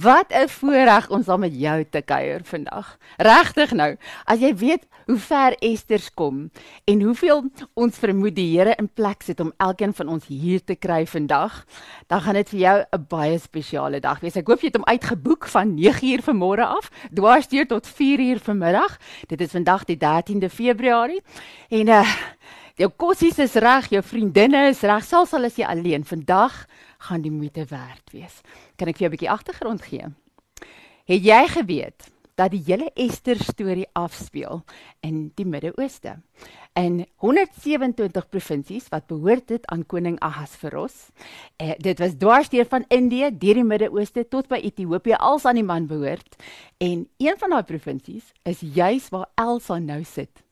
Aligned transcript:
Wat 0.00 0.32
'n 0.32 0.48
voorreg 0.48 1.08
om 1.08 1.22
saam 1.22 1.40
met 1.40 1.60
jou 1.60 1.84
te 1.90 2.02
kuier 2.02 2.40
vandag. 2.44 2.96
Regtig 3.16 3.70
nou, 3.72 3.96
as 4.24 4.38
jy 4.38 4.54
weet 4.56 4.86
hoe 5.06 5.18
ver 5.18 5.56
Esters 5.58 6.14
kom 6.14 6.50
en 6.84 7.02
hoeveel 7.02 7.50
ons 7.74 7.98
vermoed 7.98 8.34
die 8.34 8.58
Here 8.58 8.74
in 8.78 8.88
plek 8.94 9.22
sit 9.22 9.40
om 9.40 9.52
elkeen 9.56 9.94
van 9.94 10.08
ons 10.08 10.26
hier 10.26 10.64
te 10.64 10.74
kry 10.74 11.06
vandag, 11.06 11.64
dan 12.06 12.20
gaan 12.20 12.34
dit 12.34 12.48
vir 12.48 12.58
jou 12.58 12.84
'n 12.92 13.06
baie 13.08 13.38
spesiale 13.38 14.00
dag 14.00 14.20
wees. 14.20 14.36
Ek 14.36 14.46
hoop 14.46 14.60
jy 14.60 14.66
het 14.66 14.76
hom 14.76 14.84
uitgeboek 14.84 15.46
van 15.46 15.76
9uur 15.76 16.22
vanmôre 16.22 16.64
af, 16.64 16.90
dwarsteer 17.12 17.66
tot 17.66 17.86
4uur 17.86 18.38
vanmiddag. 18.40 18.98
Dit 19.26 19.40
is 19.40 19.50
vandag 19.50 19.84
die 19.84 19.96
13de 19.96 20.48
Februarie 20.48 21.22
en 21.68 21.88
uh 21.88 22.06
jou 22.76 22.90
kossies 22.96 23.38
is 23.38 23.54
reg, 23.54 23.90
jou 23.90 24.02
vriendinne 24.02 24.68
is 24.70 24.80
reg, 24.80 25.04
selfs 25.04 25.34
al 25.34 25.44
is 25.44 25.56
jy 25.56 25.64
alleen. 25.64 26.04
Vandag 26.04 26.66
gaan 27.06 27.24
die 27.24 27.32
moeite 27.32 27.64
werd 27.70 28.12
wees. 28.12 28.40
Kan 28.76 28.88
ek 28.88 28.98
vir 28.98 29.06
jou 29.06 29.10
'n 29.10 29.16
bietjie 29.16 29.30
agtergrond 29.30 29.82
gee? 29.82 30.06
Het 31.04 31.24
jy 31.24 31.46
geweet 31.48 32.10
dat 32.36 32.50
die 32.50 32.62
hele 32.64 32.90
Ester 32.94 33.36
storie 33.36 33.88
afspeel 33.92 34.64
in 35.00 35.32
die 35.34 35.44
Midde-Ooste? 35.44 36.20
In 36.74 37.06
127 37.16 38.28
provinsies 38.28 38.88
wat 38.88 39.06
behoort 39.06 39.48
het 39.48 39.66
aan 39.66 39.86
koning 39.86 40.20
Ahasveros. 40.20 41.10
Eh, 41.56 41.72
dit 41.78 41.98
was 41.98 42.14
dwarsteer 42.18 42.66
van 42.66 42.84
Indië 42.88 43.30
deur 43.38 43.54
die 43.54 43.64
Midde-Ooste 43.64 44.28
tot 44.28 44.48
by 44.48 44.60
Ethiopië 44.62 45.14
als 45.14 45.44
aan 45.44 45.54
die 45.54 45.64
man 45.64 45.86
behoort. 45.86 46.36
En 46.78 47.08
een 47.16 47.38
van 47.38 47.50
daai 47.50 47.62
provinsies 47.62 48.32
is 48.42 48.60
juis 48.60 49.08
waar 49.08 49.28
Elsa 49.34 49.78
nou 49.78 50.04
sit 50.04 50.44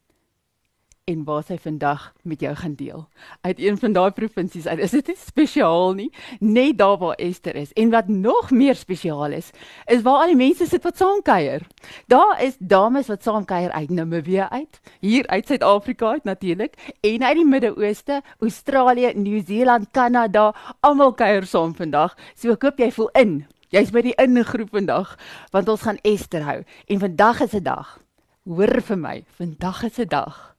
en 1.09 1.25
waar 1.25 1.45
sy 1.47 1.57
vandag 1.61 2.11
met 2.29 2.43
jou 2.45 2.53
gaan 2.57 2.75
deel. 2.77 3.07
Uit 3.41 3.59
een 3.59 3.79
van 3.81 3.95
daai 3.97 4.11
provinsies 4.13 4.67
uit. 4.67 4.81
Is 4.85 4.93
dit 4.93 5.07
nie 5.09 5.17
spesiaal 5.17 5.95
nie? 5.97 6.09
Net 6.41 6.79
daar 6.79 6.99
waar 7.01 7.17
Esther 7.17 7.57
is. 7.57 7.73
En 7.73 7.91
wat 7.91 8.09
nog 8.13 8.51
meer 8.51 8.77
spesiaal 8.77 9.33
is, 9.39 9.51
is 9.87 10.03
waar 10.05 10.25
al 10.25 10.35
die 10.35 10.39
mense 10.39 10.67
sit 10.69 10.85
wat 10.85 11.01
saam 11.01 11.23
kuier. 11.25 11.65
Daar 12.13 12.43
is 12.45 12.59
dames 12.61 13.09
wat 13.09 13.25
saam 13.25 13.47
kuier 13.49 13.73
uit 13.73 13.91
Namibië 13.91 14.49
uit, 14.51 14.81
hier 15.01 15.27
uit 15.27 15.47
Suid-Afrika 15.47 16.11
uit 16.11 16.25
natuurlik, 16.25 16.77
en 17.01 17.25
uit 17.25 17.37
die 17.37 17.47
Midde-Ooste, 17.47 18.21
Australië, 18.41 19.13
Nieu-Seeland, 19.15 19.89
Kanada, 19.93 20.53
almal 20.81 21.15
kuier 21.15 21.47
saam 21.47 21.75
vandag. 21.75 22.17
So 22.37 22.53
ek 22.53 22.69
hoop 22.69 22.85
jy 22.85 22.91
voel 22.93 23.09
in. 23.17 23.41
Jy's 23.73 23.93
by 23.93 24.01
die 24.05 24.17
ingroep 24.17 24.73
vandag 24.73 25.17
want 25.53 25.69
ons 25.69 25.85
gaan 25.85 26.01
Esther 26.05 26.45
hou. 26.45 26.61
En 26.89 27.01
vandag 27.01 27.41
is 27.45 27.55
'n 27.55 27.63
dag. 27.63 27.99
Hoor 28.45 28.81
vir 28.81 28.99
my, 28.99 29.25
vandag 29.37 29.85
is 29.85 29.99
'n 29.99 30.09
dag 30.09 30.58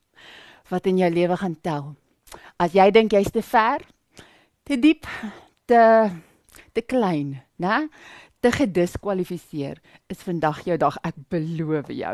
wat 0.70 0.86
in 0.90 0.98
jou 1.02 1.10
lewe 1.14 1.38
gaan 1.38 1.58
tel. 1.62 1.94
As 2.62 2.76
jy 2.78 2.90
dink 2.94 3.14
jy's 3.16 3.32
te 3.34 3.42
ver, 3.46 3.84
te 4.68 4.78
diep, 4.80 5.08
te 5.66 5.82
te 6.74 6.82
klein, 6.82 7.40
né? 7.58 7.88
Te 8.40 8.52
gediskwalifiseer, 8.56 9.82
is 10.08 10.22
vandag 10.24 10.62
jou 10.68 10.78
dag, 10.80 10.96
ek 11.04 11.18
beloof 11.34 11.90
jou. 11.92 12.14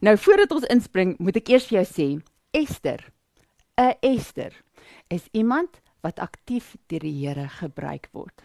Nou 0.00 0.14
voordat 0.16 0.54
ons 0.56 0.68
inspring, 0.72 1.16
moet 1.20 1.36
ek 1.36 1.50
eers 1.52 1.66
vir 1.68 1.80
jou 1.80 1.86
sê, 1.88 2.08
Esther, 2.56 3.04
'n 3.76 3.94
Esther 4.00 4.52
is 5.10 5.28
iemand 5.32 5.80
wat 6.00 6.18
aktief 6.18 6.76
deur 6.88 7.00
die 7.00 7.26
Here 7.26 7.48
gebruik 7.48 8.08
word. 8.12 8.42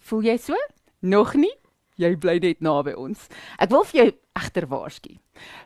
Voel 0.00 0.22
jy 0.22 0.36
so? 0.36 0.56
Nog 1.00 1.34
nie? 1.34 1.52
Jy 1.96 2.16
bly 2.16 2.38
net 2.38 2.60
naby 2.60 2.92
ons. 2.92 3.28
Ek 3.58 3.70
wil 3.70 3.84
vir 3.84 4.00
jou 4.00 4.12
egter 4.34 4.66
waarsku. 4.66 5.18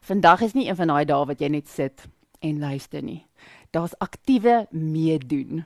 Vandag 0.03 0.43
is 0.43 0.55
nie 0.55 0.69
een 0.69 0.77
van 0.77 0.89
daai 0.89 1.05
dae 1.05 1.25
wat 1.27 1.41
jy 1.41 1.49
net 1.49 1.69
sit 1.69 2.05
en 2.41 2.59
luister 2.59 3.03
nie. 3.03 3.27
Daar's 3.71 3.99
aktiewe 3.99 4.67
meedoen. 4.71 5.65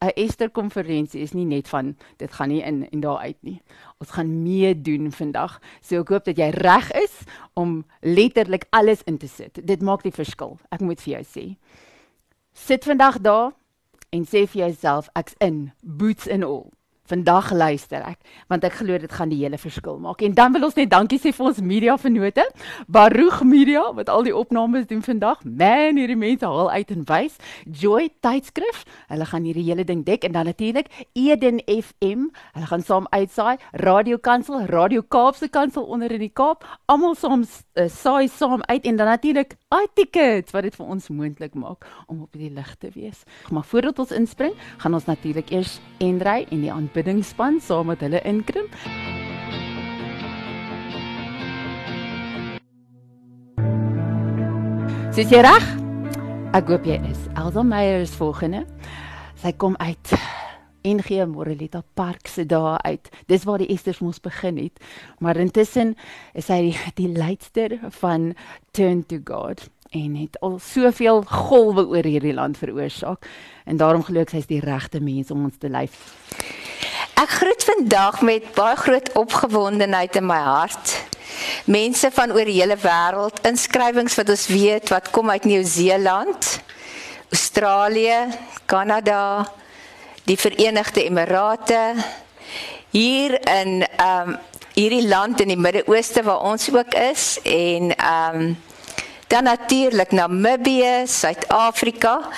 'n 0.00 0.12
Ester 0.14 0.50
konferensie 0.50 1.20
is 1.20 1.32
nie 1.32 1.44
net 1.44 1.68
van 1.68 1.96
dit 2.16 2.32
gaan 2.32 2.48
nie 2.48 2.62
in 2.62 2.88
en 2.90 3.00
daar 3.00 3.18
uit 3.18 3.36
nie. 3.40 3.62
Ons 3.98 4.10
gaan 4.10 4.42
meedoen 4.42 5.12
vandag. 5.12 5.60
So 5.80 6.00
ek 6.00 6.08
hoop 6.08 6.24
dat 6.24 6.36
jy 6.36 6.50
reg 6.50 6.92
is 6.92 7.24
om 7.54 7.84
letterlik 8.00 8.66
alles 8.70 9.02
in 9.02 9.18
te 9.18 9.28
sit. 9.28 9.60
Dit 9.66 9.82
maak 9.82 10.02
die 10.02 10.12
verskil. 10.12 10.58
Ek 10.68 10.80
moet 10.80 11.00
vir 11.00 11.12
jou 11.12 11.24
sê. 11.24 11.56
Sit 12.52 12.84
vandag 12.84 13.20
daar 13.20 13.52
en 14.10 14.24
sê 14.24 14.44
vir 14.46 14.68
jouself 14.68 15.08
ek's 15.14 15.34
in, 15.40 15.72
boots 15.80 16.28
and 16.28 16.44
all. 16.44 16.75
Vandag 17.06 17.52
luister 17.52 18.02
ek 18.02 18.18
want 18.50 18.64
ek 18.66 18.78
glo 18.80 18.98
dit 18.98 19.12
gaan 19.12 19.30
die 19.30 19.38
hele 19.42 19.58
verskil 19.58 19.98
maak. 20.02 20.22
En 20.22 20.34
dan 20.34 20.52
wil 20.54 20.66
ons 20.68 20.76
net 20.78 20.90
dankie 20.90 21.18
sê 21.22 21.32
vir 21.34 21.46
ons 21.48 21.60
media 21.62 21.96
vennote, 22.00 22.44
Baruch 22.86 23.42
Media 23.46 23.84
wat 23.94 24.10
al 24.12 24.26
die 24.26 24.34
opnames 24.36 24.86
doen 24.90 25.02
vandag. 25.02 25.42
Man, 25.44 26.00
hierdie 26.00 26.18
mense 26.18 26.46
haal 26.46 26.70
uit 26.70 26.90
en 26.94 27.04
wys. 27.08 27.38
Joy 27.64 28.08
tydskrif, 28.24 28.84
hulle 29.12 29.26
gaan 29.30 29.46
hierdie 29.46 29.66
hele 29.68 29.86
ding 29.86 30.04
dek 30.06 30.26
en 30.26 30.34
dan 30.36 30.50
natuurlik 30.50 30.90
Eden 31.14 31.62
FM, 31.66 32.28
hulle 32.56 32.70
gaan 32.70 32.86
saam 32.86 33.06
uitsaai. 33.10 33.56
Radio 33.82 34.18
Kansel, 34.18 34.66
Radio 34.70 35.02
Kaapse 35.02 35.48
Kansel 35.48 35.86
onder 35.86 36.12
in 36.12 36.24
die 36.26 36.32
Kaap, 36.32 36.64
almal 36.90 37.14
saam 37.18 37.44
uh, 37.46 37.88
saai 37.92 38.28
saam 38.32 38.62
uit 38.66 38.86
en 38.86 38.96
dan 38.96 39.06
natuurlik 39.06 39.56
iTickets 39.82 40.54
wat 40.54 40.66
dit 40.66 40.76
vir 40.76 40.86
ons 40.86 41.08
moontlik 41.08 41.54
maak 41.54 41.86
om 42.06 42.22
op 42.26 42.32
die 42.36 42.50
lig 42.50 42.74
te 42.80 42.90
wees. 42.94 43.24
Maar 43.50 43.64
voordat 43.64 43.98
ons 43.98 44.14
inspring, 44.16 44.54
gaan 44.78 44.94
ons 44.94 45.08
natuurlik 45.08 45.50
eers 45.50 45.78
Endrey 45.98 46.46
en 46.50 46.62
die 46.64 46.72
aanbiddingsspan 46.72 47.60
saam 47.60 47.92
met 47.92 48.00
hulle 48.04 48.22
inkrimp. 48.24 48.72
Sis 55.16 55.30
jy 55.32 55.40
reg? 55.40 55.68
Ek 56.56 56.68
hoop 56.68 56.84
jy 56.88 56.98
is. 57.08 57.26
Elsa 57.36 57.62
Meyer 57.64 58.02
is 58.04 58.12
volgende. 58.16 58.66
Sy 59.40 59.52
kom 59.56 59.76
uit 59.80 60.12
NG 60.86 61.26
Morelita 61.26 61.82
Park 61.94 62.26
se 62.30 62.46
daar 62.46 62.78
uit. 62.82 63.08
Dis 63.26 63.44
waar 63.44 63.58
die 63.58 63.70
Esters 63.74 63.98
mos 63.98 64.20
begin 64.20 64.58
het. 64.58 64.78
Maar 65.18 65.36
intussen 65.42 65.96
is 66.32 66.48
hy 66.52 66.60
die, 66.68 66.76
die 66.94 67.10
leidster 67.10 67.78
van 67.98 68.34
Turn 68.70 69.02
to 69.06 69.18
God 69.24 69.66
en 69.94 70.14
het 70.18 70.38
al 70.40 70.58
soveel 70.62 71.22
golwe 71.30 71.86
oor 71.86 72.06
hierdie 72.06 72.34
land 72.34 72.58
veroorsaak 72.58 73.26
en 73.64 73.78
daarom 73.78 74.02
glo 74.04 74.24
ek 74.24 74.34
sy's 74.34 74.48
die 74.50 74.60
regte 74.60 75.00
mens 75.00 75.30
om 75.30 75.46
ons 75.46 75.58
te 75.62 75.70
lei. 75.70 75.86
Ek 77.16 77.30
groet 77.38 77.64
vandag 77.64 78.20
met 78.26 78.48
baie 78.58 78.76
groot 78.76 79.12
opgewondenheid 79.16 80.18
in 80.20 80.26
my 80.28 80.40
hart. 80.42 80.96
Mense 81.70 82.10
van 82.12 82.34
oor 82.34 82.44
die 82.44 82.58
hele 82.58 82.76
wêreld, 82.82 83.40
inskrywings 83.48 84.18
wat 84.18 84.30
ons 84.34 84.46
weet 84.52 84.92
wat 84.92 85.10
kom 85.14 85.30
uit 85.32 85.46
Nieu-Seeland, 85.48 86.50
Australië, 87.32 88.26
Kanada, 88.68 89.46
die 90.26 90.36
Verenigde 90.36 91.04
Emirate, 91.04 91.94
hier 92.90 93.40
in 93.46 93.86
ehm 93.96 94.28
um, 94.28 94.38
hierdie 94.76 95.06
land 95.08 95.40
in 95.40 95.48
die 95.48 95.56
Midde-Ooste 95.56 96.20
waar 96.26 96.42
ons 96.44 96.66
ook 96.74 96.94
is 96.94 97.38
en 97.42 97.94
ehm 97.96 98.40
um, 98.40 98.56
dan 99.26 99.44
natuurlik 99.44 100.10
Namibië, 100.12 101.06
Suid-Afrika. 101.06 102.28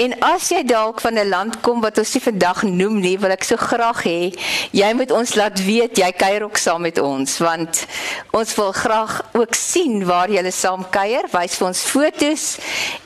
En 0.00 0.14
as 0.24 0.46
jy 0.48 0.62
dalk 0.64 0.96
van 1.04 1.18
'n 1.18 1.28
land 1.28 1.60
kom 1.60 1.80
wat 1.84 1.98
ons 1.98 2.14
nie 2.14 2.22
vandag 2.22 2.62
noem 2.62 3.00
nie, 3.00 3.18
wil 3.20 3.30
ek 3.30 3.44
so 3.44 3.56
graag 3.56 4.02
hê 4.04 4.34
jy 4.72 4.92
moet 4.96 5.10
ons 5.10 5.34
laat 5.34 5.64
weet 5.64 5.98
jy 5.98 6.12
kuier 6.12 6.44
ook 6.44 6.56
saam 6.56 6.80
met 6.80 6.98
ons 6.98 7.38
want 7.38 7.86
ons 8.30 8.54
wil 8.54 8.72
graag 8.72 9.22
ook 9.32 9.54
sien 9.54 10.06
waar 10.06 10.30
jy 10.30 10.50
saam 10.50 10.90
kuier. 10.90 11.24
Wys 11.32 11.54
vir 11.54 11.66
ons 11.66 11.82
fotos 11.82 12.58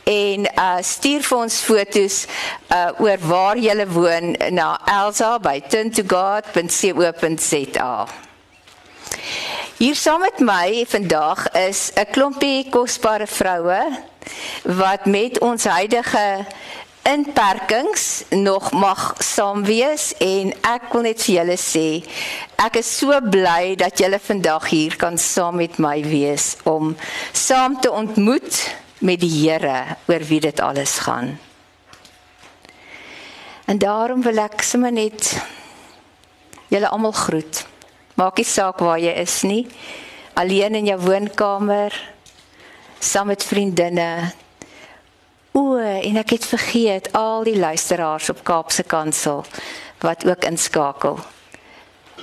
en 0.04 0.46
uh 0.46 0.78
stuur 0.80 1.22
vir 1.22 1.38
ons 1.38 1.60
fotos 1.60 2.26
uh 2.70 2.90
oor 3.02 3.18
waar 3.18 3.56
jy 3.56 3.86
woon 3.86 4.36
na 4.50 4.80
Elsa 4.86 5.38
by 5.38 5.60
tuntogod.co.za. 5.60 8.06
Hier 9.76 9.96
saam 9.98 10.20
met 10.20 10.38
my 10.38 10.84
vandag 10.86 11.52
is 11.52 11.90
'n 11.96 12.06
klompie 12.12 12.70
kosbare 12.70 13.26
vroue 13.26 13.98
wat 14.62 15.06
met 15.06 15.38
ons 15.38 15.64
huidige 15.64 16.46
inperkings 17.04 18.24
nog 18.30 18.70
mag 18.72 19.14
saam 19.18 19.64
wees 19.64 20.12
en 20.24 20.54
ek 20.64 20.88
wil 20.92 21.04
net 21.04 21.20
vir 21.24 21.34
julle 21.38 21.56
sê 21.60 21.88
ek 22.64 22.80
is 22.80 22.90
so 23.00 23.18
bly 23.20 23.74
dat 23.80 24.00
julle 24.00 24.20
vandag 24.22 24.70
hier 24.72 24.96
kan 25.00 25.18
saam 25.20 25.60
met 25.60 25.76
my 25.78 25.98
wees 26.06 26.54
om 26.64 26.94
saam 27.32 27.76
te 27.80 27.92
ontmoet 27.92 28.62
met 29.04 29.20
die 29.20 29.30
Here 29.30 29.96
oor 30.08 30.22
wie 30.24 30.40
dit 30.40 30.60
alles 30.60 30.98
gaan. 31.04 31.36
En 33.64 33.78
daarom 33.78 34.22
wil 34.22 34.38
ek 34.44 34.62
sommer 34.64 34.92
net 34.92 35.34
julle 36.72 36.88
almal 36.88 37.12
groet. 37.16 37.64
Maak 38.14 38.40
nie 38.40 38.48
saak 38.48 38.80
waar 38.84 39.00
jy 39.00 39.12
is 39.20 39.42
nie. 39.42 39.64
Alleen 40.34 40.74
in 40.74 40.88
jou 40.90 40.98
woonkamer, 41.00 41.94
saam 42.98 43.30
met 43.32 43.44
vriendinne. 43.44 44.32
O, 45.54 45.76
en 45.78 46.16
ek 46.18 46.32
het 46.34 46.46
vergeet 46.50 47.12
al 47.14 47.44
die 47.46 47.54
luisteraars 47.54 48.26
op 48.32 48.40
Kaapse 48.42 48.82
Kansel 48.82 49.44
wat 50.02 50.24
ook 50.26 50.48
inskakel. 50.48 51.20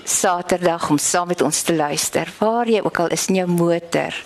Saterdag 0.04 0.90
om 0.92 0.98
saam 1.00 1.32
met 1.32 1.42
ons 1.42 1.62
te 1.62 1.76
luister. 1.76 2.28
Waar 2.40 2.68
jy 2.68 2.82
ook 2.84 3.00
al 3.00 3.16
is 3.16 3.30
in 3.32 3.40
jou 3.40 3.48
motor, 3.48 4.18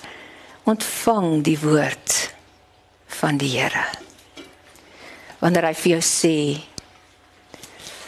ontvang 0.65 1.43
die 1.45 1.59
woord 1.61 2.15
van 3.19 3.37
die 3.37 3.51
Here. 3.53 3.85
Wanneer 5.37 5.69
hy 5.69 5.75
vir 5.83 5.91
jou 5.93 6.01
sê 6.09 6.35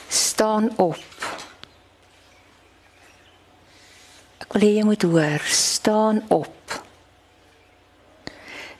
staan 0.09 0.73
op. 0.81 1.29
Ek 4.41 4.49
wil 4.57 4.65
hê 4.65 4.75
jy 4.79 4.89
moet 4.89 5.05
hoor, 5.05 5.49
staan 5.61 6.25
op. 6.33 6.77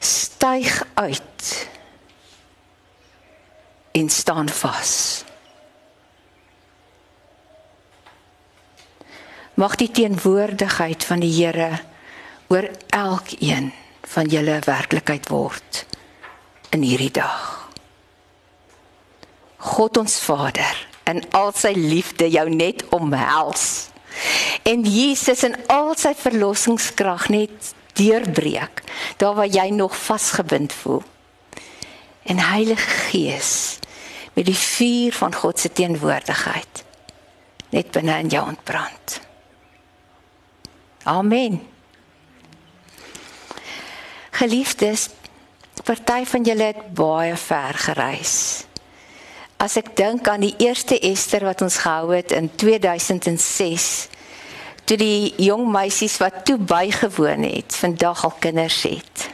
Styg 0.02 0.82
uit 0.98 1.67
en 3.98 4.10
staan 4.10 4.50
vas. 4.50 5.24
Mag 9.54 9.76
die 9.76 9.90
teenwoordigheid 9.92 11.04
van 11.04 11.24
die 11.24 11.34
Here 11.34 11.80
oor 12.48 12.70
elkeen 12.94 13.72
van 14.08 14.30
julle 14.30 14.60
werklikheid 14.66 15.30
word 15.34 15.86
in 16.70 16.86
hierdie 16.86 17.12
dag. 17.12 17.66
God 19.58 19.98
ons 19.98 20.20
Vader, 20.22 20.78
in 21.10 21.24
al 21.34 21.50
sy 21.58 21.74
liefde 21.74 22.30
jou 22.30 22.46
net 22.54 22.84
omhels. 22.94 23.90
En 24.68 24.86
Jesus 24.86 25.42
in 25.48 25.58
al 25.74 25.96
sy 25.98 26.14
verlossingskrag 26.18 27.30
net 27.34 27.74
deurbreek 27.98 28.84
daar 29.18 29.34
waar 29.40 29.50
jy 29.50 29.72
nog 29.74 29.98
vasgebind 29.98 30.74
voel. 30.74 31.02
En 32.28 32.40
Heilige 32.44 32.90
Gees 33.10 33.80
met 34.38 34.46
die 34.46 34.58
vuur 34.58 35.14
van 35.18 35.34
God 35.34 35.60
se 35.60 35.72
teenwoordigheid 35.74 36.84
net 37.74 37.90
binne 37.92 38.20
in 38.22 38.30
jou 38.30 38.44
ontbrand. 38.48 39.20
Amen. 41.04 41.58
Geliefdes, 44.38 45.10
party 45.84 46.22
van 46.30 46.46
julle 46.46 46.70
het 46.70 46.84
baie 46.94 47.34
ver 47.36 47.80
gereis. 47.82 48.36
As 49.58 49.80
ek 49.82 49.96
dink 49.98 50.30
aan 50.30 50.46
die 50.46 50.54
eerste 50.62 51.00
Ester 51.02 51.42
wat 51.48 51.64
ons 51.66 51.80
gehou 51.82 52.14
het 52.14 52.36
in 52.38 52.52
2006, 52.54 53.88
toe 54.86 55.00
die 55.02 55.34
jong 55.42 55.66
meisies 55.74 56.20
wat 56.22 56.44
toe 56.46 56.60
bygewoon 56.62 57.48
het, 57.50 57.74
vandag 57.82 58.24
al 58.30 58.38
kinders 58.40 58.84
het. 58.86 59.28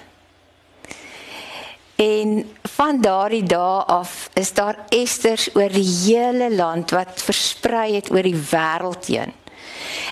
En 1.96 2.52
van 2.76 3.02
daardie 3.02 3.44
dae 3.44 3.84
af 3.86 4.30
is 4.34 4.54
daar 4.54 4.78
Esters 4.90 5.50
oor 5.56 5.70
die 5.70 5.88
hele 6.06 6.56
land 6.56 6.92
wat 6.92 7.22
versprei 7.22 7.96
het 7.96 8.12
oor 8.12 8.24
die 8.24 8.42
wêreld 8.52 9.06
heen. 9.06 9.34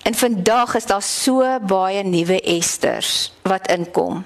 En 0.03 0.13
vandag 0.13 0.75
is 0.75 0.85
daar 0.85 1.01
so 1.01 1.59
baie 1.59 2.03
nuwe 2.03 2.41
Esters 2.41 3.33
wat 3.41 3.71
inkom 3.71 4.25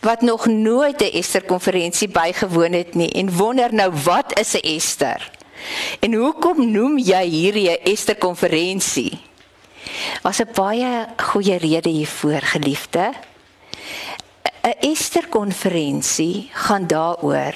wat 0.00 0.20
nog 0.20 0.46
nooit 0.46 1.00
'n 1.00 1.16
Ester 1.18 1.42
konferensie 1.42 2.08
bygewoon 2.08 2.72
het 2.72 2.94
nie 2.94 3.10
en 3.12 3.36
wonder 3.36 3.74
nou 3.74 3.92
wat 4.04 4.38
is 4.38 4.54
'n 4.54 4.66
Ester? 4.76 5.30
En 6.00 6.14
hoekom 6.14 6.70
noem 6.70 6.98
jy 6.98 7.24
hierdie 7.28 7.70
'n 7.70 7.82
Ester 7.82 8.16
konferensie? 8.16 9.18
Was 10.22 10.40
'n 10.40 10.48
baie 10.54 11.06
goeie 11.16 11.56
rede 11.56 11.88
hiervoor 11.88 12.40
geliefde. 12.40 13.12
'n 14.66 14.74
Ester 14.80 15.28
konferensie 15.28 16.50
gaan 16.52 16.86
daaroor 16.86 17.54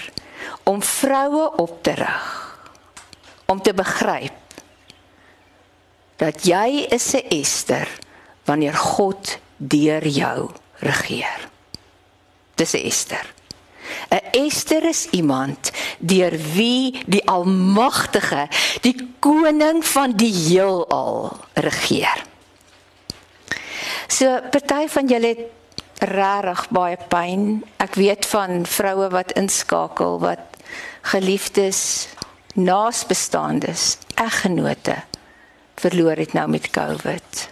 om 0.63 0.83
vroue 0.83 1.57
op 1.57 1.83
te 1.83 1.91
rig 1.91 2.59
om 3.47 3.63
te 3.63 3.75
begryp 3.75 4.39
dat 6.17 6.45
jy 6.47 6.87
is 6.95 7.15
'n 7.15 7.27
Ester 7.29 7.89
wanneer 8.45 8.75
God 8.75 9.39
deur 9.57 10.07
jou 10.07 10.51
regeer. 10.79 11.49
Dis 12.55 12.73
'n 12.75 12.87
Ester. 12.87 13.35
'n 14.11 14.47
Ester 14.47 14.85
is 14.85 15.09
iemand 15.11 15.71
deur 15.99 16.37
wie 16.55 17.03
die 17.07 17.27
Almagtige, 17.27 18.49
die 18.81 19.15
koning 19.19 19.85
van 19.85 20.13
die 20.13 20.33
heelal 20.33 21.37
regeer. 21.55 22.23
So 24.07 24.41
party 24.51 24.89
van 24.89 25.07
julle 25.07 25.27
het 25.27 25.60
regtig 26.01 26.67
baie 26.75 26.99
pyn. 27.09 27.63
Ek 27.81 27.95
weet 28.01 28.27
van 28.33 28.65
vroue 28.67 29.11
wat 29.13 29.37
inskakel 29.39 30.19
wat 30.23 30.59
geliefdes, 31.13 32.09
naasbestaandes, 32.55 33.97
eggenote 34.15 34.97
verloor 35.81 36.19
het 36.21 36.33
nou 36.37 36.49
met 36.49 36.71
COVID. 36.71 37.49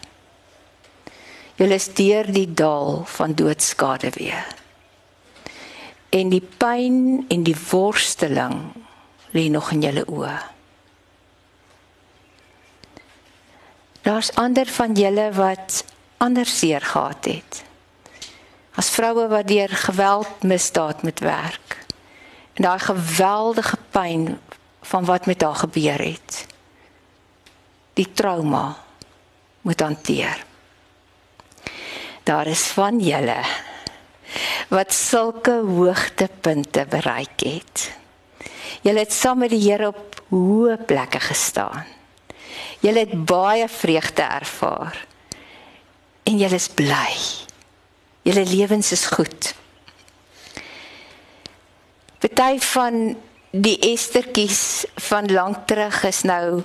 Julle 1.58 1.74
is 1.74 1.88
deur 1.96 2.28
die 2.32 2.48
dal 2.54 3.02
van 3.08 3.34
doodskade 3.34 4.10
weer. 4.14 4.46
En 6.14 6.30
die 6.32 6.44
pyn 6.60 7.24
en 7.28 7.42
die 7.44 7.56
worsteling 7.70 8.60
lê 9.36 9.48
nog 9.52 9.72
in 9.74 9.82
julle 9.84 10.04
oë. 10.06 10.36
Daar's 14.06 14.30
ander 14.40 14.68
van 14.72 14.94
julle 14.96 15.26
wat 15.36 15.82
ander 16.24 16.46
seer 16.46 16.84
gehad 16.84 17.24
het. 17.28 17.64
As 18.78 18.92
vroue 18.94 19.26
wat 19.28 19.48
deur 19.50 19.68
geweld 19.68 20.42
misdaad 20.46 21.02
met 21.02 21.20
werk. 21.20 21.78
En 22.54 22.62
daai 22.62 22.78
geweldige 22.78 23.78
pyn 23.90 24.38
van 24.82 25.04
wat 25.04 25.26
met 25.26 25.42
haar 25.42 25.54
gebeur 25.66 25.98
het 25.98 26.46
die 27.98 28.12
trauma 28.14 28.76
moet 29.66 29.80
hanteer. 29.80 30.44
Daar 32.22 32.46
is 32.46 32.66
van 32.76 33.00
julle 33.02 33.40
wat 34.68 34.92
sulke 34.92 35.54
hoogtepunte 35.64 36.84
bereik 36.90 37.40
het. 37.40 37.88
Julle 38.84 39.00
het 39.00 39.12
saam 39.12 39.40
met 39.42 39.50
die 39.50 39.62
Here 39.64 39.88
op 39.88 40.20
hoë 40.28 40.76
plekke 40.86 41.20
gestaan. 41.24 41.88
Julle 42.84 43.06
het 43.06 43.16
baie 43.24 43.68
vreugde 43.68 44.22
ervaar. 44.22 45.06
En 46.28 46.36
julle 46.36 46.60
is 46.60 46.68
bly. 46.68 47.47
Julle 48.28 48.44
lewens 48.44 48.92
is 48.92 49.06
goed. 49.08 49.54
Party 52.18 52.60
van 52.60 53.16
die 53.50 53.78
Estertjies 53.78 54.84
van 55.08 55.32
lank 55.32 55.66
terug 55.66 56.02
is 56.06 56.20
nou 56.22 56.62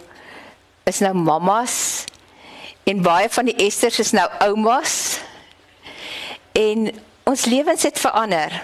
is 0.84 1.00
nou 1.00 1.14
mammas 1.16 2.04
en 2.84 3.02
baie 3.02 3.30
van 3.30 3.50
die 3.50 3.56
Esters 3.66 3.98
is 4.00 4.12
nou 4.12 4.28
oumas. 4.46 5.18
En 6.52 6.92
ons 7.24 7.46
lewens 7.46 7.84
het 7.84 8.00
verander. 8.00 8.64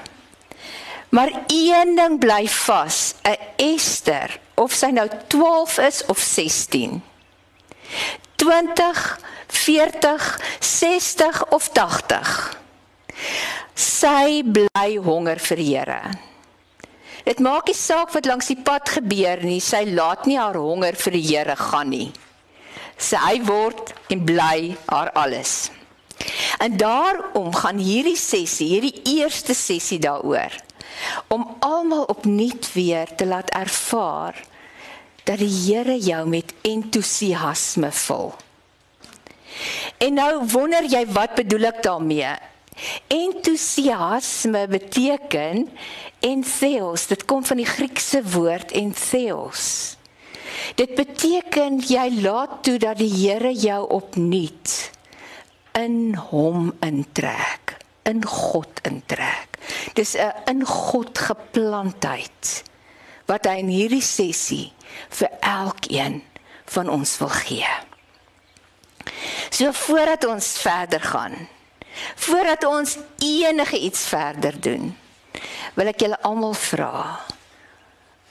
Maar 1.09 1.31
een 1.47 1.95
ding 1.95 2.19
bly 2.19 2.47
vas, 2.47 3.15
'n 3.23 3.39
Ester, 3.55 4.39
of 4.53 4.71
sy 4.71 4.91
nou 4.93 5.09
12 5.27 5.77
is 5.77 6.05
of 6.05 6.19
16. 6.19 7.03
20, 8.35 9.19
40, 9.47 10.39
60 10.59 11.45
of 11.49 11.69
80. 11.69 12.57
Sy 13.99 14.45
bly 14.47 14.95
honger 15.03 15.41
vir 15.43 15.59
Here. 15.59 16.01
Dit 17.25 17.41
maak 17.43 17.67
nie 17.67 17.75
saak 17.75 18.13
wat 18.13 18.27
langs 18.29 18.47
die 18.47 18.61
pad 18.63 18.87
gebeur 18.95 19.41
nie, 19.43 19.59
sy 19.59 19.81
laat 19.89 20.23
nie 20.29 20.37
haar 20.39 20.55
honger 20.55 20.95
vir 20.95 21.17
die 21.17 21.23
Here 21.25 21.55
gaan 21.59 21.89
nie. 21.91 22.07
Sy 22.95 23.41
word 23.43 23.91
en 24.13 24.21
bly 24.29 24.77
haar 24.87 25.11
alles. 25.19 25.67
En 26.63 26.77
daarom 26.79 27.51
gaan 27.55 27.81
hierdie 27.83 28.15
sessie, 28.19 28.69
hierdie 28.77 29.17
eerste 29.19 29.55
sessie 29.57 29.99
daaroor 29.99 30.55
om 31.33 31.43
almal 31.63 32.05
opnuut 32.11 32.69
weer 32.75 33.11
te 33.19 33.27
laat 33.27 33.51
ervaar 33.55 34.37
dat 35.27 35.41
die 35.43 35.51
Here 35.51 35.97
jou 35.99 36.21
met 36.29 36.53
entoesiasme 36.67 37.91
vul. 38.05 38.31
En 39.99 40.15
nou 40.21 40.31
wonder 40.55 40.87
jy 40.87 41.03
wat 41.11 41.35
bedoel 41.41 41.73
ek 41.73 41.83
daarmee? 41.83 42.31
Entoesiasme 43.07 44.67
beteken 44.67 45.69
entheos, 46.19 47.07
dit 47.07 47.25
kom 47.25 47.45
van 47.45 47.57
die 47.61 47.67
Griekse 47.67 48.23
woord 48.23 48.71
entheos. 48.71 49.95
Dit 50.75 50.95
beteken 50.95 51.79
jy 51.87 52.07
laat 52.21 52.61
toe 52.63 52.77
dat 52.81 52.99
die 52.99 53.11
Here 53.11 53.51
jou 53.53 53.81
opnuut 53.99 54.91
in 55.77 56.15
hom 56.29 56.73
intrek, 56.83 57.77
in 58.09 58.23
God 58.25 58.81
intrek. 58.87 59.59
Dis 59.93 60.15
'n 60.15 60.33
in 60.47 60.65
God 60.65 61.17
geplantheid 61.17 62.63
wat 63.25 63.45
hy 63.45 63.59
in 63.61 63.69
hierdie 63.69 64.03
sessie 64.03 64.73
vir 65.09 65.29
elkeen 65.41 66.23
van 66.65 66.89
ons 66.89 67.17
wil 67.17 67.29
gee. 67.29 67.69
So 69.49 69.71
voordat 69.71 70.25
ons 70.25 70.57
verder 70.61 71.01
gaan, 71.01 71.47
voordat 72.15 72.63
ons 72.63 72.97
enige 73.17 73.79
iets 73.79 74.07
verder 74.07 74.61
doen, 74.61 74.97
wil 75.73 75.87
ek 75.87 76.01
julle 76.03 76.19
almal 76.21 76.53
vra 76.53 77.19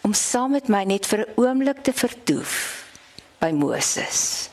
om 0.07 0.15
saam 0.15 0.55
met 0.57 0.69
my 0.69 0.85
net 0.85 1.07
vir 1.07 1.25
'n 1.25 1.33
oomblik 1.37 1.83
te 1.83 1.93
vertoef 1.93 2.85
by 3.41 3.51
Moses. 3.51 4.51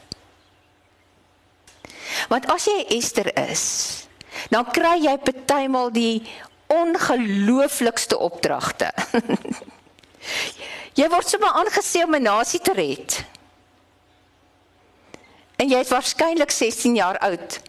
Want 2.30 2.50
as 2.50 2.66
jy 2.66 2.86
Ester 2.98 3.30
is, 3.50 3.64
dan 4.50 4.66
kry 4.72 4.98
jy 5.06 5.18
partymal 5.18 5.92
die 5.94 6.26
ongelooflikste 6.68 8.18
opdragte. 8.18 8.90
jy 11.00 11.08
word 11.10 11.30
sommer 11.30 11.54
aangesê 11.62 12.04
om 12.04 12.16
'n 12.16 12.24
nasie 12.24 12.60
te 12.60 12.74
red. 12.74 13.24
En 15.56 15.70
jy 15.70 15.80
is 15.80 15.94
waarskynlik 15.94 16.52
16 16.52 16.96
jaar 16.96 17.18
oud. 17.18 17.60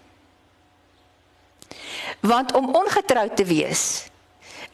Want 2.20 2.52
om 2.52 2.74
ongetroud 2.74 3.36
te 3.36 3.44
wees 3.44 4.06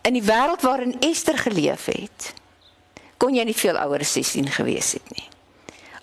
in 0.02 0.16
die 0.18 0.24
wêreld 0.26 0.62
waarin 0.66 0.96
Ester 1.00 1.38
geleef 1.38 1.86
het, 1.86 2.32
kon 3.16 3.34
jy 3.34 3.44
nie 3.46 3.56
veel 3.56 3.78
ouer 3.78 4.02
as 4.02 4.14
16 4.16 4.50
gewees 4.50 4.92
het 4.98 5.12
nie. 5.14 5.28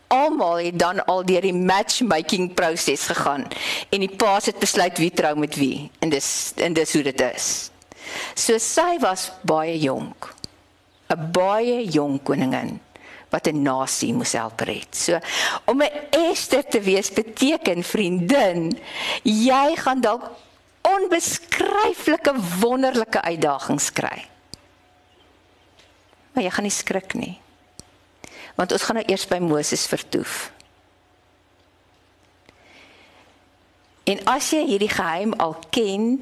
Almal 0.10 0.64
het 0.64 0.78
dan 0.80 1.04
al 1.06 1.26
deur 1.28 1.44
die 1.46 1.54
matchmaking 1.54 2.54
proses 2.58 3.04
gegaan 3.12 3.44
en 3.92 4.00
die 4.00 4.16
paas 4.16 4.48
het 4.50 4.60
besluit 4.62 4.98
wie 4.98 5.12
trou 5.12 5.36
met 5.38 5.58
wie 5.60 5.90
en 6.00 6.10
dis 6.10 6.54
en 6.58 6.74
dis 6.74 6.94
hoe 6.96 7.04
dit 7.12 7.22
is. 7.28 7.70
So 8.34 8.58
sy 8.58 8.98
was 9.04 9.30
baie 9.46 9.76
jonk. 9.78 10.34
'n 11.10 11.32
Baie 11.34 11.86
jong 11.90 12.22
koningin 12.24 12.80
wat 13.30 13.48
'n 13.48 13.62
nasie 13.62 14.14
moes 14.14 14.34
help 14.34 14.62
red. 14.62 14.90
So 14.96 15.20
om 15.66 15.82
'n 15.82 15.92
Ester 16.10 16.64
te 16.64 16.80
wees 16.80 17.12
beteken 17.12 17.84
vriendin, 17.84 18.80
jy 19.24 19.76
gaan 19.76 20.02
dalk 20.02 20.32
onbeskryflike 21.00 22.34
wonderlike 22.60 23.22
uitdagings 23.22 23.90
kry. 23.96 24.28
Maar 26.34 26.46
jy 26.46 26.52
gaan 26.56 26.68
nie 26.68 26.74
skrik 26.74 27.16
nie. 27.18 27.36
Want 28.60 28.72
ons 28.76 28.86
gaan 28.86 29.00
nou 29.00 29.06
eers 29.08 29.26
by 29.30 29.40
Moses 29.44 29.86
vertoef. 29.90 30.50
En 34.10 34.22
as 34.32 34.50
jy 34.54 34.64
hierdie 34.66 34.92
geheim 34.92 35.36
al 35.38 35.56
ken, 35.74 36.16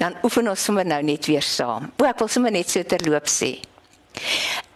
dan 0.00 0.16
oefen 0.26 0.50
ons 0.50 0.64
sommer 0.64 0.86
nou 0.88 1.00
net 1.06 1.28
weer 1.30 1.44
saam. 1.46 1.92
O, 1.96 2.06
ek 2.08 2.18
wil 2.22 2.30
sommer 2.32 2.54
net 2.54 2.70
so 2.72 2.82
terloop 2.82 3.28
sê. 3.30 3.54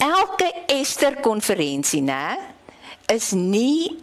Elke 0.01 0.49
Ester 0.71 1.19
konferensie, 1.25 2.03
né, 2.05 2.37
is 3.13 3.33
nie 3.33 4.03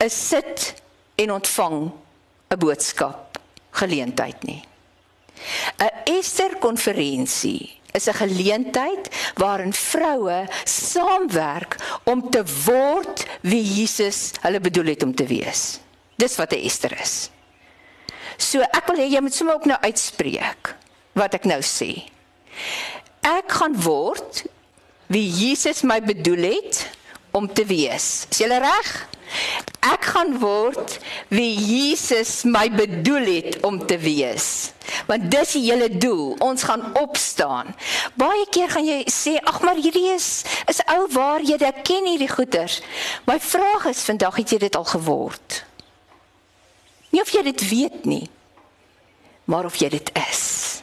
'n 0.00 0.10
sit 0.10 0.74
en 1.16 1.30
ontvang 1.30 1.92
'n 2.50 2.58
boodskap 2.58 3.23
geleentheid 3.80 4.42
nie. 4.46 4.62
'n 5.78 5.90
Ester 6.18 6.56
konferensie 6.62 7.80
is 7.92 8.06
'n 8.08 8.14
geleentheid 8.14 9.08
waarin 9.34 9.72
vroue 9.72 10.46
saamwerk 10.64 11.76
om 12.04 12.30
te 12.30 12.42
word 12.64 13.26
wie 13.40 13.62
Jesus 13.62 14.32
hulle 14.40 14.60
bedoel 14.60 14.86
het 14.94 15.02
om 15.02 15.14
te 15.14 15.26
wees. 15.26 15.78
Dis 16.16 16.36
wat 16.36 16.52
'n 16.52 16.64
Ester 16.64 17.00
is. 17.00 17.30
So 18.36 18.60
ek 18.60 18.86
wil 18.86 18.98
hê 18.98 19.08
jy 19.10 19.20
moet 19.20 19.34
sommer 19.34 19.54
ook 19.54 19.64
nou 19.70 19.80
uitspreek 19.80 20.74
wat 21.12 21.34
ek 21.34 21.44
nou 21.44 21.60
sê. 21.62 22.02
Ek 23.22 23.52
gaan 23.52 23.76
word 23.82 24.44
wie 25.06 25.28
Jesus 25.30 25.82
my 25.82 26.00
bedoel 26.02 26.42
het 26.50 26.90
om 27.30 27.52
te 27.52 27.64
wees. 27.64 28.26
Is 28.30 28.38
jy 28.38 28.46
reg? 28.46 29.08
Ek 29.84 30.04
gaan 30.14 30.38
word 30.40 30.98
wie 31.28 31.52
Jesus 31.52 32.42
my 32.48 32.70
bedoel 32.72 33.26
het 33.28 33.60
om 33.60 33.86
te 33.86 33.98
wees. 33.98 34.72
Want 35.06 35.30
dis 35.30 35.52
die 35.52 35.70
hele 35.70 35.88
doel. 35.88 36.36
Ons 36.38 36.62
gaan 36.62 36.96
opstaan. 36.96 37.74
Baie 38.14 38.46
keer 38.50 38.70
gaan 38.70 38.86
jy 38.86 39.04
sê, 39.12 39.36
"Ag, 39.44 39.60
maar 39.60 39.76
hierdie 39.76 40.14
is 40.14 40.44
is 40.66 40.80
ou 40.86 41.06
waar 41.10 41.40
jy 41.40 41.56
dit 41.56 41.82
ken 41.82 42.06
hierdie 42.06 42.30
goeters." 42.30 42.80
My 43.26 43.40
vraag 43.40 43.86
is 43.86 44.02
vandag, 44.02 44.36
het 44.36 44.50
jy 44.50 44.58
dit 44.58 44.76
al 44.76 44.84
geword? 44.84 45.64
Nie 47.10 47.22
of 47.22 47.30
jy 47.30 47.42
dit 47.42 47.68
weet 47.68 48.04
nie, 48.04 48.30
maar 49.44 49.64
of 49.64 49.76
jy 49.76 49.88
dit 49.88 50.10
is. 50.30 50.82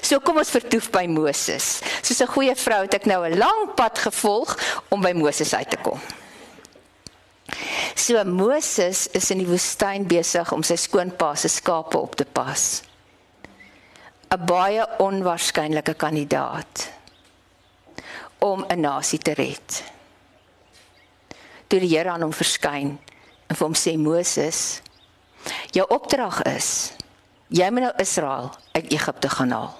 So 0.00 0.20
kom 0.20 0.36
ons 0.36 0.50
vertoef 0.50 0.90
by 0.90 1.06
Moses. 1.06 1.80
Soos 2.02 2.20
'n 2.20 2.32
goeie 2.34 2.54
vrou 2.54 2.82
het 2.82 2.94
ek 2.94 3.06
nou 3.06 3.24
'n 3.24 3.38
lang 3.38 3.74
pad 3.74 3.98
gevolg 3.98 4.58
om 4.88 5.00
by 5.00 5.12
Moses 5.12 5.54
uit 5.54 5.70
te 5.70 5.76
kom. 5.76 6.00
So 7.94 8.24
Moses 8.24 9.06
is 9.16 9.30
in 9.30 9.38
die 9.38 9.48
woestyn 9.48 10.06
besig 10.06 10.52
om 10.52 10.62
sy 10.62 10.76
skoonpa 10.76 11.34
se 11.34 11.48
skape 11.48 11.98
op 11.98 12.16
te 12.16 12.24
pas. 12.24 12.82
'n 14.30 14.44
Baie 14.46 14.84
onwaarskynlike 14.98 15.94
kandidaat 15.94 16.90
om 18.38 18.64
'n 18.68 18.80
nasie 18.80 19.18
te 19.18 19.32
red. 19.34 19.84
Toe 21.66 21.80
die 21.80 21.96
Here 21.96 22.10
aan 22.10 22.22
hom 22.22 22.32
verskyn 22.32 22.98
en 23.46 23.56
vir 23.56 23.66
hom 23.66 23.74
sê 23.74 23.96
Moses, 23.98 24.82
jou 25.72 25.86
opdrag 25.88 26.42
is 26.42 26.92
jy 27.48 27.70
moet 27.70 27.82
nou 27.82 27.92
Israel 27.98 28.50
uit 28.72 28.92
Egipte 28.92 29.28
gaan 29.28 29.50
haal. 29.50 29.74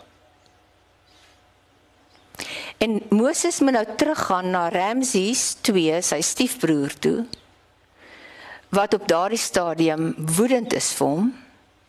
En 2.79 3.03
Moses 3.09 3.61
moet 3.61 3.73
nou 3.73 3.87
teruggaan 3.97 4.51
na 4.51 4.69
Ramses 4.69 5.57
2, 5.61 6.03
sy 6.03 6.21
stiefbroer 6.21 6.93
toe. 6.99 7.25
Wat 8.69 8.95
op 8.95 9.09
daardie 9.09 9.39
stadium 9.39 10.15
woedend 10.37 10.73
is 10.73 10.93
vir 10.99 11.07
hom. 11.07 11.29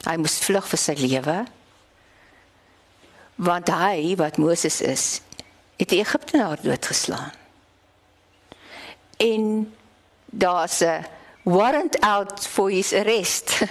Hy 0.05 0.15
moes 0.21 0.37
vlug 0.45 0.67
vir 0.67 0.79
sy 0.79 0.93
lewe. 0.99 1.37
Want 3.35 3.69
hy 3.69 4.15
wat 4.17 4.37
Moses 4.37 4.81
is, 4.81 5.21
het 5.77 5.89
die 5.89 6.01
Egiptenaar 6.01 6.61
doodgeslaan. 6.61 7.33
En 9.17 9.73
daar's 10.25 10.81
'n 10.81 11.05
warrant 11.43 11.99
out 11.99 12.47
for 12.47 12.69
his 12.69 12.93
arrest. 12.93 13.61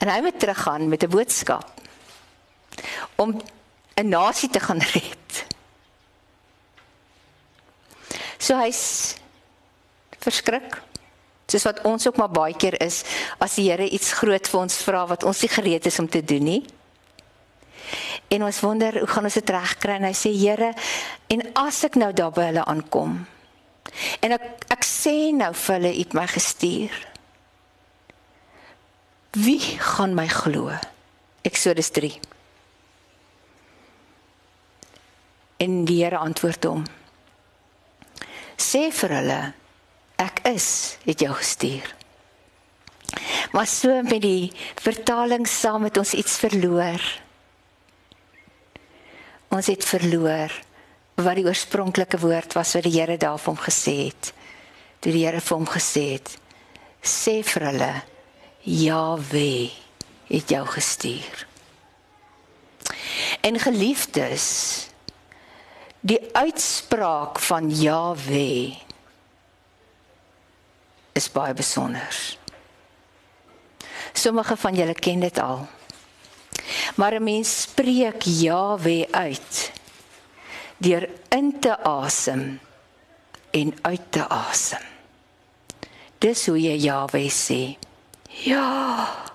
en 0.00 0.08
hy 0.08 0.20
moet 0.20 0.40
teruggaan 0.40 0.88
met 0.88 1.02
'n 1.02 1.10
boodskap 1.10 1.80
om 3.14 3.40
'n 3.94 4.08
nasie 4.08 4.50
te 4.50 4.60
gaan 4.60 4.80
red. 4.80 5.46
So 8.38 8.58
hy's 8.58 9.14
verskrik. 10.24 10.78
Soos 11.50 11.66
wat 11.68 11.82
ons 11.84 12.06
ook 12.08 12.16
maar 12.16 12.32
baie 12.32 12.56
keer 12.56 12.78
is 12.82 13.02
as 13.44 13.58
die 13.58 13.68
Here 13.68 13.84
iets 13.84 14.14
groot 14.16 14.48
vir 14.48 14.60
ons 14.60 14.80
vra 14.86 15.04
wat 15.10 15.26
ons 15.28 15.44
nie 15.44 15.52
gereed 15.52 15.86
is 15.86 16.00
om 16.00 16.08
te 16.08 16.24
doen 16.24 16.44
nie. 16.44 16.62
En 18.32 18.46
ons 18.46 18.60
wonder 18.64 18.96
hoe 18.98 19.10
gaan 19.10 19.28
ons 19.28 19.36
dit 19.38 19.52
regkry? 19.52 19.98
En 20.00 20.08
hy 20.08 20.14
sê 20.16 20.32
Here, 20.32 20.72
en 21.28 21.46
as 21.60 21.84
ek 21.84 22.00
nou 22.00 22.10
daar 22.16 22.32
by 22.34 22.48
hulle 22.48 22.64
aankom 22.64 23.20
en 24.24 24.34
ek 24.36 24.44
ek 24.72 24.86
sê 24.86 25.32
nou 25.36 25.52
vir 25.54 25.76
hulle 25.76 25.92
het 25.98 26.14
my 26.16 26.24
gestuur. 26.30 26.94
Wie 29.34 29.60
gaan 29.82 30.14
my 30.14 30.26
glo? 30.30 30.70
Eksodus 31.44 31.90
3 31.94 32.12
En 35.64 35.84
die 35.88 36.00
Here 36.02 36.18
antwoord 36.18 36.66
hom. 36.68 36.86
Sê 38.60 38.88
vir 38.94 39.14
hulle 39.18 39.40
ek 40.24 40.40
is 40.54 40.96
het 41.04 41.20
jou 41.24 41.32
gestuur. 41.34 41.86
Maar 43.54 43.68
so 43.70 44.02
met 44.02 44.22
die 44.24 44.52
vertaling 44.82 45.46
saam 45.48 45.84
met 45.86 45.98
ons 46.00 46.14
iets 46.18 46.38
verloor. 46.42 47.02
Ons 49.54 49.70
het 49.70 49.84
verloor 49.86 50.54
wat 51.20 51.38
die 51.38 51.46
oorspronklike 51.46 52.18
woord 52.18 52.56
was 52.58 52.74
wat 52.74 52.88
die 52.88 52.96
Here 52.96 53.16
daar 53.20 53.38
vir 53.38 53.52
hom 53.52 53.60
gesê 53.62 53.94
het. 54.08 54.32
Toe 54.98 55.12
die 55.14 55.22
Here 55.26 55.40
vir 55.40 55.56
hom 55.56 55.68
gesê 55.70 56.04
het: 56.16 56.32
"Sê 57.02 57.42
vir 57.46 57.68
hulle 57.70 57.92
Jahwe 58.64 59.70
het 60.32 60.50
jou 60.50 60.64
gestuur." 60.66 61.46
En 63.44 63.58
geliefdes, 63.60 64.88
Die 66.04 66.20
uitspraak 66.36 67.38
van 67.40 67.70
Jahwe 67.72 68.76
is 71.14 71.30
baie 71.30 71.54
besonder. 71.54 72.18
Sommige 74.12 74.56
van 74.56 74.74
julle 74.74 74.94
ken 74.94 75.20
dit 75.20 75.38
al. 75.38 75.66
Maar 76.94 77.14
'n 77.14 77.22
mens 77.22 77.60
spreek 77.60 78.22
Jahwe 78.22 79.08
uit 79.10 79.72
deur 80.76 81.08
in 81.28 81.60
te 81.60 81.78
asem 81.82 82.60
en 83.50 83.74
uit 83.82 84.10
te 84.10 84.28
asem. 84.28 84.82
Dis 86.18 86.46
hoe 86.46 86.60
jy 86.60 86.76
Jahwe 86.76 87.30
sê. 87.30 87.78
Ja. 88.28 88.44
Ja. 88.44 89.33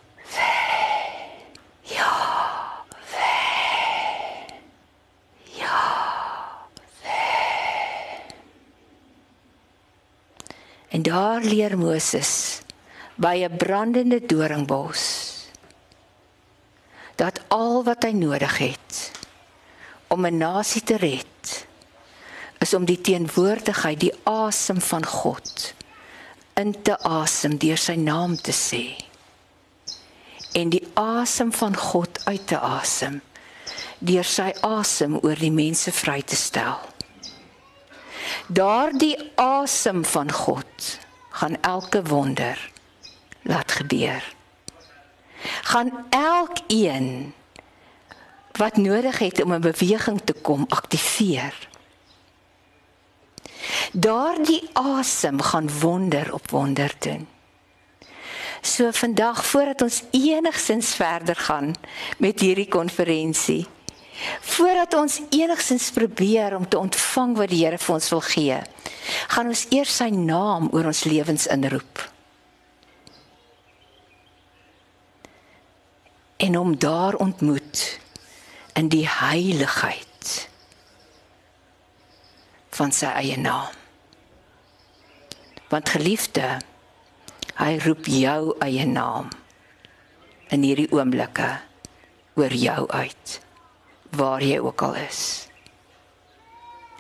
En 10.89 11.01
daar 11.01 11.41
leer 11.41 11.77
Moses 11.77 12.61
by 13.15 13.45
'n 13.45 13.57
brandende 13.57 14.25
doringbos 14.25 15.03
dat 17.15 17.41
al 17.47 17.83
wat 17.83 18.03
hy 18.03 18.11
nodig 18.11 18.57
het 18.57 19.11
om 20.07 20.25
'n 20.25 20.37
nasie 20.37 20.83
te 20.83 20.95
red 20.97 21.67
is 22.59 22.73
om 22.73 22.85
die 22.85 23.01
teenwoordigheid, 23.01 23.99
die 23.99 24.13
asem 24.23 24.81
van 24.81 25.05
God 25.05 25.73
in 26.53 26.81
te 26.81 26.97
asem 26.99 27.57
deur 27.57 27.77
sy 27.77 27.95
naam 27.95 28.35
te 28.35 28.51
sê 28.51 28.95
en 30.51 30.69
die 30.69 30.87
asem 30.93 31.51
van 31.53 31.75
God 31.77 32.19
uit 32.25 32.47
te 32.47 32.59
asem 32.59 33.21
deur 33.99 34.23
sy 34.23 34.53
asem 34.61 35.19
oor 35.19 35.35
die 35.35 35.51
mense 35.51 35.91
vry 35.91 36.21
te 36.21 36.35
stel. 36.35 36.79
Daardie 38.47 39.31
asem 39.35 40.05
van 40.05 40.31
God 40.31 40.99
gaan 41.29 41.61
elke 41.61 42.03
wonder 42.03 42.71
laat 43.41 43.71
gebeur. 43.71 44.35
Gaan 45.61 46.05
elkeen 46.09 47.33
wat 48.51 48.77
nodig 48.77 49.19
het 49.19 49.43
om 49.43 49.53
'n 49.53 49.61
beweging 49.61 50.21
te 50.23 50.33
kom 50.33 50.65
aktiveer. 50.67 51.67
Daardie 53.91 54.69
asem 54.73 55.41
gaan 55.41 55.79
wonder 55.79 56.33
op 56.33 56.49
wonder 56.49 56.93
doen. 56.99 57.27
So 58.61 58.91
vandag 58.91 59.45
voordat 59.45 59.81
ons 59.81 60.03
enigsins 60.11 60.95
verder 60.95 61.35
gaan 61.35 61.75
met 62.17 62.39
hierdie 62.39 62.67
konferensie, 62.67 63.67
voordat 64.41 64.93
ons 64.93 65.19
enigsins 65.29 65.91
probeer 65.91 66.55
om 66.55 66.67
te 66.67 66.77
ontvang 66.77 67.35
wat 67.37 67.51
die 67.51 67.63
Here 67.63 67.77
vir 67.77 67.95
ons 67.95 68.09
wil 68.13 68.23
gee, 68.25 68.59
gaan 69.33 69.51
ons 69.51 69.65
eers 69.73 69.95
sy 70.01 70.09
naam 70.13 70.69
oor 70.75 70.89
ons 70.91 71.03
lewens 71.07 71.47
inroep. 71.51 72.03
En 76.39 76.55
hom 76.55 76.75
daar 76.79 77.15
ontmoet 77.19 77.99
in 78.79 78.87
die 78.91 79.05
heiligheid 79.07 80.47
van 82.79 82.95
sy 82.95 83.11
eie 83.19 83.35
naam. 83.39 83.75
Want 85.69 85.91
geliefde, 85.91 86.57
hy 87.59 87.75
roep 87.83 88.07
jou 88.07 88.55
eie 88.63 88.85
naam 88.87 89.27
in 90.49 90.63
hierdie 90.63 90.87
oomblikke 90.95 91.51
oor 92.39 92.55
jou 92.55 92.87
uit 92.87 93.39
waar 94.09 94.43
jy 94.43 94.59
ook 94.59 94.81
al 94.81 94.95
is. 94.95 95.47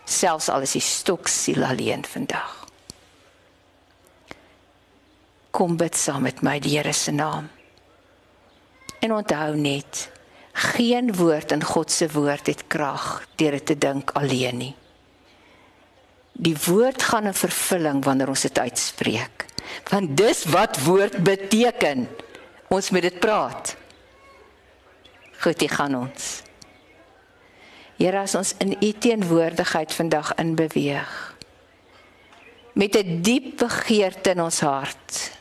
Selfs 0.09 0.49
al 0.49 0.65
is 0.65 0.73
jy 0.77 0.81
stoksiel 0.83 1.63
alleen 1.65 2.05
vandag. 2.05 2.55
Kom 5.53 5.77
bid 5.77 5.97
saam 5.97 6.25
met 6.25 6.41
my 6.45 6.57
die 6.61 6.77
Here 6.77 6.93
se 6.93 7.11
naam. 7.11 7.49
En 8.99 9.13
onthou 9.15 9.55
net, 9.55 10.09
geen 10.53 11.13
woord 11.15 11.53
in 11.55 11.63
God 11.63 11.91
se 11.91 12.09
woord 12.11 12.49
het 12.51 12.65
krag 12.67 13.23
deur 13.39 13.57
dit 13.57 13.65
te 13.65 13.77
dink 13.77 14.11
alleen 14.19 14.57
nie. 14.57 14.73
Die 16.39 16.55
woord 16.65 17.03
gaan 17.03 17.27
in 17.27 17.35
vervulling 17.35 18.03
wanneer 18.03 18.31
ons 18.31 18.45
dit 18.47 18.59
uitspreek. 18.59 19.45
Want 19.89 20.17
dis 20.17 20.45
wat 20.51 20.79
woord 20.85 21.17
beteken. 21.23 22.07
Ons 22.69 22.89
moet 22.89 23.01
dit 23.01 23.19
praat. 23.19 23.75
Goed, 25.39 25.59
dit 25.59 25.71
gaan 25.71 25.95
ons. 25.95 26.29
Here 27.99 28.19
as 28.19 28.35
ons 28.35 28.53
in 28.63 28.77
u 28.79 28.91
teenwoordigheid 28.91 29.93
vandag 29.93 30.33
in 30.39 30.55
beweeg 30.55 31.35
met 32.79 32.95
'n 32.95 33.21
diep 33.21 33.57
begeerte 33.57 34.29
in 34.29 34.41
ons 34.41 34.59
hart 34.59 35.39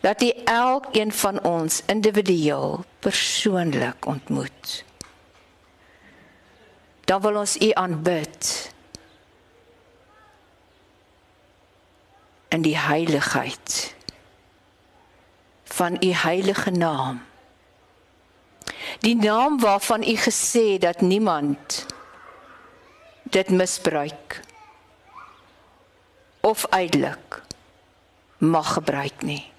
dat 0.00 0.22
U 0.22 0.30
elkeen 0.44 1.12
van 1.12 1.42
ons 1.42 1.82
individueel 1.86 2.84
persoonlik 2.98 4.06
ontmoet. 4.06 4.84
Dan 7.04 7.20
wil 7.20 7.36
ons 7.36 7.56
U 7.56 7.72
aanbid. 7.72 8.70
In 12.48 12.62
die 12.62 12.78
heiligheid 12.78 13.94
van 15.64 15.96
U 16.00 16.12
heilige 16.12 16.70
naam. 16.70 17.25
Die 19.00 19.16
naam 19.16 19.60
waarvan 19.60 20.02
U 20.02 20.16
gesê 20.16 20.78
dat 20.78 21.00
niemand 21.00 21.86
dit 23.22 23.48
misbruik 23.48 24.40
of 26.40 26.66
uitelik 26.68 27.42
mag 28.38 28.72
gebruik 28.72 29.22
nie. 29.22 29.52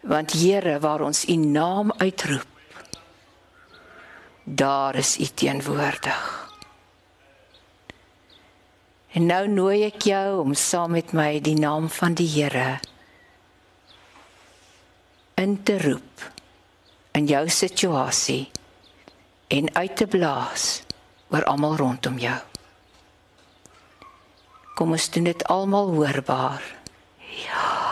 Want 0.00 0.32
Here, 0.32 0.78
waar 0.80 1.00
ons 1.00 1.24
U 1.28 1.34
naam 1.34 1.92
uitroep, 1.92 2.46
daar 4.44 4.94
is 4.94 5.18
U 5.18 5.24
teenwoordig. 5.24 6.46
En 9.12 9.26
nou 9.26 9.48
nooi 9.48 9.82
ek 9.84 10.02
jou 10.02 10.40
om 10.40 10.54
saam 10.54 10.90
met 10.90 11.12
my 11.12 11.40
die 11.40 11.58
naam 11.58 11.88
van 11.88 12.14
die 12.14 12.28
Here 12.28 12.78
in 15.38 15.62
te 15.62 15.76
roep 15.78 16.24
in 17.14 17.28
jou 17.30 17.44
situasie 17.48 18.50
en 19.54 19.70
uit 19.74 19.96
te 19.96 20.06
blaas 20.10 20.82
oor 21.30 21.44
almal 21.46 21.76
rondom 21.78 22.18
jou. 22.18 22.38
Kom 24.74 24.94
ons 24.94 25.10
doen 25.14 25.30
dit 25.30 25.44
almal 25.50 25.94
hoorbaar. 25.94 26.62
Ja. 27.46 27.87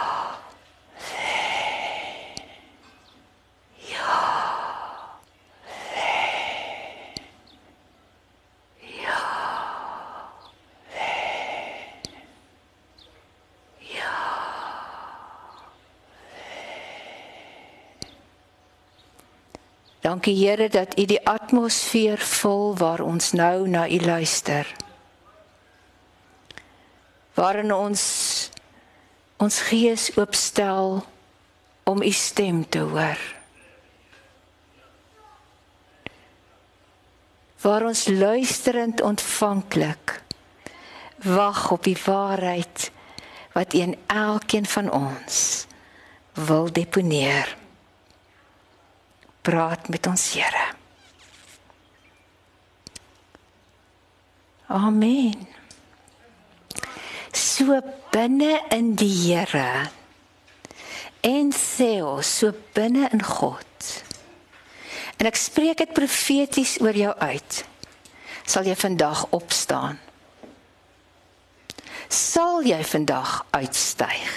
Dankie 20.07 20.37
Here 20.39 20.69
dat 20.69 20.99
U 20.99 21.05
die 21.05 21.19
atmosfeer 21.27 22.19
vul 22.19 22.77
waar 22.79 23.01
ons 23.03 23.33
nou 23.33 23.67
na 23.69 23.89
U 23.91 23.99
luister. 24.01 24.69
Waarin 27.35 27.75
ons 27.75 28.05
ons 29.43 29.57
gees 29.67 30.13
oopstel 30.15 31.03
om 31.91 32.03
U 32.03 32.13
stem 32.15 32.63
te 32.69 32.87
hoor. 32.87 33.19
Waar 37.67 37.91
ons 37.91 38.07
luisterend 38.07 39.03
ontvanklik 39.03 40.23
wag 41.27 41.71
op 41.75 41.83
die 41.83 41.99
waarheid 42.07 42.91
wat 43.59 43.75
een 43.75 43.99
elkeen 44.07 44.71
van 44.71 44.91
ons 44.91 45.67
wil 46.47 46.71
deponeer 46.73 47.57
praat 49.47 49.89
met 49.89 50.07
ons 50.07 50.33
Here. 50.35 50.65
Amen. 54.67 55.47
So 57.31 57.79
binne 58.11 58.59
in 58.75 58.95
die 58.99 59.13
Here 59.13 59.91
en 61.27 61.53
seo 61.55 62.21
so 62.23 62.53
binne 62.75 63.09
in 63.15 63.23
God. 63.23 63.87
En 65.17 65.31
ek 65.31 65.39
spreek 65.39 65.81
dit 65.83 65.95
profeties 65.95 66.77
oor 66.83 66.99
jou 66.99 67.15
uit. 67.15 67.63
Sal 68.47 68.67
jy 68.67 68.77
vandag 68.79 69.25
opstaan? 69.35 69.99
Sal 72.11 72.63
jy 72.67 72.83
vandag 72.87 73.41
uitstyg? 73.55 74.37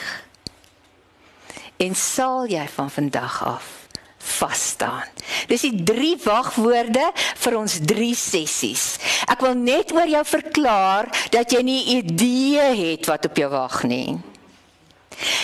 En 1.81 1.93
sal 1.95 2.49
jy 2.49 2.65
van 2.73 2.89
vandag 2.93 3.43
af 3.45 3.78
vas 4.19 4.67
staan. 4.75 5.08
Dis 5.47 5.62
die 5.62 5.84
drie 5.84 6.15
wagwoorde 6.23 7.12
vir 7.15 7.58
ons 7.58 7.79
drie 7.88 8.15
sessies. 8.15 8.97
Ek 9.29 9.41
wil 9.45 9.55
net 9.55 9.93
oor 9.95 10.08
jou 10.10 10.23
verklaar 10.25 11.10
dat 11.32 11.51
jy 11.51 11.62
nie 11.63 11.84
idee 11.99 12.69
het 12.84 13.10
wat 13.10 13.25
op 13.29 13.39
jou 13.39 13.49
wag 13.51 13.84
nie. 13.84 14.19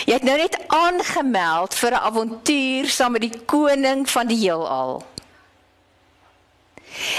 Jy 0.06 0.14
het 0.14 0.24
nou 0.24 0.36
net 0.38 0.56
aangemeld 0.72 1.74
vir 1.74 1.92
'n 1.92 2.04
avontuur 2.08 2.88
saam 2.88 3.12
met 3.12 3.20
die 3.20 3.38
koning 3.44 4.08
van 4.08 4.26
die 4.26 4.38
heelal. 4.38 5.04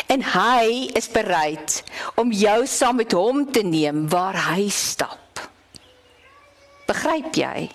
En 0.08 0.24
hy 0.24 0.90
is 0.94 1.10
bereid 1.12 1.84
om 2.16 2.32
jou 2.32 2.66
saam 2.66 2.96
met 2.96 3.12
hom 3.12 3.52
te 3.52 3.62
neem 3.62 4.10
waar 4.10 4.38
hy 4.50 4.70
stap. 4.70 5.50
Begryp 6.88 7.36
jy? 7.36 7.70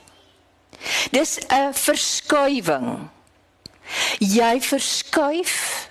Dis 1.10 1.38
'n 1.48 1.72
verskuiwing 1.72 3.08
Jy 4.18 4.60
verskuif 4.60 5.88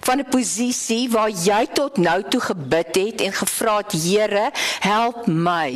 van 0.00 0.18
'n 0.18 0.28
posisie 0.28 1.10
waar 1.10 1.30
jy 1.30 1.66
tot 1.66 1.96
nou 1.96 2.22
toe 2.28 2.40
gebid 2.40 2.94
het 2.94 3.20
en 3.20 3.32
gevra 3.32 3.76
het 3.76 3.92
Here, 3.92 4.50
help 4.80 5.26
my. 5.26 5.72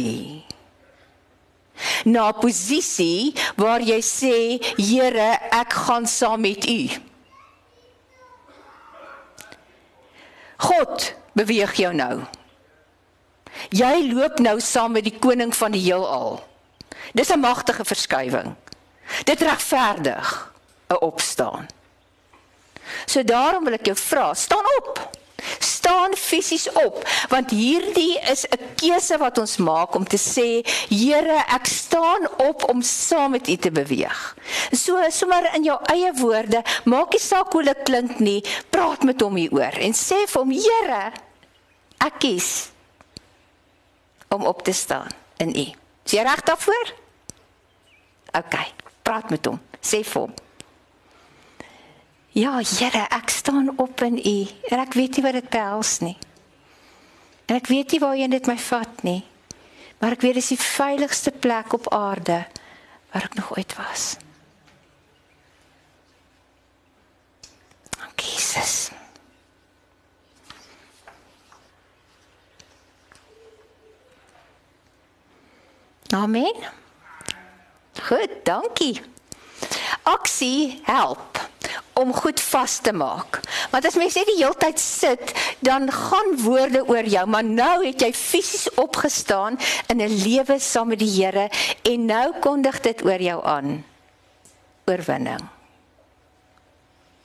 Na 2.04 2.28
'n 2.28 2.38
posisie 2.40 3.34
waar 3.56 3.80
jy 3.80 4.00
sê 4.02 4.37
Here, 4.76 5.38
ek 5.50 5.72
gaan 5.72 6.06
saam 6.06 6.40
met 6.40 6.68
U. 6.68 6.88
God 10.56 11.14
beweeg 11.32 11.74
jou 11.74 11.94
nou. 11.94 12.24
Jy 13.70 14.12
loop 14.12 14.38
nou 14.38 14.61
saam 14.61 14.92
met 14.92 15.04
die 15.04 15.18
koning 15.18 15.56
van 15.56 15.72
die 15.72 15.82
heelal. 15.82 16.42
Dis 17.12 17.30
'n 17.30 17.40
magtige 17.40 17.84
verskywing. 17.84 18.54
Dit 19.24 19.40
regverdig 19.40 20.52
'n 20.88 21.00
opstaan. 21.00 21.66
So 23.07 23.22
daarom 23.22 23.64
wil 23.64 23.79
ek 23.79 23.87
jou 23.92 23.96
vra, 23.96 24.35
staan 24.35 24.66
op 24.79 25.18
staan 25.59 26.16
fisies 26.16 26.72
op 26.72 27.03
want 27.29 27.51
hierdie 27.51 28.18
is 28.31 28.44
'n 28.44 28.74
keuse 28.77 29.16
wat 29.18 29.38
ons 29.38 29.57
maak 29.57 29.94
om 29.94 30.05
te 30.05 30.16
sê 30.16 30.66
Here 30.88 31.44
ek 31.46 31.66
staan 31.66 32.29
op 32.37 32.68
om 32.68 32.83
saam 32.83 33.31
met 33.31 33.48
U 33.48 33.57
te 33.57 33.70
beweeg. 33.70 34.37
So 34.72 35.11
sommer 35.11 35.55
in 35.55 35.64
jou 35.64 35.79
eie 35.85 36.12
woorde, 36.12 36.62
maak 36.85 37.12
nie 37.12 37.20
saak 37.20 37.53
hoe 37.53 37.62
dit 37.62 37.83
klink 37.85 38.18
nie, 38.18 38.44
praat 38.70 39.03
met 39.03 39.20
hom 39.20 39.37
hieroor 39.37 39.79
en 39.79 39.92
sê 39.92 40.27
vir 40.27 40.42
hom 40.42 40.51
Here 40.51 41.12
ek 41.98 42.18
kies 42.18 42.70
om 44.29 44.44
op 44.44 44.62
te 44.62 44.72
staan 44.72 45.09
in 45.37 45.48
U. 45.48 45.66
Is 46.05 46.12
jy 46.12 46.22
reg 46.22 46.40
daarvoor? 46.42 46.94
OK, 48.33 48.57
praat 49.03 49.31
met 49.31 49.44
hom. 49.46 49.61
Sê 49.81 50.05
vir 50.05 50.22
hom 50.22 50.35
Ja, 52.38 52.61
Here, 52.62 53.01
ek 53.11 53.33
staan 53.35 53.72
op 53.83 54.01
in 54.07 54.20
U 54.22 54.37
en 54.70 54.79
ek 54.79 54.92
weet 54.94 55.16
nie 55.18 55.22
wat 55.24 55.35
dit 55.35 55.48
behels 55.51 55.96
nie. 55.98 56.14
En 57.51 57.57
ek 57.57 57.66
weet 57.66 57.90
nie 57.90 57.98
waarheen 57.98 58.31
dit 58.31 58.46
my 58.46 58.55
vat 58.62 59.03
nie. 59.03 59.24
Maar 59.98 60.14
ek 60.14 60.22
weet 60.22 60.38
dit 60.38 60.44
is 60.44 60.53
die 60.53 60.62
veiligste 60.62 61.33
plek 61.35 61.74
op 61.74 61.88
aarde 61.90 62.44
waar 63.11 63.27
ek 63.27 63.35
nog 63.35 63.51
ooit 63.57 63.74
was. 63.74 64.05
Dank 67.98 68.22
Jesus. 68.22 68.92
Amen. 76.14 76.62
Goed, 78.07 78.38
dankie. 78.46 78.94
Aksie 80.07 80.79
help 80.87 81.48
om 81.98 82.14
goed 82.14 82.40
vas 82.40 82.78
te 82.78 82.92
maak. 82.94 83.40
Want 83.72 83.87
as 83.88 83.98
mens 83.98 84.14
net 84.14 84.28
die 84.30 84.38
hele 84.38 84.56
tyd 84.58 84.78
sit, 84.80 85.34
dan 85.64 85.90
gaan 85.92 86.37
woorde 86.44 86.84
oor 86.87 87.06
jou, 87.06 87.26
maar 87.26 87.44
nou 87.44 87.82
het 87.87 88.00
jy 88.06 88.12
fisies 88.14 88.68
opgestaan 88.78 89.58
in 89.90 90.02
'n 90.02 90.18
lewe 90.22 90.58
saam 90.58 90.88
met 90.88 90.98
die 90.98 91.11
Here 91.18 91.50
en 91.82 92.04
nou 92.06 92.38
kondig 92.40 92.80
dit 92.80 93.04
oor 93.04 93.20
jou 93.20 93.44
aan. 93.44 93.84
Oorwinning. 94.87 95.42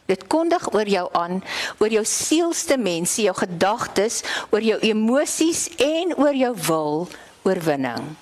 Dit 0.06 0.28
kondig 0.28 0.74
oor 0.74 0.88
jou 0.88 1.08
aan, 1.12 1.44
oor 1.80 1.90
jou 1.90 2.04
sielste 2.06 2.78
mense, 2.78 3.22
jou 3.22 3.36
gedagtes, 3.36 4.24
oor 4.50 4.62
jou 4.62 4.80
emosies 4.80 5.70
en 5.78 6.18
oor 6.18 6.36
jou 6.36 6.56
wil, 6.68 7.08
oorwinning. 7.44 8.16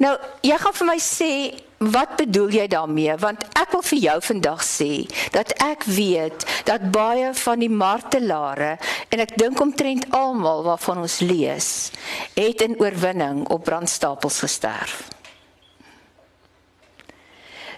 Nou, 0.00 0.18
jy 0.40 0.56
gaan 0.58 0.72
vir 0.72 0.86
my 0.88 0.98
sê 0.98 1.32
wat 1.80 2.16
bedoel 2.16 2.50
jy 2.52 2.66
daarmee? 2.68 3.14
Want 3.16 3.46
ek 3.56 3.70
wil 3.72 3.82
vir 3.88 3.98
jou 3.98 4.16
vandag 4.20 4.64
sê 4.64 4.90
dat 5.32 5.54
ek 5.64 5.86
weet 5.88 6.44
dat 6.68 6.90
baie 6.92 7.30
van 7.34 7.62
die 7.62 7.72
martelare 7.72 8.74
en 9.08 9.22
ek 9.24 9.32
dink 9.40 9.60
omtrent 9.64 10.04
almal 10.12 10.60
waarvan 10.68 11.00
ons 11.06 11.22
lees, 11.24 11.88
het 12.36 12.60
in 12.60 12.76
oorwinning 12.76 13.46
op 13.48 13.64
brandstapels 13.64 14.42
gesterf. 14.44 15.08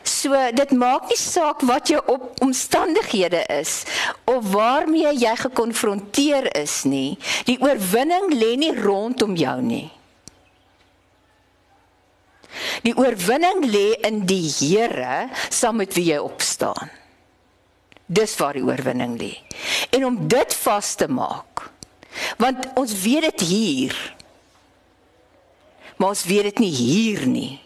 So 0.02 0.34
dit 0.50 0.74
maak 0.74 1.06
nie 1.06 1.20
saak 1.20 1.62
wat 1.62 1.94
jou 1.94 2.02
op 2.10 2.42
omstandighede 2.42 3.46
is 3.54 3.84
of 4.26 4.50
waarmee 4.50 5.14
jy 5.14 5.38
gekonfronteer 5.46 6.50
is 6.58 6.82
nie. 6.82 7.14
Die 7.46 7.60
oorwinning 7.62 8.34
lê 8.34 8.56
nie 8.58 8.74
rondom 8.82 9.38
jou 9.38 9.60
nie. 9.62 9.86
Die 12.84 12.94
oorwinning 12.96 13.64
lê 13.70 13.86
in 14.08 14.24
die 14.28 14.48
Here 14.50 15.28
saam 15.48 15.80
met 15.82 15.94
wie 15.96 16.10
jy 16.12 16.18
opstaan. 16.22 16.90
Dis 18.06 18.34
waar 18.36 18.58
die 18.58 18.64
oorwinning 18.66 19.16
lê. 19.20 19.32
En 19.90 20.04
om 20.10 20.18
dit 20.28 20.54
vas 20.64 20.94
te 20.94 21.08
maak. 21.08 21.68
Want 22.40 22.66
ons 22.76 22.92
weet 23.04 23.30
dit 23.30 23.46
hier. 23.48 23.96
Maar 25.96 26.12
ons 26.12 26.24
weet 26.28 26.50
dit 26.50 26.64
nie 26.66 26.72
hier 26.74 27.26
nie. 27.26 27.60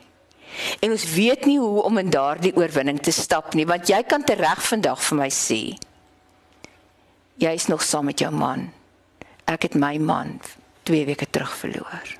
En 0.81 0.93
ons 0.95 1.07
weet 1.13 1.45
nie 1.49 1.59
hoe 1.61 1.83
om 1.83 1.99
in 1.99 2.11
daardie 2.11 2.55
oorwinning 2.57 3.01
te 3.03 3.13
stap 3.13 3.55
nie, 3.55 3.67
want 3.69 3.89
jy 3.91 4.01
kan 4.09 4.25
tereg 4.25 4.63
vandag 4.65 5.03
vir 5.09 5.19
my 5.19 5.29
sê. 5.33 5.61
Jy 7.43 7.53
is 7.53 7.69
nog 7.69 7.85
saam 7.85 8.09
met 8.09 8.23
jou 8.23 8.31
man. 8.33 8.71
Ek 9.45 9.69
het 9.69 9.77
my 9.77 9.97
man 10.01 10.39
2 10.89 11.05
weke 11.11 11.29
terug 11.31 11.53
verloor. 11.59 12.17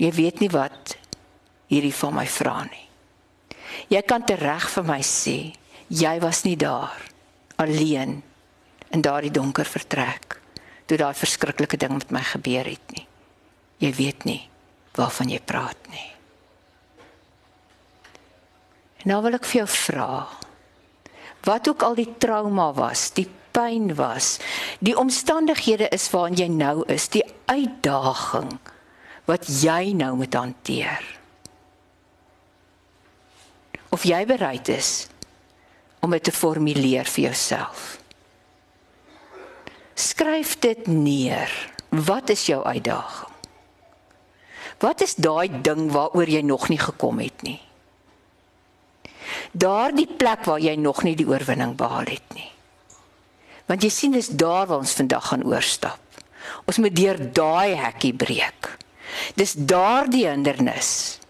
Jy 0.00 0.10
weet 0.14 0.40
nie 0.42 0.50
wat 0.50 0.96
hierdie 1.70 1.94
van 1.94 2.16
my 2.18 2.26
vra 2.26 2.62
nie. 2.66 2.86
Jy 3.90 4.02
kan 4.06 4.24
tereg 4.26 4.66
vir 4.70 4.86
my 4.86 5.00
sê, 5.06 5.52
jy 5.88 6.14
was 6.22 6.44
nie 6.46 6.56
daar 6.58 6.94
alleen 7.62 8.18
in 8.94 9.02
daardie 9.02 9.32
donker 9.34 9.66
vertrek 9.68 10.38
toe 10.86 10.98
daai 11.00 11.14
verskriklike 11.16 11.78
ding 11.80 11.94
met 11.96 12.10
my 12.12 12.22
gebeur 12.26 12.66
het 12.68 12.96
nie. 12.96 13.06
Jy 13.82 13.92
weet 13.96 14.26
nie 14.28 14.42
waarvan 14.94 15.30
jy 15.32 15.40
praat 15.42 15.88
nie. 15.90 16.10
En 19.02 19.10
nou 19.12 19.20
wil 19.24 19.38
ek 19.38 19.48
vir 19.48 19.64
jou 19.64 19.70
vra 19.70 20.10
wat 21.44 21.68
ook 21.68 21.82
al 21.84 21.96
die 21.98 22.08
trauma 22.16 22.70
was, 22.72 23.10
die 23.12 23.26
pyn 23.52 23.90
was, 23.98 24.38
die 24.80 24.94
omstandighede 24.96 25.90
is 25.92 26.06
waarin 26.14 26.38
jy 26.38 26.46
nou 26.48 26.86
is, 26.88 27.10
die 27.12 27.24
uitdaging 27.44 28.54
wat 29.28 29.48
jy 29.48 29.92
nou 29.96 30.14
moet 30.20 30.34
hanteer. 30.34 31.04
Of 33.94 34.04
jy 34.04 34.24
bereid 34.26 34.68
is 34.68 35.06
om 36.04 36.12
dit 36.12 36.24
te 36.24 36.32
formuleer 36.34 37.08
vir 37.08 37.30
jouself. 37.30 37.94
Skryf 39.94 40.58
dit 40.60 40.86
neer. 40.90 41.52
Wat 41.94 42.28
is 42.34 42.42
jou 42.50 42.58
uitdaging? 42.64 43.30
Wat 44.82 45.00
is 45.00 45.14
daai 45.14 45.48
ding 45.62 45.86
waaroor 45.94 46.28
jy 46.28 46.42
nog 46.42 46.66
nie 46.68 46.80
gekom 46.82 47.22
het 47.22 47.44
nie? 47.46 47.60
Daardie 49.54 50.08
plek 50.18 50.44
waar 50.50 50.60
jy 50.60 50.74
nog 50.76 51.04
nie 51.06 51.14
die 51.16 51.28
oorwinning 51.30 51.76
behaal 51.78 52.10
het 52.10 52.34
nie. 52.34 52.50
Want 53.70 53.86
jy 53.86 53.90
sien 53.94 54.12
dis 54.12 54.28
daar 54.28 54.66
waar 54.66 54.82
ons 54.82 54.96
vandag 54.98 55.30
gaan 55.30 55.46
oorstap. 55.46 56.00
Ons 56.68 56.82
moet 56.82 56.92
deur 56.96 57.20
daai 57.32 57.78
hekkie 57.78 58.12
breek. 58.12 58.74
Dis 59.38 59.54
daardie 59.56 60.26
hindernis 60.28 61.20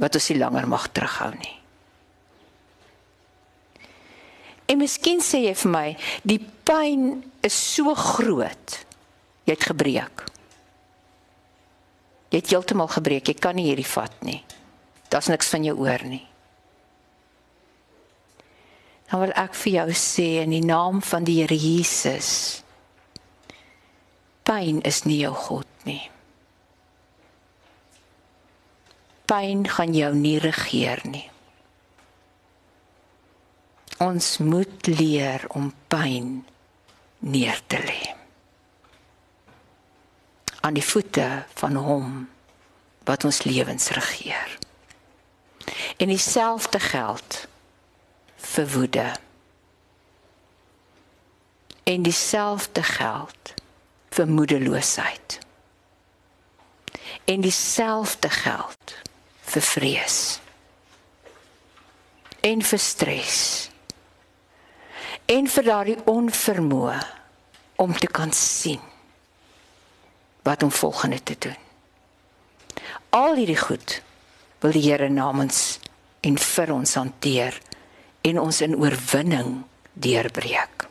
wat 0.00 0.16
ons 0.18 0.30
nie 0.30 0.40
langer 0.40 0.66
mag 0.68 0.88
terughou 0.90 1.30
nie. 1.38 1.54
En 4.70 4.80
miskien 4.80 5.20
sê 5.22 5.44
jy 5.44 5.54
vir 5.60 5.70
my, 5.70 5.86
die 6.24 6.40
pyn 6.40 7.20
is 7.44 7.54
so 7.54 7.92
groot. 7.98 8.78
Jy 9.44 9.52
het 9.52 9.66
gebreek. 9.68 10.24
Jy 12.32 12.40
het 12.40 12.52
heeltemal 12.54 12.88
gebreek. 12.90 13.28
Jy 13.28 13.36
kan 13.38 13.58
nie 13.58 13.68
hierdie 13.68 13.86
vat 13.86 14.16
nie. 14.24 14.40
Daar's 15.12 15.28
niks 15.30 15.52
van 15.52 15.66
jou 15.68 15.76
oor 15.84 16.02
nie. 16.08 16.24
Dan 19.10 19.20
wil 19.20 19.34
ek 19.38 19.54
vir 19.60 19.72
jou 19.76 19.88
sê 20.00 20.28
in 20.42 20.56
die 20.56 20.64
naam 20.64 21.02
van 21.04 21.28
die 21.28 21.36
Here 21.42 21.54
Jesus. 21.54 22.64
Pyn 24.48 24.80
is 24.88 25.04
nie 25.04 25.20
jou 25.20 25.34
God 25.36 25.86
nie. 25.86 26.02
Pyn 29.34 29.66
gaan 29.66 29.94
jou 29.98 30.14
nie 30.14 30.38
regeer 30.38 31.02
nie. 31.10 31.28
Ons 33.98 34.38
moet 34.38 34.86
leer 34.86 35.42
om 35.50 35.72
pyn 35.90 36.44
neer 37.18 37.58
te 37.66 37.82
lê. 37.82 38.14
aan 40.64 40.74
die 40.74 40.84
voete 40.84 41.44
van 41.54 41.74
hom 41.76 42.28
wat 43.04 43.24
ons 43.24 43.42
lewens 43.42 43.88
regeer. 43.88 44.58
En 45.96 46.08
dieselfde 46.08 46.80
geld 46.80 47.46
vir 48.36 48.70
woede. 48.72 49.12
En 51.84 52.02
dieselfde 52.02 52.82
geld 52.82 53.54
vir 54.10 54.28
moedeloosheid. 54.28 55.38
En 57.24 57.40
dieselfde 57.40 58.30
geld 58.30 58.96
vir 59.52 59.62
vrees 59.62 60.18
en 62.44 62.62
vir 62.62 62.80
stres 62.80 63.42
en 65.30 65.46
vir 65.48 65.68
daardie 65.68 66.00
onvermoë 66.10 66.98
om 67.84 67.94
te 67.96 68.10
kan 68.12 68.32
sien 68.36 68.82
wat 70.44 70.62
om 70.62 70.70
volgende 70.70 71.22
te 71.22 71.36
doen. 71.38 71.56
Al 73.16 73.38
hierdie 73.40 73.56
goed 73.56 74.00
wil 74.60 74.74
die 74.76 74.82
Here 74.84 75.08
namens 75.08 75.78
en 76.20 76.36
vir 76.40 76.72
ons 76.74 76.94
hanteer 77.00 77.56
en 78.24 78.40
ons 78.40 78.60
in 78.64 78.76
oorwinning 78.76 79.62
deurbreek. 79.92 80.88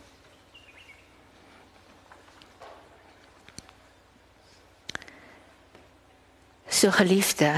So 6.74 6.92
geliefde 6.92 7.54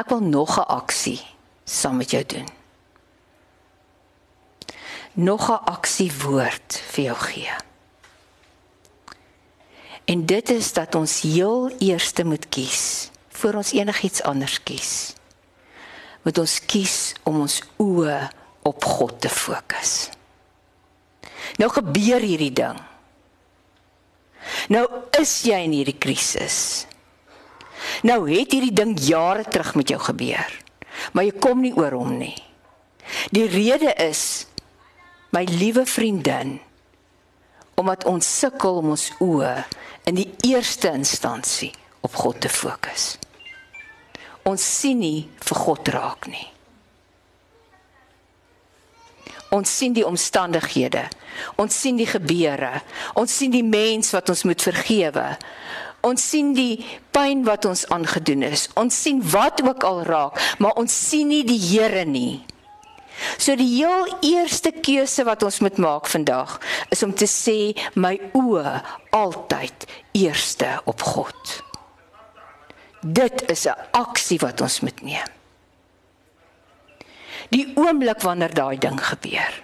ek 0.00 0.08
wil 0.12 0.22
nog 0.24 0.56
'n 0.58 0.68
aksie 0.80 1.20
saam 1.64 1.96
met 1.96 2.10
jou 2.10 2.24
doen. 2.26 2.48
Nog 5.12 5.50
'n 5.50 5.64
aksie 5.64 6.12
woord 6.22 6.82
vir 6.92 7.04
jou 7.04 7.16
gee. 7.16 7.52
En 10.04 10.26
dit 10.26 10.50
is 10.50 10.72
dat 10.72 10.94
ons 10.94 11.20
heel 11.20 11.70
eerste 11.78 12.24
moet 12.24 12.48
kies 12.48 13.10
voor 13.28 13.54
ons 13.54 13.72
enigiets 13.72 14.22
anders 14.22 14.62
kies. 14.62 15.14
Moet 16.22 16.38
ons 16.38 16.64
kies 16.64 17.12
om 17.22 17.40
ons 17.40 17.62
oë 17.76 18.30
op 18.62 18.84
God 18.84 19.20
te 19.20 19.28
fokus. 19.28 20.08
Nou 21.56 21.70
gebeur 21.70 22.20
hierdie 22.20 22.52
ding. 22.52 22.80
Nou 24.68 24.84
is 25.20 25.42
jy 25.42 25.62
in 25.64 25.72
hierdie 25.72 25.98
krisis. 25.98 26.86
Nou 28.02 28.24
het 28.30 28.52
hierdie 28.52 28.74
ding 28.74 28.94
jare 29.00 29.44
terug 29.48 29.74
met 29.74 29.88
jou 29.88 30.00
gebeur. 30.00 30.50
Maar 31.12 31.26
jy 31.26 31.34
kom 31.42 31.60
nie 31.64 31.74
oor 31.76 31.94
hom 31.96 32.16
nie. 32.18 32.36
Die 33.34 33.46
rede 33.50 33.94
is 34.02 34.46
my 35.34 35.44
liewe 35.48 35.86
vriendin 35.86 36.58
omdat 37.80 38.04
ons 38.04 38.26
sukkel 38.28 38.82
om 38.82 38.90
ons 38.92 39.06
oë 39.24 39.54
in 40.10 40.18
die 40.18 40.28
eerste 40.50 40.90
instansie 40.92 41.70
op 42.04 42.12
God 42.20 42.42
te 42.44 42.50
fokus. 42.52 43.14
Ons 44.44 44.64
sien 44.64 45.00
nie 45.00 45.28
vir 45.40 45.60
God 45.64 45.88
raak 45.94 46.28
nie. 46.28 46.44
Ons 49.50 49.72
sien 49.80 49.94
die 49.96 50.06
omstandighede. 50.06 51.06
Ons 51.58 51.78
sien 51.80 51.96
die 51.98 52.06
gebeure. 52.06 52.82
Ons 53.18 53.34
sien 53.40 53.50
die 53.50 53.64
mens 53.66 54.12
wat 54.14 54.30
ons 54.30 54.44
moet 54.46 54.62
vergewe. 54.62 55.26
Ons 56.06 56.24
sien 56.32 56.52
die 56.56 56.80
pyn 57.12 57.44
wat 57.44 57.66
ons 57.68 57.86
aangedoen 57.92 58.46
is. 58.48 58.68
Ons 58.80 58.96
sien 59.02 59.20
wat 59.32 59.60
ook 59.64 59.84
al 59.84 60.02
raak, 60.08 60.38
maar 60.58 60.78
ons 60.80 60.94
sien 61.08 61.28
nie 61.28 61.42
die 61.44 61.60
Here 61.60 62.04
nie. 62.04 62.44
So 63.36 63.52
die 63.56 63.68
heel 63.68 64.06
eerste 64.24 64.72
keuse 64.72 65.26
wat 65.28 65.42
ons 65.44 65.60
moet 65.60 65.76
maak 65.76 66.06
vandag 66.08 66.56
is 66.88 67.02
om 67.04 67.12
te 67.12 67.28
sê 67.28 67.74
my 67.94 68.14
oë 68.32 68.78
altyd 69.12 69.84
eerste 70.16 70.78
op 70.88 71.04
God. 71.04 71.60
Dit 73.04 73.44
is 73.50 73.66
'n 73.66 73.76
aksie 73.92 74.38
wat 74.40 74.60
ons 74.60 74.80
moet 74.80 75.02
neem 75.02 75.40
die 77.54 77.66
oomblik 77.78 78.22
wanneer 78.22 78.54
daai 78.54 78.78
ding 78.78 78.98
gebeur. 79.02 79.62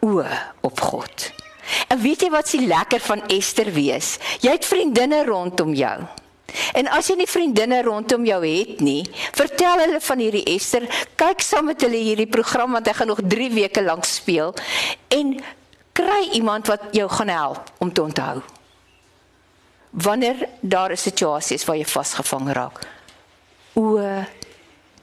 O 0.00 0.24
op 0.60 0.80
God. 0.80 1.32
En 1.88 2.00
weet 2.00 2.22
jy 2.22 2.30
wat 2.30 2.48
se 2.48 2.60
lekker 2.60 3.00
van 3.00 3.22
Ester 3.26 3.72
wees? 3.72 4.16
Jy 4.40 4.50
het 4.50 4.64
vriendinne 4.66 5.24
rondom 5.24 5.74
jou. 5.74 5.98
En 6.78 6.88
as 6.94 7.10
jy 7.10 7.16
nie 7.20 7.28
vriendinne 7.28 7.82
rondom 7.84 8.24
jou 8.26 8.38
het 8.44 8.80
nie, 8.84 9.02
vertel 9.36 9.82
hulle 9.84 10.00
van 10.00 10.22
hierdie 10.22 10.44
Ester. 10.54 10.86
Kyk 11.18 11.42
saam 11.44 11.70
met 11.70 11.82
hulle 11.84 12.00
hierdie 12.00 12.30
program 12.30 12.76
want 12.76 12.88
hy 12.88 12.94
gaan 12.96 13.12
nog 13.12 13.22
3 13.22 13.50
weke 13.54 13.82
lank 13.84 14.06
speel 14.08 14.54
en 15.12 15.36
kry 15.96 16.22
iemand 16.36 16.68
wat 16.70 16.92
jou 16.96 17.08
gaan 17.10 17.32
help 17.32 17.72
om 17.78 17.92
te 17.92 18.02
onthou. 18.02 18.42
Wanneer 19.90 20.48
daar 20.60 20.92
'n 20.92 20.96
situasie 20.96 21.56
is 21.56 21.64
waar 21.64 21.76
jy 21.76 21.84
vasgevang 21.84 22.52
raak. 22.52 22.86
O 23.74 23.98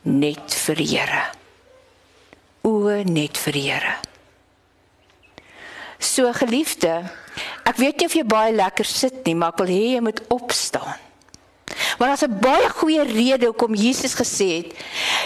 net 0.01 0.53
vir 0.53 0.75
Here. 0.75 1.23
O 2.61 2.89
net 3.03 3.37
vir 3.37 3.53
Here. 3.53 4.12
So 6.03 6.27
geliefde, 6.35 6.99
ek 7.63 7.79
weet 7.79 8.01
nie 8.01 8.07
of 8.09 8.15
jy 8.17 8.25
baie 8.27 8.51
lekker 8.51 8.87
sit 8.87 9.21
nie, 9.23 9.35
maar 9.39 9.53
ek 9.53 9.61
wil 9.63 9.71
hê 9.71 9.83
jy 9.95 10.01
moet 10.03 10.19
opstaan. 10.35 10.99
Want 11.97 12.09
daar's 12.11 12.25
'n 12.27 12.39
baie 12.39 12.69
goeie 12.69 13.03
rede 13.03 13.45
hoekom 13.45 13.73
Jesus 13.73 14.13
gesê 14.13 14.47
het: 14.59 14.69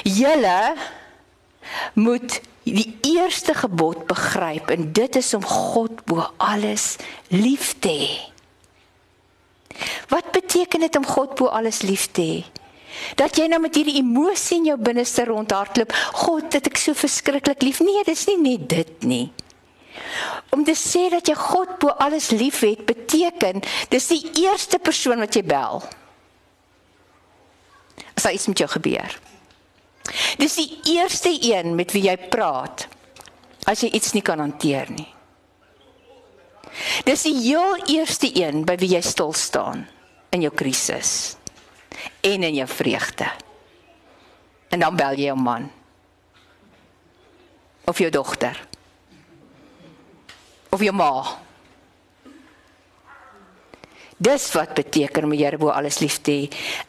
"Julle 0.04 0.76
moet 1.94 2.42
die 2.64 2.98
eerste 3.02 3.54
gebod 3.54 4.06
begryp 4.08 4.70
en 4.70 4.94
dit 4.94 5.16
is 5.16 5.34
om 5.34 5.44
God 5.44 6.06
bo 6.06 6.30
alles 6.38 6.96
lief 7.28 7.76
te 7.80 7.90
hê." 7.90 8.38
Wat 10.08 10.32
beteken 10.32 10.80
dit 10.80 10.96
om 10.96 11.06
God 11.06 11.36
bo 11.36 11.46
alles 11.46 11.82
lief 11.82 12.12
te 12.12 12.22
hê? 12.22 12.46
Dat 13.16 13.36
jy 13.38 13.48
nou 13.48 13.60
met 13.62 13.76
hierdie 13.76 14.00
emosie 14.00 14.58
in 14.58 14.72
jou 14.72 14.78
binneste 14.78 15.26
rondhardloop, 15.28 15.94
God, 16.14 16.52
dit 16.52 16.68
ek 16.68 16.78
so 16.78 16.94
verskriklik 16.98 17.62
lief. 17.62 17.80
Nee, 17.80 18.04
dis 18.08 18.26
nie 18.26 18.38
net 18.38 18.70
dit 18.70 19.04
nie. 19.04 19.28
Om 20.50 20.64
te 20.64 20.76
sê 20.76 21.08
dat 21.14 21.28
jy 21.28 21.36
God 21.38 21.78
bo 21.82 21.94
alles 22.02 22.30
liefhet, 22.32 22.86
beteken 22.88 23.62
dis 23.92 24.10
die 24.14 24.44
eerste 24.44 24.80
persoon 24.80 25.20
wat 25.24 25.36
jy 25.36 25.44
bel. 25.48 25.82
As 28.16 28.26
daar 28.26 28.34
iets 28.34 28.48
met 28.48 28.64
jou 28.64 28.70
gebeur. 28.70 29.20
Dis 30.40 30.56
die 30.56 30.70
eerste 30.98 31.32
een 31.42 31.76
met 31.76 31.92
wie 31.92 32.08
jy 32.08 32.16
praat 32.32 32.88
as 33.68 33.84
jy 33.84 33.92
iets 33.98 34.14
nie 34.16 34.24
kan 34.24 34.40
hanteer 34.40 34.88
nie. 34.96 35.10
Dis 37.08 37.26
die 37.28 37.36
heel 37.36 37.76
eerste 37.92 38.30
een 38.32 38.64
by 38.68 38.78
wie 38.80 38.94
jy 38.94 39.02
stil 39.04 39.34
staan 39.36 39.84
in 40.36 40.46
jou 40.46 40.54
krisis 40.56 41.36
en 42.24 42.46
in 42.48 42.56
jou 42.56 42.68
vreugde. 42.70 43.28
En 44.72 44.84
dan 44.84 44.96
bel 45.00 45.20
jy 45.20 45.30
jou 45.32 45.38
man. 45.40 45.68
Of 47.88 48.00
jou 48.04 48.12
dogter. 48.12 48.60
Of 50.70 50.82
jou 50.82 50.94
ma. 50.94 51.12
Dis 54.18 54.52
wat 54.52 54.74
beteken 54.74 55.24
om 55.24 55.36
die 55.36 55.44
Here 55.44 55.58
bo 55.58 55.70
alles 55.70 56.00
lief 56.00 56.22
te 56.22 56.32
hê. 56.32 56.48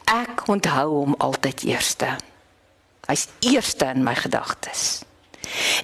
Ek 0.09 0.47
onthou 0.49 0.87
hom 0.89 1.15
altyd 1.21 1.63
eerste. 1.69 2.15
Hy's 3.09 3.27
eerste 3.45 3.85
in 3.93 4.03
my 4.03 4.15
gedagtes. 4.17 5.01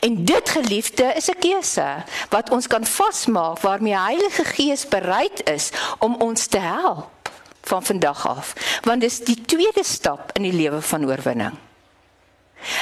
En 0.05 0.25
dit 0.25 0.49
geliefde 0.49 1.13
is 1.17 1.29
'n 1.29 1.39
keuse 1.39 2.03
wat 2.29 2.49
ons 2.49 2.67
kan 2.67 2.85
vasmaak 2.85 3.59
waarmee 3.59 3.93
die 3.93 4.01
Heilige 4.01 4.43
Gees 4.43 4.87
bereid 4.87 5.49
is 5.49 5.69
om 5.99 6.15
ons 6.15 6.45
te 6.45 6.57
help 6.57 7.29
van 7.61 7.83
vandag 7.83 8.27
af, 8.27 8.53
want 8.81 9.01
dis 9.01 9.19
die 9.19 9.41
tweede 9.41 9.83
stap 9.83 10.29
in 10.33 10.41
die 10.41 10.53
lewe 10.53 10.81
van 10.81 11.05
oorwinning. 11.05 11.57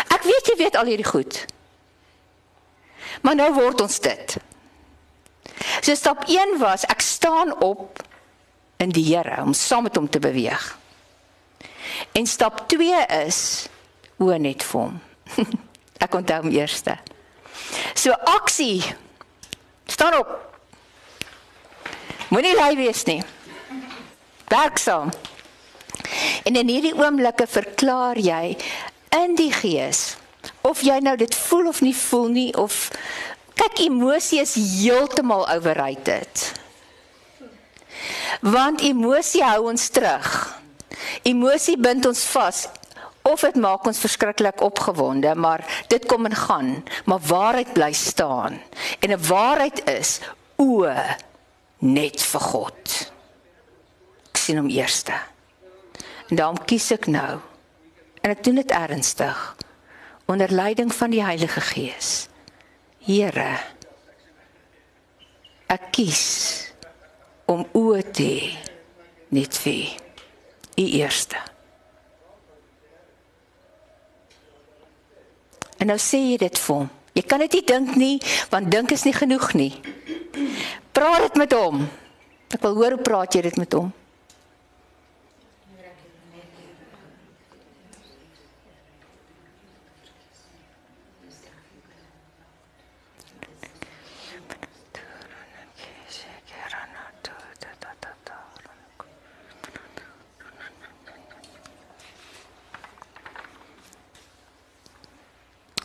Ek 0.07 0.23
weet 0.23 0.47
jy 0.47 0.55
weet 0.57 0.75
al 0.75 0.85
hierdie 0.85 1.07
goed. 1.07 1.45
Maar 3.21 3.35
nou 3.35 3.53
word 3.53 3.81
ons 3.81 3.99
dit. 3.99 4.37
So 5.83 5.95
stap 5.99 6.23
1 6.31 6.57
was 6.63 6.85
ek 6.87 7.03
staan 7.03 7.51
op 7.59 7.99
in 8.79 8.93
die 8.95 9.03
Here 9.03 9.41
om 9.43 9.51
saam 9.53 9.83
met 9.83 9.99
hom 9.99 10.07
te 10.09 10.19
beweeg. 10.23 10.63
En 12.15 12.27
stap 12.27 12.63
2 12.71 13.03
is 13.25 13.67
o 14.17 14.31
net 14.39 14.63
vir 14.63 14.79
hom. 14.79 14.95
ek 16.05 16.15
onthou 16.15 16.39
hom 16.45 16.55
eerste. 16.55 16.95
So 17.99 18.15
aksie. 18.15 18.79
Staan 19.91 20.15
op. 20.23 20.31
Moenie 22.31 22.55
lui 22.55 22.75
wees 22.79 23.03
nie 23.11 23.19
werksaam. 24.53 25.11
En 26.43 26.55
in 26.55 26.69
hierdie 26.69 26.95
oomblikke 26.97 27.47
verklaar 27.49 28.19
jy 28.19 28.55
in 29.15 29.35
die 29.39 29.51
gees 29.53 30.13
of 30.67 30.81
jy 30.83 30.97
nou 31.03 31.15
dit 31.19 31.35
voel 31.47 31.69
of 31.71 31.81
nie 31.81 31.95
voel 31.95 32.27
nie 32.33 32.51
of 32.59 32.89
kyk 33.55 33.85
emosie 33.85 34.41
is 34.41 34.55
heeltemal 34.55 35.47
overrated. 35.49 36.51
Want 38.41 38.81
emosie 38.81 39.43
hou 39.43 39.69
ons 39.71 39.89
terug. 39.89 40.29
Emosie 41.23 41.77
bind 41.79 42.05
ons 42.05 42.23
vas 42.33 42.65
of 43.23 43.39
dit 43.45 43.55
maak 43.55 43.85
ons 43.87 43.99
verskriklik 44.03 44.61
opgewonde, 44.61 45.31
maar 45.35 45.63
dit 45.87 46.05
kom 46.05 46.25
en 46.27 46.35
gaan, 46.35 46.83
maar 47.07 47.23
waarheid 47.23 47.71
bly 47.73 47.91
staan. 47.95 48.59
En 48.99 49.11
'n 49.11 49.27
waarheid 49.27 49.89
is 49.89 50.19
o 50.57 50.91
net 51.79 52.21
vir 52.21 52.41
God 52.41 53.13
sien 54.43 54.59
hom 54.59 54.69
eerste. 54.69 55.15
En 56.29 56.35
daarom 56.35 56.59
kies 56.65 56.91
ek 56.91 57.07
nou. 57.11 57.39
En 58.23 58.31
ek 58.31 58.43
doen 58.43 58.59
dit 58.59 58.71
ernstig 58.71 59.39
onder 60.31 60.51
leiding 60.51 60.93
van 60.95 61.11
die 61.11 61.23
Heilige 61.23 61.61
Gees. 61.61 62.27
Here, 63.03 63.57
ek 65.67 65.89
kies 65.91 66.21
om 67.51 67.65
o 67.75 67.97
te 67.99 68.29
net 69.35 69.57
vir 69.59 69.97
u 70.79 70.85
eerste. 70.85 71.41
En 75.83 75.91
nou 75.91 75.99
sê 75.99 76.21
jy 76.29 76.37
dit 76.45 76.61
vir 76.63 76.77
hom. 76.77 76.87
Jy 77.11 77.25
kan 77.27 77.43
dit 77.43 77.57
nie 77.57 77.65
dink 77.73 77.99
nie, 77.99 78.15
want 78.53 78.71
dink 78.71 78.95
is 78.95 79.03
nie 79.03 79.13
genoeg 79.17 79.51
nie. 79.59 79.73
Praat 80.95 81.27
dit 81.27 81.41
met 81.43 81.57
hom. 81.59 81.83
Ek 82.55 82.63
wil 82.63 82.79
hoor 82.79 82.95
hoe 82.95 83.03
praat 83.03 83.35
jy 83.35 83.43
dit 83.49 83.59
met 83.59 83.75
hom? 83.75 83.91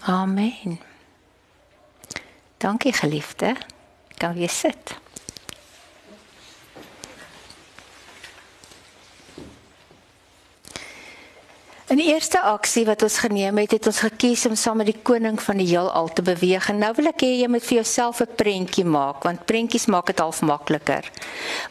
Amen. 0.09 0.81
Dankie 2.57 2.93
geliefde. 2.93 3.57
Kan 4.17 4.35
weer 4.35 4.49
sit. 4.49 4.97
In 11.89 11.97
die 11.97 12.07
eerste 12.13 12.41
aksie 12.41 12.85
wat 12.85 13.03
ons 13.03 13.19
geneem 13.19 13.57
het, 13.57 13.71
het 13.71 13.87
ons 13.87 14.01
gekies 14.01 14.47
om 14.47 14.57
saam 14.57 14.81
met 14.81 14.89
die 14.89 15.03
koning 15.03 15.37
van 15.43 15.61
die 15.61 15.67
heelal 15.69 16.09
te 16.13 16.25
beweeg. 16.25 16.69
En 16.69 16.81
nou 16.81 16.93
wil 16.97 17.11
ek 17.13 17.25
hê 17.25 17.31
jy 17.43 17.49
moet 17.49 17.65
vir 17.65 17.81
jouself 17.83 18.21
'n 18.21 18.33
prentjie 18.37 18.85
maak, 18.85 19.23
want 19.29 19.45
prentjies 19.45 19.87
maak 19.87 20.07
dit 20.07 20.19
half 20.19 20.41
makliker. 20.41 21.05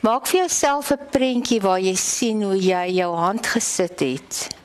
Maak 0.01 0.27
vir 0.27 0.39
jouself 0.39 0.91
'n 0.91 1.09
prentjie 1.09 1.61
waar 1.61 1.79
jy 1.79 1.95
sien 1.95 2.43
hoe 2.43 2.57
jy 2.57 2.85
jou 3.01 3.15
hand 3.15 3.47
gesit 3.47 3.99
het 3.99 4.56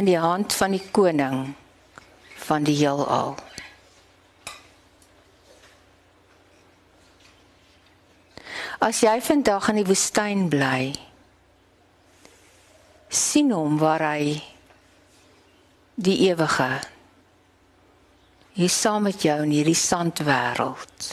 in 0.00 0.08
die 0.08 0.18
hand 0.18 0.54
van 0.56 0.72
die 0.72 0.84
koning 0.96 1.50
van 2.40 2.64
die 2.64 2.76
heelal. 2.78 3.34
As 8.80 9.02
jy 9.04 9.18
vandag 9.20 9.66
in 9.68 9.82
die 9.82 9.84
woestyn 9.84 10.46
bly, 10.48 10.94
sien 13.12 13.52
hom 13.52 13.76
waar 13.82 14.06
hy 14.06 14.38
die 16.00 16.16
ewige 16.30 16.70
hier 18.56 18.72
saam 18.72 19.04
met 19.04 19.20
jou 19.26 19.36
in 19.44 19.52
hierdie 19.52 19.76
sandwêreld 19.76 21.10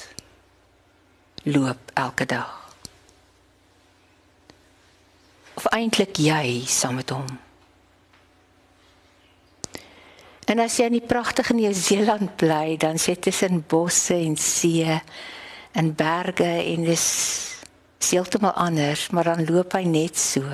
loop 1.48 1.92
elke 2.00 2.28
dag. 2.30 2.56
Of 5.60 5.68
eintlik 5.76 6.22
jy 6.24 6.64
saam 6.72 7.02
met 7.02 7.12
hom. 7.12 7.28
En 10.48 10.62
as 10.64 10.78
jy 10.80 10.88
in 10.88 10.96
die 10.96 11.04
pragtige 11.04 11.54
Nieu-Seeland 11.58 12.38
bly, 12.40 12.78
dan 12.80 12.96
sit 12.96 13.20
jy 13.20 13.32
tussen 13.32 13.66
bosse 13.68 14.16
en 14.16 14.38
see 14.40 14.88
en 15.78 15.90
berge 15.92 16.48
en 16.48 16.86
dis 16.88 17.08
heeltemal 18.08 18.56
anders, 18.56 19.10
maar 19.12 19.28
dan 19.34 19.44
loop 19.50 19.76
hy 19.76 19.84
net 19.90 20.16
so 20.16 20.48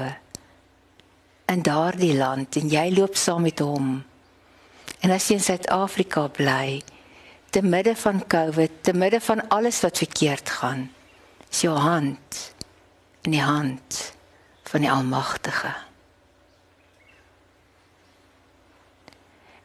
in 1.54 1.62
daardie 1.62 2.16
land 2.18 2.58
en 2.58 2.72
jy 2.72 2.88
loop 2.96 3.20
saam 3.20 3.46
met 3.46 3.62
hom. 3.62 4.00
En 5.06 5.14
as 5.14 5.28
jy 5.30 5.38
in 5.38 5.46
Suid-Afrika 5.46 6.26
bly, 6.34 6.82
te 7.54 7.62
midde 7.62 7.94
van 8.00 8.24
COVID, 8.26 8.82
te 8.82 8.98
midde 8.98 9.22
van 9.22 9.46
alles 9.54 9.84
wat 9.86 10.02
verkeerd 10.02 10.50
gaan, 10.58 10.88
is 11.52 11.62
jou 11.68 11.76
hand 11.78 12.42
in 13.28 13.36
die 13.38 13.46
hand 13.46 14.00
van 14.72 14.82
die 14.82 14.90
Almagtige. 14.92 15.76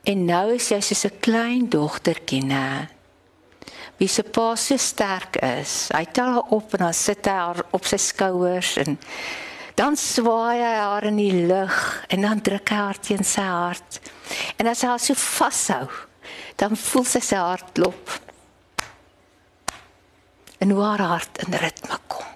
En 0.09 0.25
nou 0.25 0.55
is 0.55 0.71
jy 0.73 0.79
soos 0.81 1.05
'n 1.05 1.21
klein 1.21 1.68
dogtertjie, 1.68 2.44
né? 2.44 2.88
Wie 3.99 4.09
se 4.09 4.23
pa 4.23 4.57
so 4.57 4.77
sterk 4.77 5.37
is. 5.37 5.88
Hy 5.92 6.05
tel 6.05 6.33
haar 6.33 6.49
op 6.51 6.73
en 6.73 6.79
dan 6.79 6.94
sit 6.94 7.27
hy 7.27 7.33
haar 7.33 7.64
op 7.71 7.85
sy 7.85 7.97
skouers 7.97 8.77
en 8.77 8.99
dan 9.75 9.97
swaai 9.97 10.59
hy 10.59 10.75
haar 10.75 11.05
in 11.05 11.16
die 11.16 11.47
lug 11.47 12.05
en 12.09 12.21
dan 12.21 12.40
druk 12.40 12.68
hy 12.68 12.77
haar 12.77 12.99
teen 12.99 13.25
sy 13.25 13.42
hart. 13.42 14.01
En 14.57 14.66
as 14.66 14.83
hy 14.83 14.88
haar 14.88 14.99
so 14.99 15.14
vashou, 15.14 15.88
dan 16.57 16.77
voel 16.77 17.05
sy 17.05 17.21
sy 17.21 17.37
hart 17.37 17.73
klop. 17.75 18.11
En 20.59 20.71
hoe 20.71 20.83
haar 20.83 21.01
hart 21.01 21.42
in 21.47 21.55
ritme 21.55 21.99
kom. 22.07 22.27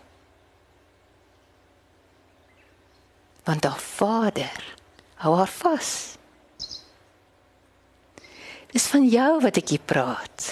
Want 3.45 3.65
haar 3.65 3.81
vader 3.81 4.75
hou 5.15 5.37
haar 5.37 5.55
vas. 5.63 6.22
Dis 8.73 8.89
van 8.89 9.05
jou 9.09 9.33
wat 9.45 9.59
ek 9.61 9.75
hier 9.75 9.85
praat. 9.85 10.47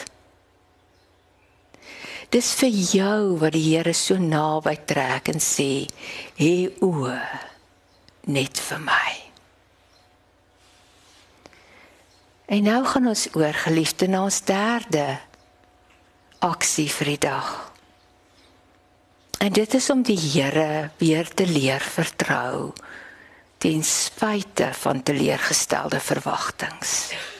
Dis 2.31 2.53
vir 2.61 2.71
jou 2.71 3.39
wat 3.41 3.57
die 3.57 3.65
Here 3.65 3.95
so 3.97 4.21
naby 4.21 4.77
trek 4.87 5.33
en 5.33 5.41
sê, 5.41 5.89
"Hê 6.37 6.71
o 6.81 7.09
net 8.27 8.59
vir 8.59 8.79
my." 8.79 9.11
En 12.47 12.63
nou 12.63 12.85
gaan 12.85 13.07
ons 13.07 13.29
oor 13.35 13.55
geliefde 13.55 14.09
na 14.09 14.23
ons 14.23 14.41
derde 14.41 15.19
aksie 16.39 16.89
vir 16.91 17.07
die 17.07 17.19
dag. 17.19 17.73
En 19.41 19.53
dit 19.53 19.75
is 19.75 19.91
om 19.91 20.03
die 20.03 20.19
Here 20.19 20.91
weer 20.99 21.29
te 21.29 21.47
leer 21.47 21.81
vertrou 21.81 22.73
ten 23.59 23.83
spyte 23.85 24.73
van 24.73 25.03
teleurgestelde 25.03 26.01
verwagtinge. 26.01 27.40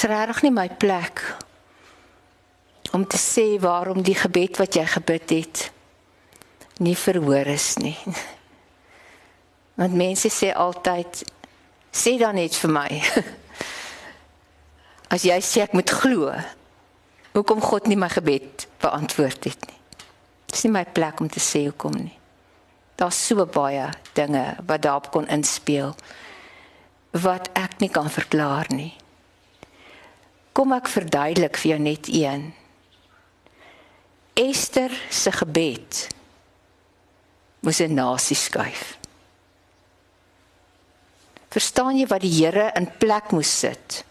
Is 0.00 0.08
regtig 0.08 0.46
nie 0.46 0.52
my 0.56 0.68
plek 0.80 1.20
om 2.96 3.02
te 3.04 3.18
sê 3.20 3.58
waarom 3.60 4.00
die 4.02 4.16
gebed 4.16 4.56
wat 4.56 4.78
jy 4.78 4.84
gebid 4.88 5.32
het 5.34 5.64
nie 6.80 6.94
verhoor 6.96 7.50
is 7.52 7.74
nie. 7.76 7.96
Want 9.78 9.98
mense 10.00 10.30
sê 10.32 10.54
altyd 10.56 11.20
sê 11.92 12.14
dan 12.16 12.38
net 12.40 12.56
vir 12.56 12.72
my. 12.72 12.88
As 15.12 15.26
jy 15.28 15.36
sê 15.44 15.66
ek 15.66 15.76
moet 15.76 15.92
glo, 15.92 16.32
hoekom 17.34 17.60
God 17.60 17.90
nie 17.90 18.00
my 18.00 18.08
gebed 18.08 18.64
beantwoord 18.80 19.50
het 19.50 19.68
nie. 19.68 19.78
Dis 20.48 20.64
nie 20.64 20.72
my 20.78 20.86
plek 20.88 21.20
om 21.20 21.28
te 21.28 21.44
sê 21.44 21.66
hoekom 21.66 22.00
nie. 22.00 22.16
Daar's 22.96 23.20
so 23.20 23.44
baie 23.44 23.90
dinge 24.16 24.46
wat 24.64 24.88
daarop 24.88 25.12
kon 25.12 25.28
inspel 25.28 25.92
wat 27.20 27.52
ek 27.52 27.82
nie 27.84 27.92
kan 27.92 28.08
verklaar 28.08 28.72
nie. 28.72 28.94
Kom 30.52 30.74
ek 30.74 30.90
verduidelik 30.90 31.58
vir 31.62 31.70
jou 31.74 31.80
net 31.82 32.08
een. 32.10 32.50
Ester 34.40 34.90
se 35.10 35.32
gebed 35.32 36.08
moes 37.60 37.80
'n 37.80 37.94
nasie 37.94 38.36
skuif. 38.36 38.98
Verstaan 41.50 41.98
jy 41.98 42.06
wat 42.06 42.20
die 42.20 42.44
Here 42.44 42.72
in 42.74 42.90
plek 42.98 43.30
moes 43.30 43.58
sit 43.58 44.04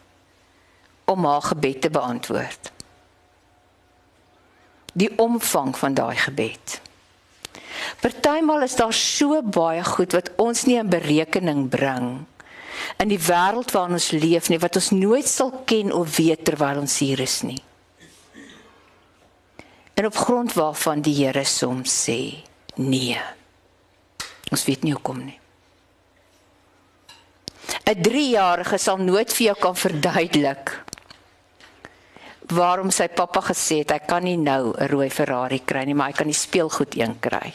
om 1.06 1.26
haar 1.26 1.42
gebed 1.42 1.82
te 1.82 1.90
beantwoord? 1.90 2.72
Die 4.94 5.18
omvang 5.18 5.78
van 5.78 5.94
daai 5.94 6.16
gebed. 6.16 6.82
Partymal 8.00 8.62
is 8.62 8.76
daar 8.76 8.94
so 8.94 9.42
baie 9.42 9.84
goed 9.84 10.12
wat 10.12 10.32
ons 10.36 10.66
nie 10.66 10.78
in 10.78 10.90
berekening 10.90 11.70
bring 11.70 12.10
nie 12.10 12.39
in 12.98 13.12
die 13.12 13.22
wêreld 13.22 13.72
waarin 13.72 13.98
ons 14.00 14.12
leef 14.12 14.50
nie 14.50 14.60
wat 14.60 14.76
ons 14.76 14.92
nooit 14.92 15.28
sal 15.28 15.52
ken 15.66 15.92
of 15.94 16.18
weet 16.18 16.44
terwyl 16.46 16.82
ons 16.82 17.00
hier 17.00 17.20
is 17.20 17.42
nie. 17.44 17.62
En 19.94 20.06
op 20.06 20.16
grond 20.16 20.54
waarvan 20.54 21.02
die 21.04 21.16
Here 21.26 21.44
soms 21.44 21.92
sê 22.08 22.20
nee. 22.76 23.20
Ons 24.50 24.64
weet 24.66 24.84
nie 24.84 24.94
hoekom 24.96 25.26
nie. 25.26 25.40
'n 27.90 28.02
3-jarige 28.06 28.78
sal 28.78 28.98
nooit 28.98 29.34
vir 29.34 29.46
jou 29.46 29.56
kan 29.60 29.76
verduidelik 29.76 30.76
waarom 32.54 32.92
sy 32.92 33.08
pappa 33.08 33.42
gesê 33.42 33.82
het 33.84 33.92
hy 33.92 34.00
kan 34.00 34.24
nie 34.24 34.38
nou 34.38 34.74
'n 34.74 34.88
rooi 34.90 35.10
Ferrari 35.10 35.62
kry 35.66 35.84
nie, 35.86 35.94
maar 35.94 36.08
hy 36.08 36.14
kan 36.14 36.28
die 36.28 36.34
speelgoed 36.34 36.96
een 36.98 37.20
kry. 37.20 37.54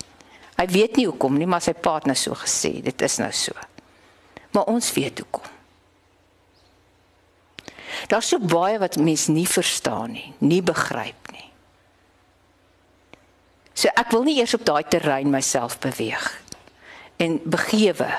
Hy 0.56 0.66
weet 0.66 0.96
nie 0.96 1.06
hoekom 1.06 1.38
nie, 1.38 1.46
maar 1.46 1.60
sy 1.60 1.72
pa 1.72 1.94
het 1.94 2.06
nou 2.06 2.16
so 2.16 2.34
gesê, 2.34 2.82
dit 2.82 3.02
is 3.02 3.18
nou 3.18 3.32
so 3.32 3.52
maar 4.54 4.70
ons 4.70 4.92
weet 4.94 5.18
hoekom. 5.18 5.50
Daar's 8.10 8.28
so 8.28 8.38
baie 8.38 8.78
wat 8.78 9.00
mense 9.00 9.32
nie 9.32 9.48
verstaan 9.48 10.14
nie, 10.14 10.32
nie 10.38 10.62
begryp 10.62 11.30
nie. 11.32 11.48
So 13.74 13.90
ek 13.90 14.12
wil 14.14 14.26
nie 14.26 14.38
eers 14.38 14.54
op 14.54 14.66
daai 14.66 14.84
terrein 14.86 15.30
myself 15.32 15.78
beweeg 15.82 16.28
en 17.22 17.40
begewe 17.44 18.10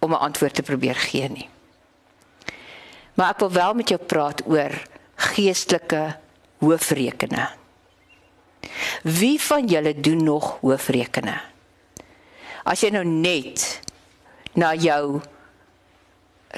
om 0.00 0.12
'n 0.12 0.24
antwoord 0.28 0.54
te 0.54 0.62
probeer 0.62 0.94
gee 0.94 1.28
nie. 1.28 1.48
Maar 3.14 3.30
ek 3.30 3.38
wil 3.38 3.52
wel 3.52 3.74
met 3.74 3.88
jou 3.88 4.00
praat 4.00 4.42
oor 4.46 4.72
geestelike 5.14 6.16
hoofrekene. 6.58 7.48
Wie 9.02 9.40
van 9.40 9.66
julle 9.66 10.00
doen 10.00 10.24
nog 10.24 10.58
hoofrekene? 10.60 11.40
As 12.64 12.80
jy 12.80 12.90
nou 12.90 13.04
net 13.04 13.80
na 14.54 14.74
jou 14.74 15.20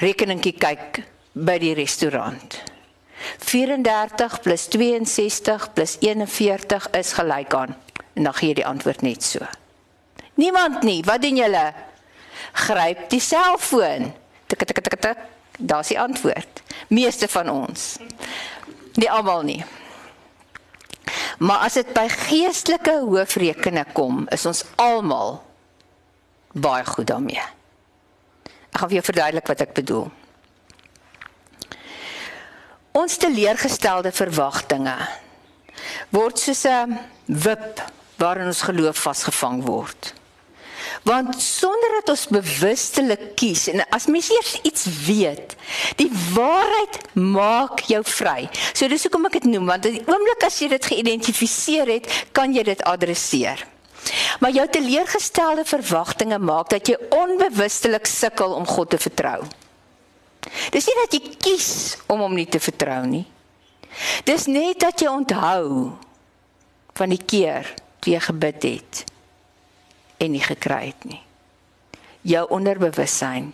rekeningkie 0.01 0.55
kyk 0.59 1.03
by 1.33 1.57
die 1.61 1.73
restaurant. 1.77 2.59
34 3.39 4.39
plus 4.43 4.67
62 4.69 5.69
plus 5.73 5.97
41 6.03 6.89
is 6.99 7.13
gelyk 7.17 7.53
aan. 7.53 7.75
En 8.13 8.27
dan 8.27 8.33
gee 8.33 8.51
jy 8.51 8.59
die 8.59 8.67
antwoord 8.67 9.01
net 9.01 9.23
so. 9.23 9.47
Niemand 10.35 10.83
nie. 10.83 11.01
Wat 11.07 11.21
doen 11.21 11.39
julle? 11.39 11.65
Gryp 12.65 13.07
die 13.11 13.19
selfoon. 13.23 14.11
Tik 14.47 14.67
tik 14.67 14.81
tik 14.81 14.99
tik. 14.99 15.23
Daar's 15.57 15.91
die 15.91 15.99
antwoord. 15.99 16.61
Meeste 16.87 17.27
van 17.31 17.49
ons. 17.49 17.95
Nie 18.99 19.11
almal 19.11 19.43
nie. 19.47 19.63
Maar 21.39 21.67
as 21.67 21.75
dit 21.79 21.91
by 21.95 22.05
geestelike 22.11 22.93
hoofrekeninge 23.03 23.91
kom, 23.93 24.23
is 24.31 24.45
ons 24.47 24.63
almal 24.79 25.41
baie 26.55 26.85
goed 26.87 27.07
daarmee. 27.07 27.43
Ek 28.75 28.81
gaan 28.81 28.89
vir 28.91 28.97
jou 28.97 29.07
verduidelik 29.07 29.47
wat 29.47 29.61
ek 29.63 29.75
bedoel. 29.77 30.09
Ons 32.99 33.15
teleurgestelde 33.23 34.11
verwagtinge 34.11 34.95
word 36.11 36.39
soos 36.39 36.65
'n 36.67 36.97
wip 37.25 37.79
waarin 38.19 38.51
ons 38.51 38.67
geloof 38.67 38.99
vasgevang 38.99 39.63
word. 39.63 40.13
Want 41.03 41.41
sonder 41.41 41.91
dat 41.99 42.09
ons 42.09 42.27
bewustelik 42.27 43.35
kies 43.35 43.67
en 43.71 43.83
as 43.89 44.07
mens 44.11 44.29
eers 44.29 44.59
iets 44.63 44.85
weet, 45.05 45.55
die 45.95 46.11
waarheid 46.33 47.15
maak 47.15 47.79
jou 47.79 48.03
vry. 48.03 48.49
So 48.73 48.87
dis 48.87 49.03
hoekom 49.07 49.25
ek 49.25 49.39
dit 49.39 49.47
noem 49.55 49.65
want 49.71 49.83
die 49.83 50.03
oomblik 50.03 50.43
as 50.43 50.59
jy 50.59 50.67
dit 50.67 50.85
geïdentifiseer 50.85 51.87
het, 51.87 52.11
kan 52.31 52.53
jy 52.53 52.63
dit 52.63 52.83
adresseer. 52.83 53.74
Maar 54.39 54.51
jou 54.51 54.65
teleurgestelde 54.69 55.65
verwagtinge 55.65 56.39
maak 56.39 56.69
dat 56.69 56.87
jy 56.87 56.97
onbewustelik 57.09 58.05
sukkel 58.05 58.53
om 58.53 58.67
God 58.67 58.89
te 58.93 58.99
vertrou. 59.01 59.43
Dis 60.71 60.85
nie 60.85 60.97
dat 61.01 61.15
jy 61.15 61.35
kies 61.41 61.69
om 62.11 62.21
hom 62.21 62.35
nie 62.37 62.47
te 62.49 62.61
vertrou 62.61 63.01
nie. 63.09 63.25
Dis 64.27 64.47
net 64.51 64.79
dat 64.83 65.01
jy 65.01 65.09
onthou 65.09 65.95
van 66.95 67.11
die 67.11 67.21
keer 67.21 67.67
toe 67.99 68.13
jy 68.13 68.21
gebid 68.27 68.67
het 68.67 69.03
en 70.21 70.31
nie 70.31 70.43
gekry 70.43 70.91
het 70.91 71.07
nie. 71.09 71.21
Jou 72.25 72.45
onderbewussyn 72.55 73.51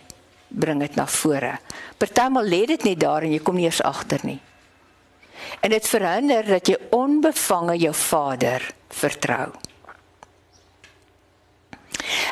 bring 0.52 0.80
dit 0.84 0.96
na 0.96 1.06
vore. 1.08 1.56
Partymal 1.98 2.48
lê 2.48 2.64
dit 2.70 2.84
net 2.84 3.00
daar 3.00 3.24
en 3.24 3.32
jy 3.32 3.40
kom 3.44 3.58
nie 3.58 3.68
eens 3.68 3.82
agter 3.84 4.22
nie. 4.26 4.38
En 5.60 5.72
dit 5.72 5.88
verhinder 5.88 6.46
dat 6.46 6.68
jy 6.68 6.78
onbevange 6.94 7.76
jou 7.80 7.92
Vader 7.96 8.64
vertrou. 8.92 9.50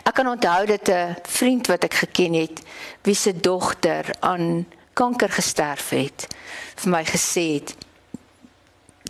Ek 0.04 0.14
kan 0.14 0.28
onthou 0.28 0.66
dat 0.66 0.88
'n 0.88 1.16
vriend 1.22 1.66
wat 1.66 1.84
ek 1.84 1.94
geken 1.94 2.34
het, 2.34 2.62
wie 3.02 3.14
se 3.14 3.32
dogter 3.32 4.04
aan 4.20 4.66
kanker 4.92 5.30
gesterf 5.30 5.90
het, 5.90 6.26
vir 6.76 6.90
my 6.90 7.04
gesê 7.04 7.54
het 7.54 7.76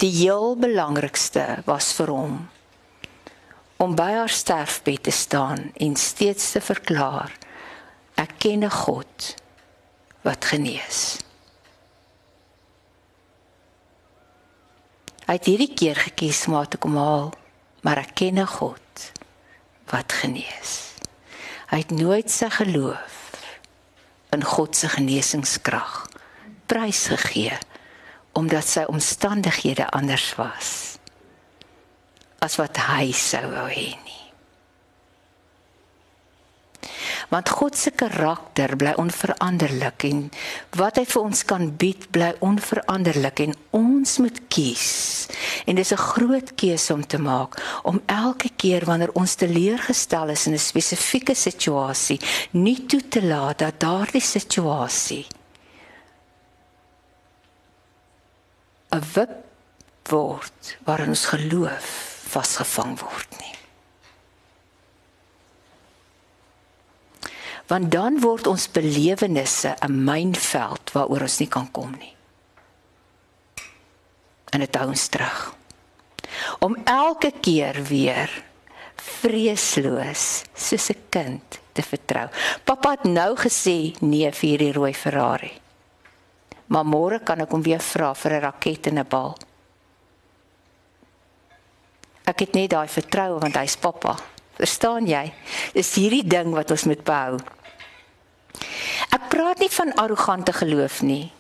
die 0.01 0.11
heel 0.11 0.57
belangrikste 0.57 1.63
was 1.67 1.93
vir 1.93 2.09
hom 2.09 2.49
om 3.81 3.95
by 3.97 4.11
haar 4.13 4.33
sterfbed 4.33 5.03
te 5.03 5.13
staan 5.13 5.71
en 5.77 5.97
steeds 5.97 6.51
te 6.53 6.61
verklaar 6.61 7.33
ek 8.21 8.33
ken 8.39 8.65
'n 8.65 8.71
God 8.71 9.35
wat 10.23 10.45
genees. 10.45 11.19
Hy 15.27 15.35
het 15.39 15.47
hierdie 15.47 15.75
keer 15.75 15.97
gekies 15.97 16.47
om 16.47 16.65
te 16.69 16.77
kom 16.77 16.97
haal, 16.97 17.33
maar 17.81 17.99
ek 17.99 18.15
ken 18.15 18.39
'n 18.39 18.47
God 18.47 18.90
wat 19.91 20.13
genees. 20.23 20.77
Hy 21.71 21.83
het 21.83 21.95
nooit 21.95 22.31
sy 22.31 22.51
geloof 22.51 23.19
in 24.35 24.45
God 24.45 24.77
se 24.77 24.91
genesingskrag 24.91 26.07
prysgegee 26.71 27.59
omdat 28.39 28.67
sy 28.67 28.85
omstandighede 28.91 29.89
anders 29.91 30.35
was 30.39 30.71
as 32.41 32.57
wat 32.57 32.79
hy 32.89 33.11
sou 33.13 33.43
wou 33.53 33.67
hê. 33.69 34.10
Want 37.31 37.49
God 37.49 37.77
se 37.77 37.91
karakter 37.91 38.77
bly 38.77 38.93
onveranderlik 38.99 40.05
en 40.09 40.31
wat 40.79 40.97
hy 40.97 41.05
vir 41.05 41.23
ons 41.23 41.43
kan 41.45 41.69
bied 41.77 42.07
bly 42.15 42.33
onveranderlik 42.45 43.43
en 43.45 43.55
ons 43.77 44.17
moet 44.19 44.41
kies. 44.49 45.29
En 45.67 45.77
dis 45.77 45.93
'n 45.93 45.97
groot 45.97 46.55
keuse 46.55 46.93
om 46.95 47.07
te 47.07 47.19
maak 47.19 47.61
om 47.83 48.03
elke 48.07 48.51
keer 48.57 48.85
wanneer 48.85 49.13
ons 49.13 49.35
teleurgestel 49.35 50.29
is 50.29 50.47
in 50.47 50.55
'n 50.55 50.59
spesifieke 50.59 51.35
situasie, 51.35 52.21
nie 52.51 52.87
toe 52.87 53.09
te 53.09 53.23
laat 53.23 53.59
dat 53.59 53.81
daardie 53.81 54.25
situasie 54.25 55.27
'n 58.91 59.03
wip 59.15 59.31
word 60.11 60.77
waarin 60.85 61.15
ons 61.15 61.27
geloof 61.27 61.87
vasgevang 62.31 62.99
word 62.99 63.39
nie. 63.39 63.55
Want 67.71 67.91
dan 67.91 68.19
word 68.19 68.47
ons 68.51 68.67
belewennisse 68.75 69.77
'n 69.79 70.05
mynveld 70.05 70.91
waaroor 70.93 71.23
ons 71.23 71.39
nie 71.39 71.49
kan 71.49 71.71
kom 71.71 71.95
nie. 71.99 72.15
En 74.51 74.61
dit 74.61 74.77
hou 74.77 74.89
ons 74.89 75.09
terug. 75.09 75.55
Om 76.59 76.77
elke 76.85 77.33
keer 77.41 77.83
weer 77.83 78.31
vreesloos 78.97 80.43
soos 80.55 80.91
'n 80.91 81.03
kind 81.11 81.61
te 81.73 81.83
vertrou. 81.83 82.29
Pappa 82.65 82.91
het 82.91 83.05
nou 83.05 83.37
gesê 83.37 83.95
nee 84.01 84.33
vir 84.33 84.49
hierdie 84.51 84.73
rooi 84.73 84.95
Ferrari. 84.95 85.53
Maar 86.67 86.85
môre 86.85 87.21
kan 87.23 87.41
ek 87.41 87.51
hom 87.51 87.63
weer 87.63 87.81
vra 87.81 88.15
vir 88.15 88.33
'n 88.33 88.41
raket 88.41 88.87
en 88.87 88.99
'n 88.99 89.09
bal. 89.09 89.37
Ek 92.25 92.41
het 92.41 92.55
net 92.55 92.71
daai 92.71 92.89
vertroue 92.89 93.41
want 93.41 93.57
hy's 93.57 93.77
pappa. 93.77 94.17
Verstaan 94.55 95.07
jy? 95.07 95.33
Dis 95.73 95.95
hierdie 95.95 96.27
ding 96.27 96.53
wat 96.53 96.71
ons 96.71 96.85
moet 96.85 97.05
behou. 97.05 97.39
Ek 99.11 99.29
praat 99.33 99.59
nie 99.59 99.71
van 99.71 99.95
arrogante 99.95 100.53
geloof 100.53 101.03
nie. 101.03 101.31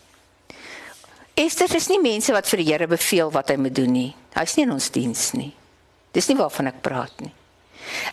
Esther 1.34 1.74
is 1.74 1.88
nie 1.88 2.00
mense 2.02 2.32
wat 2.32 2.48
vir 2.48 2.60
die 2.62 2.72
Here 2.72 2.86
beveel 2.90 3.30
wat 3.32 3.48
hy 3.48 3.56
moet 3.56 3.74
doen 3.74 3.92
nie. 3.92 4.10
Hy's 4.36 4.56
nie 4.56 4.66
in 4.66 4.72
ons 4.76 4.90
diens 4.90 5.32
nie. 5.32 5.52
Dis 6.12 6.28
nie 6.28 6.36
waarvan 6.36 6.68
ek 6.72 6.82
praat 6.84 7.22
nie. 7.22 7.32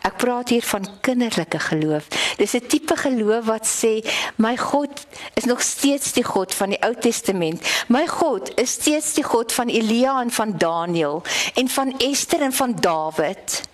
Ek 0.07 0.15
praat 0.21 0.49
hier 0.53 0.65
van 0.65 0.85
kinderlike 1.05 1.59
geloof. 1.59 2.07
Dis 2.37 2.55
'n 2.55 2.67
tipe 2.67 2.95
geloof 2.95 3.45
wat 3.45 3.65
sê 3.67 4.01
my 4.37 4.55
God 4.57 5.05
is 5.35 5.45
nog 5.45 5.61
steeds 5.61 6.13
die 6.13 6.23
God 6.23 6.53
van 6.53 6.69
die 6.69 6.81
Ou 6.81 6.93
Testament. 6.95 7.61
My 7.87 8.07
God 8.07 8.51
is 8.59 8.71
steeds 8.71 9.13
die 9.13 9.23
God 9.23 9.53
van 9.53 9.67
Elia 9.67 10.21
en 10.21 10.31
van 10.31 10.57
Daniël 10.57 11.23
en 11.55 11.69
van 11.69 11.97
Esther 11.97 12.41
en 12.41 12.53
van 12.53 12.75
Dawid. 12.75 13.66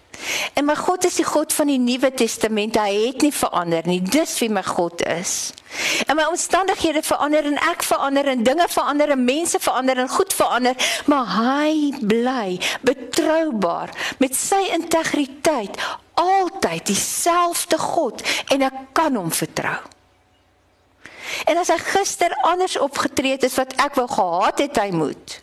En 0.53 0.65
my 0.65 0.75
God 0.75 1.05
is 1.05 1.17
die 1.19 1.25
God 1.27 1.53
van 1.53 1.69
die 1.71 1.79
Nuwe 1.81 2.11
Testament. 2.13 2.77
Hy 2.77 3.07
het 3.07 3.25
nie 3.25 3.33
verander 3.33 3.85
nie. 3.89 3.99
Dis 4.01 4.35
wie 4.41 4.49
my 4.53 4.63
God 4.65 5.01
is. 5.09 5.53
En 6.07 6.17
my 6.17 6.27
omstandighede 6.29 7.01
verander 7.05 7.47
en 7.49 7.57
ek 7.71 7.85
verander 7.87 8.29
en 8.29 8.43
dinge 8.45 8.67
verander 8.69 9.13
en 9.15 9.23
mense 9.25 9.59
verander 9.59 10.03
en 10.03 10.09
goed 10.09 10.33
verander, 10.33 10.77
maar 11.09 11.31
hy 11.33 11.93
bly 12.01 12.59
betroubaar 12.85 13.93
met 14.21 14.37
sy 14.37 14.61
integriteit, 14.75 15.79
altyd 16.19 16.85
dieselfde 16.91 17.79
God 17.81 18.21
en 18.53 18.67
ek 18.69 18.79
kan 18.93 19.17
hom 19.17 19.33
vertrou. 19.33 19.79
En 21.49 21.57
as 21.57 21.71
hy 21.73 21.79
gister 21.81 22.35
anders 22.45 22.77
opgetree 22.77 23.37
het 23.37 23.47
as 23.47 23.57
wat 23.57 23.73
ek 23.81 23.97
wou 23.97 24.05
gehad 24.11 24.61
het 24.61 24.77
hy 24.77 24.91
moet, 24.93 25.39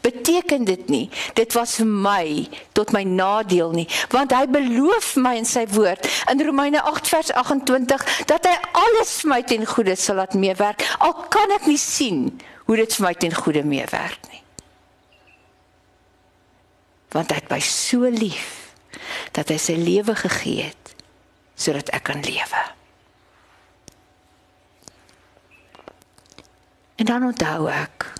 beteken 0.00 0.64
dit 0.64 0.88
nie. 0.88 1.10
Dit 1.34 1.52
was 1.52 1.76
vir 1.80 1.86
my 1.86 2.48
tot 2.72 2.92
my 2.92 3.02
nadeel 3.02 3.72
nie 3.76 3.88
want 4.12 4.32
hy 4.34 4.44
beloof 4.50 5.14
my 5.20 5.34
in 5.40 5.48
sy 5.48 5.64
woord 5.72 6.06
in 6.30 6.42
Romeine 6.44 6.82
8 6.82 7.10
vers 7.12 7.32
28 7.32 8.06
dat 8.30 8.46
hy 8.48 8.54
alles 8.78 9.14
vir 9.22 9.32
my 9.32 9.40
ten 9.48 9.66
goeie 9.68 9.96
sal 9.98 10.20
laat 10.20 10.36
meewerk 10.38 10.84
al 11.04 11.14
kan 11.32 11.52
ek 11.58 11.68
nie 11.70 11.80
sien 11.80 12.28
hoe 12.68 12.76
dit 12.76 12.98
vir 12.98 13.06
my 13.06 13.14
ten 13.16 13.34
goeie 13.34 13.64
meewerk 13.64 14.30
nie. 14.32 14.42
Want 17.14 17.32
hy 17.32 17.38
het 17.40 17.52
my 17.52 17.60
so 17.64 18.08
lief 18.12 18.74
dat 19.36 19.48
hy 19.48 19.56
sy 19.60 19.78
lewe 19.80 20.14
gegee 20.18 20.68
het 20.68 20.92
sodat 21.58 21.88
ek 21.96 22.04
kan 22.10 22.20
lewe. 22.22 22.60
En 26.98 27.08
dan 27.08 27.24
onthou 27.30 27.70
ek 27.72 28.10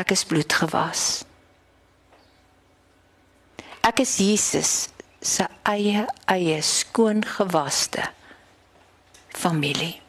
Ek 0.00 0.14
is 0.14 0.24
bloedgewas. 0.24 1.02
Ek 3.84 4.00
is 4.00 4.16
Jesus 4.20 4.72
se 5.20 5.44
eie 5.68 6.06
eie 6.30 6.60
skoongewaste 6.64 8.06
familie. 9.36 10.00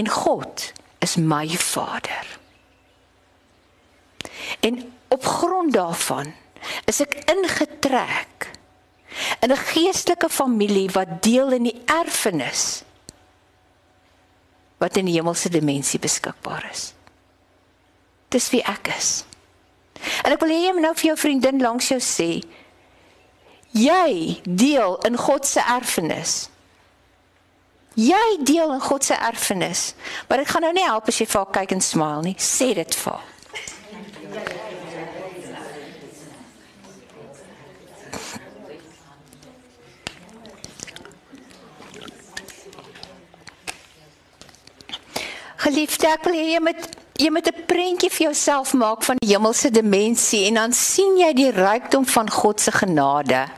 En 0.00 0.08
God 0.08 0.72
is 1.04 1.16
my 1.16 1.48
Vader. 1.48 2.38
En 4.60 4.92
op 5.08 5.24
grond 5.24 5.72
daarvan 5.72 6.32
is 6.88 7.00
ek 7.04 7.20
ingetrek 7.28 8.50
in 9.40 9.52
'n 9.52 9.64
geestelike 9.72 10.28
familie 10.28 10.88
wat 10.90 11.22
deel 11.22 11.52
in 11.52 11.68
die 11.68 11.82
erfenis 11.84 12.82
wat 14.76 14.96
in 14.96 15.04
die 15.04 15.16
hemelse 15.16 15.48
dimensie 15.48 16.00
beskikbaar 16.00 16.68
is 16.72 16.95
is 18.36 18.50
wie 18.52 18.62
ek 18.68 18.92
is. 18.96 19.10
En 20.24 20.34
ek 20.34 20.42
wil 20.42 20.52
hê 20.52 20.60
jy 20.66 20.74
moet 20.76 20.86
nou 20.88 20.94
vir 20.96 21.10
jou 21.10 21.16
vriendin 21.18 21.62
langs 21.64 21.88
jou 21.90 22.00
sê, 22.02 22.30
jy 23.76 24.10
deel 24.44 24.98
in 25.08 25.16
God 25.20 25.48
se 25.48 25.64
erfenis. 25.64 26.36
Jy 27.96 28.26
deel 28.44 28.74
in 28.74 28.82
God 28.84 29.04
se 29.04 29.16
erfenis. 29.16 29.94
Maar 30.28 30.44
dit 30.44 30.50
gaan 30.52 30.66
nou 30.68 30.72
nie 30.76 30.84
help 30.84 31.08
as 31.08 31.20
jy 31.20 31.26
vir 31.30 31.40
haar 31.40 31.54
kyk 31.60 31.72
en 31.78 31.80
smile 31.80 32.26
nie. 32.28 32.36
Sê 32.36 32.74
dit 32.76 32.98
vir 33.00 33.16
haar. 33.16 33.32
Geliefde, 45.66 46.06
ek 46.06 46.28
wil 46.28 46.36
hê 46.36 46.44
jy 46.52 46.60
moet 46.62 46.84
jy 47.16 47.30
moet 47.30 47.48
'n 47.48 47.64
prentjie 47.66 48.10
vir 48.10 48.26
jouself 48.28 48.72
maak 48.74 49.02
van 49.02 49.16
die 49.18 49.32
hemelse 49.32 49.70
dimensie 49.70 50.46
en 50.46 50.54
dan 50.54 50.72
sien 50.72 51.16
jy 51.18 51.32
die 51.32 51.50
rykdom 51.50 52.06
van 52.06 52.30
God 52.30 52.60
se 52.60 52.72
genade 52.72 53.48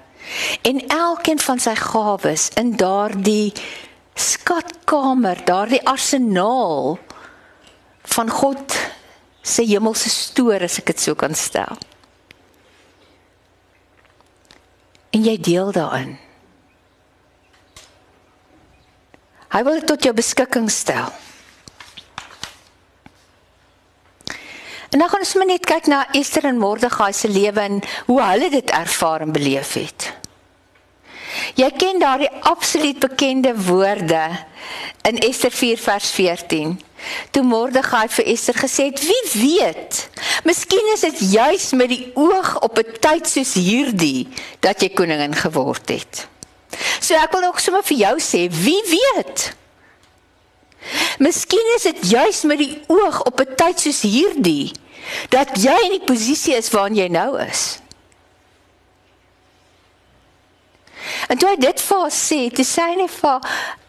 en 0.62 0.86
elkeen 0.86 1.38
van 1.38 1.58
sy 1.58 1.74
gawes 1.74 2.48
in 2.54 2.76
daardie 2.76 3.52
skatkamer, 4.14 5.44
daardie 5.44 5.82
arsenaal 5.86 6.98
van 8.02 8.30
God 8.30 8.76
se 9.42 9.62
hemelse 9.62 10.10
stoor 10.10 10.62
as 10.62 10.78
ek 10.78 10.92
dit 10.92 11.00
so 11.00 11.14
kan 11.14 11.34
stel. 11.34 11.78
En 15.10 15.24
jy 15.24 15.36
deel 15.40 15.72
daarin. 15.72 16.18
Hy 19.48 19.62
wil 19.64 19.80
dit 19.80 19.86
tot 19.88 20.04
jou 20.04 20.12
beskikking 20.12 20.68
stel. 20.70 21.08
En 24.88 24.98
dan 24.98 25.08
gaan 25.08 25.20
ons 25.20 25.34
net 25.46 25.66
kyk 25.68 25.86
na 25.86 26.06
Esther 26.16 26.48
en 26.48 26.58
Mordegai 26.58 27.12
se 27.12 27.28
lewe 27.28 27.60
en 27.60 27.82
hoe 28.06 28.22
hulle 28.22 28.48
dit 28.50 28.70
ervaar 28.70 29.20
en 29.20 29.32
beleef 29.32 29.74
het. 29.76 30.12
Jy 31.58 31.68
ken 31.76 32.00
daardie 32.00 32.30
absoluut 32.48 32.98
bekende 32.98 33.52
woorde 33.66 34.22
in 35.08 35.18
Ester 35.18 35.52
4 35.52 35.78
vers 35.78 36.10
14. 36.10 36.80
Toe 37.30 37.42
Mordegai 37.42 38.06
vir 38.08 38.30
Ester 38.32 38.54
gesê 38.54 38.88
het: 38.88 39.04
"Wie 39.04 39.42
weet, 39.42 40.08
miskien 40.44 40.92
is 40.94 41.00
dit 41.00 41.20
juis 41.32 41.72
met 41.72 41.88
die 41.88 42.10
oog 42.14 42.60
op 42.60 42.78
'n 42.78 42.98
tyd 43.00 43.28
soos 43.28 43.54
hierdie 43.54 44.28
dat 44.60 44.80
jy 44.80 44.88
koningin 44.88 45.34
geword 45.34 45.88
het." 45.88 46.28
So 47.00 47.14
ek 47.14 47.32
wil 47.32 47.44
ook 47.48 47.58
sommer 47.58 47.82
vir 47.82 47.96
jou 47.96 48.16
sê, 48.20 48.48
wie 48.50 48.82
weet? 48.86 49.52
Miskien 51.18 51.74
is 51.76 51.82
dit 51.82 52.10
juis 52.10 52.42
met 52.42 52.58
die 52.58 52.82
oog 52.86 53.22
op 53.22 53.40
'n 53.40 53.54
tyd 53.56 53.80
soos 53.80 54.02
hierdie 54.02 54.72
dat 55.28 55.56
jy 55.56 55.76
in 55.84 55.98
die 55.98 56.06
posisie 56.06 56.54
is 56.54 56.70
waarin 56.70 56.96
jy 56.96 57.08
nou 57.08 57.40
is. 57.40 57.80
En 61.28 61.38
toe 61.38 61.48
hy 61.48 61.56
dit 61.60 61.80
vir 61.80 62.00
haar 62.00 62.14
sê, 62.14 62.38
toe 62.54 62.64
sê 62.64 62.84
hy 62.90 62.96
net 63.00 63.10
vir 63.10 63.40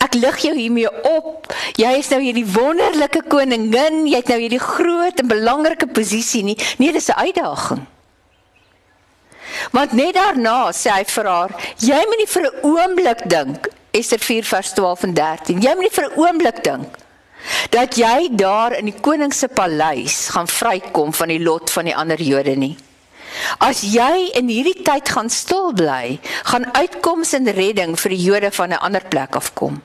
ek 0.05 0.17
lig 0.19 0.41
jou 0.47 0.55
hiermee 0.55 0.91
op. 1.07 1.53
Jy 1.79 1.91
is 1.99 2.09
nou 2.09 2.19
hierdie 2.23 2.45
wonderlike 2.45 3.21
koningin, 3.31 4.07
jy 4.07 4.19
het 4.21 4.31
nou 4.31 4.39
hierdie 4.39 4.63
groot 4.63 5.19
en 5.21 5.31
belangrike 5.31 5.87
posisie 5.87 6.43
nie. 6.43 6.57
Nee, 6.77 6.91
dis 6.91 7.09
'n 7.09 7.19
uitdaging. 7.19 7.85
Want 9.71 9.91
net 9.93 10.13
daarna 10.15 10.71
sê 10.71 10.91
hy 10.91 11.03
vir 11.03 11.25
haar, 11.25 11.51
jy 11.77 11.99
moet 12.07 12.17
nie 12.17 12.31
vir 12.33 12.43
'n 12.43 12.55
oomblik 12.63 13.29
dink, 13.29 13.67
Ester 13.91 14.19
4 14.19 14.43
vers 14.43 14.73
12 14.73 15.03
en 15.03 15.13
13. 15.13 15.61
Jy 15.61 15.73
moet 15.75 15.87
nie 15.87 15.95
vir 15.95 16.09
'n 16.09 16.19
oomblik 16.19 16.63
dink 16.63 16.97
dat 17.69 17.95
jy 17.95 18.29
daar 18.35 18.75
in 18.75 18.85
die 18.85 18.99
koning 19.01 19.33
se 19.33 19.47
paleis 19.47 20.29
gaan 20.35 20.47
vrykom 20.47 21.13
van 21.13 21.27
die 21.27 21.39
lot 21.39 21.71
van 21.71 21.85
die 21.85 21.95
ander 21.95 22.21
Jode 22.21 22.55
nie. 22.55 22.77
As 23.57 23.81
jy 23.81 24.31
in 24.37 24.49
hierdie 24.49 24.83
tyd 24.83 25.09
gaan 25.09 25.29
stil 25.29 25.71
bly, 25.73 26.19
gaan 26.43 26.65
uitkoms 26.73 27.33
en 27.33 27.47
redding 27.47 27.95
vir 27.99 28.09
die 28.09 28.23
Jode 28.23 28.51
van 28.51 28.73
'n 28.73 28.81
ander 28.81 29.05
plek 29.09 29.35
afkom. 29.35 29.81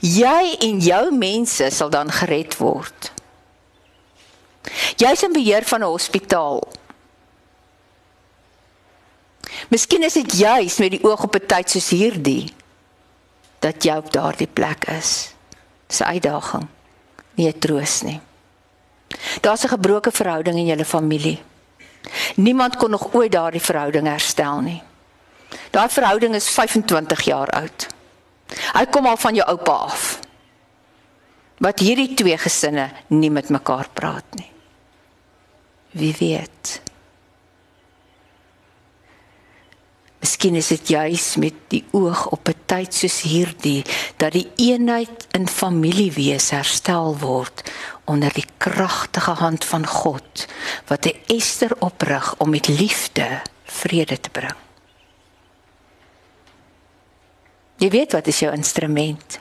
Jy 0.00 0.56
en 0.60 0.80
jou 0.80 1.10
mense 1.10 1.70
sal 1.70 1.90
dan 1.90 2.10
gered 2.10 2.56
word. 2.58 3.12
Jy's 4.96 5.22
in 5.22 5.32
beheer 5.32 5.64
van 5.64 5.80
'n 5.80 5.92
hospitaal. 5.92 6.68
Miskien 9.68 10.02
is 10.02 10.14
dit 10.14 10.38
juis 10.38 10.78
met 10.78 10.90
die 10.90 11.04
oog 11.04 11.22
op 11.24 11.34
'n 11.34 11.46
tyd 11.46 11.70
soos 11.70 11.90
hierdie 11.90 12.52
dat 13.58 13.84
jy 13.84 13.96
op 13.96 14.12
daardie 14.12 14.46
plek 14.46 14.88
is. 14.88 15.34
Dis 15.86 16.00
'n 16.00 16.04
uitdaging, 16.04 16.66
nie 17.34 17.48
'n 17.48 17.58
troos 17.58 18.02
nie. 18.02 18.20
Daar's 19.40 19.64
'n 19.64 19.68
gebroke 19.68 20.10
verhouding 20.10 20.56
in 20.56 20.66
julle 20.66 20.84
familie. 20.84 21.42
Niemand 22.36 22.76
kon 22.76 22.90
nog 22.90 23.14
ooit 23.14 23.32
daardie 23.32 23.60
verhouding 23.60 24.06
herstel 24.06 24.60
nie. 24.60 24.82
Daai 25.70 25.88
verhouding 25.88 26.34
is 26.34 26.48
25 26.48 27.20
jaar 27.20 27.50
oud. 27.50 27.86
Hy 28.72 28.84
kom 28.86 29.06
al 29.06 29.16
van 29.16 29.34
jou 29.34 29.48
oupa 29.48 29.72
af. 29.72 30.18
Wat 31.58 31.78
hierdie 31.78 32.14
twee 32.14 32.38
gesinne 32.38 32.90
nie 33.06 33.30
met 33.30 33.48
mekaar 33.48 33.88
praat 33.92 34.24
nie. 34.38 34.50
Wie 35.90 36.14
weet? 36.18 36.80
Miskien 40.28 40.58
is 40.60 40.66
dit 40.68 40.90
juis 40.92 41.38
met 41.40 41.56
die 41.72 41.80
oog 41.96 42.26
op 42.36 42.48
'n 42.48 42.60
tyd 42.68 42.94
soos 42.94 43.22
hierdie 43.24 43.80
dat 44.20 44.32
die 44.32 44.50
eenheid 44.60 45.26
in 45.32 45.48
familiewees 45.48 46.50
herstel 46.50 47.16
word 47.16 47.62
onder 48.04 48.32
die 48.32 48.44
kragtige 48.58 49.30
hand 49.40 49.64
van 49.64 49.86
God 49.86 50.46
wat 50.86 51.06
'n 51.06 51.16
Ester 51.32 51.72
oprig 51.80 52.34
om 52.38 52.50
met 52.50 52.68
liefde 52.68 53.40
vrede 53.64 54.20
te 54.20 54.30
bring. 54.30 54.58
Jy 57.78 57.90
weet 57.90 58.12
wat 58.12 58.26
is 58.26 58.38
jou 58.38 58.52
instrument? 58.52 59.38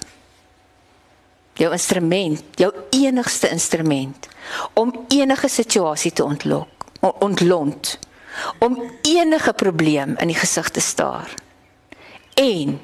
Jou 1.54 1.72
instrument, 1.72 2.44
jou 2.56 2.74
enigste 2.90 3.50
instrument 3.50 4.28
om 4.74 5.06
enige 5.08 5.48
situasie 5.48 6.14
te 6.14 6.24
ontlok, 6.24 6.70
ontlont 7.20 8.00
om 8.60 8.78
enige 9.02 9.54
probleem 9.54 10.16
in 10.18 10.32
die 10.32 10.38
gesig 10.38 10.70
te 10.70 10.82
staar 10.82 11.34
en 12.38 12.78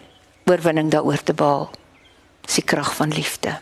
oorwinning 0.49 0.89
daaroor 0.91 1.23
te 1.23 1.33
behaal. 1.33 1.69
Dis 2.43 2.59
die 2.59 2.65
krag 2.67 2.95
van 2.95 3.13
liefde. 3.13 3.59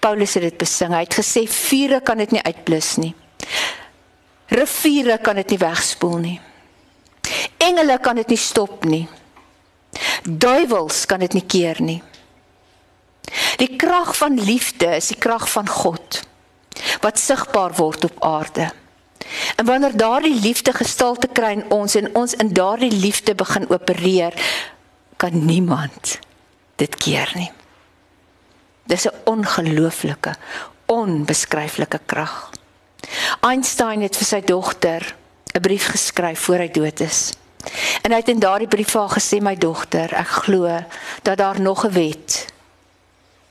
Paulus 0.00 0.34
het 0.34 0.42
dit 0.42 0.58
besing. 0.58 0.94
Hy 0.96 1.04
het 1.04 1.18
gesê 1.20 1.44
vure 1.46 2.00
kan 2.00 2.18
dit 2.18 2.32
nie 2.34 2.42
uitblus 2.42 2.96
nie. 3.02 3.12
Riviere 4.50 5.18
kan 5.22 5.38
dit 5.38 5.52
nie 5.54 5.60
wegspoel 5.60 6.16
nie. 6.24 6.38
Engele 7.60 7.98
kan 8.02 8.18
dit 8.18 8.32
nie 8.32 8.40
stop 8.40 8.84
nie. 8.88 9.04
Duiwels 10.24 11.04
kan 11.06 11.22
dit 11.22 11.36
nie 11.36 11.46
keer 11.46 11.78
nie. 11.84 12.00
Die 13.60 13.76
krag 13.78 14.16
van 14.18 14.40
liefde 14.40 14.88
is 14.96 15.12
die 15.12 15.20
krag 15.20 15.46
van 15.52 15.68
God 15.68 16.22
wat 17.04 17.20
sigbaar 17.20 17.74
word 17.76 18.04
op 18.08 18.24
aarde. 18.24 18.70
En 19.56 19.66
wanneer 19.66 19.96
daardie 19.96 20.40
liefde 20.40 20.72
gestalte 20.72 21.28
kry 21.28 21.50
in 21.50 21.70
ons 21.70 21.94
en 21.94 22.14
ons 22.14 22.34
in 22.34 22.52
daardie 22.52 22.92
liefde 22.92 23.34
begin 23.34 23.68
opereer, 23.70 24.34
kan 25.16 25.44
niemand 25.44 26.18
dit 26.76 26.96
keer 26.96 27.32
nie. 27.34 27.50
Dis 28.84 29.06
'n 29.06 29.14
ongelooflike, 29.24 30.34
onbeskryflike 30.86 32.00
krag. 32.06 32.50
Einstein 33.40 34.00
het 34.00 34.16
vir 34.16 34.26
sy 34.26 34.40
dogter 34.40 35.14
'n 35.54 35.60
brief 35.60 35.86
geskryf 35.86 36.40
voor 36.40 36.58
hy 36.58 36.70
dood 36.70 37.00
is. 37.00 37.32
En 38.02 38.10
hy 38.10 38.16
het 38.16 38.28
in 38.28 38.38
daardie 38.38 38.68
brief 38.68 38.92
haar 38.92 39.10
gesê 39.10 39.40
my 39.40 39.56
dogter, 39.56 40.14
ek 40.14 40.28
glo 40.28 40.84
dat 41.22 41.38
daar 41.38 41.60
nog 41.60 41.84
'n 41.84 41.92
wet 41.92 42.46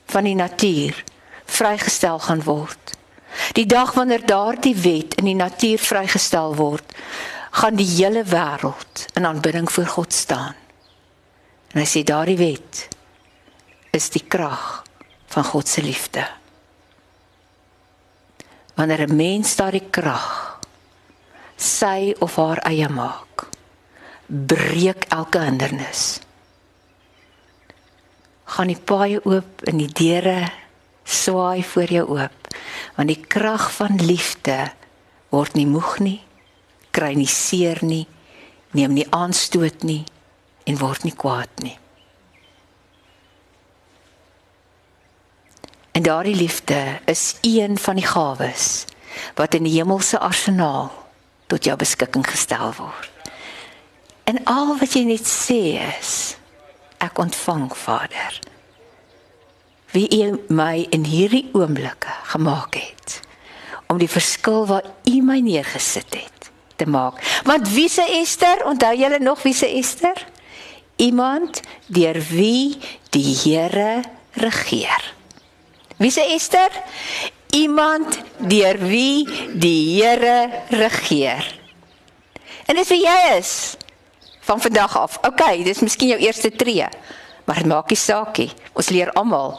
van 0.06 0.24
die 0.24 0.36
natuur 0.36 1.04
vrygestel 1.46 2.20
gaan 2.20 2.44
word 2.44 2.99
Die 3.54 3.66
dag 3.66 3.94
wanneer 3.94 4.26
daardie 4.26 4.76
wet 4.76 5.16
in 5.16 5.26
die 5.26 5.38
natuur 5.38 5.80
vrygestel 5.80 6.56
word, 6.56 6.96
gaan 7.52 7.76
die 7.76 7.88
hele 7.88 8.24
wêreld 8.24 9.06
in 9.18 9.26
aanbidding 9.26 9.72
voor 9.72 9.86
God 9.86 10.14
staan. 10.14 10.56
En 11.74 11.82
hy 11.82 11.88
sê 11.90 12.04
daardie 12.06 12.38
wet 12.38 12.88
is 13.94 14.10
die 14.14 14.24
krag 14.28 14.84
van 15.34 15.44
God 15.44 15.68
se 15.68 15.82
liefde. 15.82 16.26
Wanneer 18.76 19.08
'n 19.08 19.16
mens 19.16 19.56
daardie 19.56 19.90
krag 19.90 20.60
sy 21.58 22.16
of 22.20 22.36
haar 22.36 22.62
eie 22.64 22.88
maak, 22.90 23.48
breek 24.28 25.06
elke 25.10 25.40
hindernis. 25.40 26.20
Gaan 28.46 28.68
die 28.68 28.80
paaie 28.80 29.20
oop 29.26 29.62
en 29.68 29.78
die 29.78 29.92
deure 29.92 30.52
swaai 31.10 31.64
voor 31.74 31.96
jou 31.98 32.06
oop 32.20 32.54
want 32.96 33.12
die 33.12 33.22
krag 33.36 33.70
van 33.76 34.00
liefde 34.02 34.62
word 35.34 35.58
nie 35.58 35.68
moeg 35.70 35.98
nie 36.06 36.20
kry 36.96 37.14
nie 37.18 37.30
seer 37.30 37.82
nie 37.86 38.06
neem 38.78 38.94
nie 38.94 39.08
aanstoot 39.16 39.84
nie 39.84 40.04
en 40.70 40.78
word 40.78 41.06
nie 41.08 41.16
kwaad 41.16 41.64
nie. 41.66 41.78
En 45.98 46.06
daardie 46.06 46.36
liefde 46.36 47.00
is 47.10 47.36
een 47.42 47.78
van 47.78 47.98
die 48.00 48.06
gawes 48.06 48.86
wat 49.36 49.54
in 49.58 49.66
die 49.66 49.74
hemelse 49.80 50.20
arsenaal 50.20 50.92
tot 51.50 51.66
jou 51.66 51.76
beskikking 51.76 52.28
gestel 52.28 52.74
word. 52.78 53.10
En 54.30 54.44
al 54.46 54.76
wat 54.78 54.94
jy 54.94 55.04
net 55.10 55.26
sê 55.26 55.80
is 55.98 56.14
ek 57.02 57.18
ontvang 57.20 57.72
vader 57.74 58.38
wie 59.92 60.08
u 60.24 60.40
my 60.48 60.88
in 60.90 61.04
hierdie 61.04 61.50
oomblikke 61.54 62.14
gemaak 62.34 62.76
het 62.76 63.20
om 63.90 63.98
die 63.98 64.10
verskil 64.10 64.68
wat 64.70 64.86
u 65.10 65.22
my 65.26 65.40
neergesit 65.42 66.14
het 66.14 66.52
te 66.76 66.86
maak. 66.86 67.42
Want 67.44 67.70
wie 67.74 67.90
se 67.90 68.06
Ester? 68.22 68.66
Onthou 68.66 68.96
julle 68.96 69.20
nog 69.20 69.42
wie 69.44 69.54
se 69.54 69.68
Ester? 69.68 70.26
Iemand 70.96 71.62
deur 71.88 72.22
wie 72.30 72.78
die 73.10 73.36
Here 73.36 74.02
regeer. 74.34 75.14
Wie 75.98 76.12
se 76.12 76.22
Ester? 76.22 76.70
Iemand 77.50 78.20
deur 78.38 78.78
wie 78.78 79.28
die 79.54 80.04
Here 80.04 80.50
regeer. 80.70 81.58
En 82.66 82.78
dis 82.78 82.92
wie 82.94 83.02
jy 83.02 83.38
is 83.40 83.74
van 84.46 84.62
vandag 84.62 84.98
af. 84.98 85.18
OK, 85.26 85.42
dis 85.66 85.82
miskien 85.82 86.14
jou 86.14 86.20
eerste 86.22 86.52
tree, 86.52 86.86
maar 87.46 87.58
dit 87.58 87.66
maak 87.66 87.90
nie 87.90 87.98
saak 87.98 88.38
nie. 88.38 88.52
Ons 88.78 88.90
leer 88.94 89.10
almal 89.18 89.58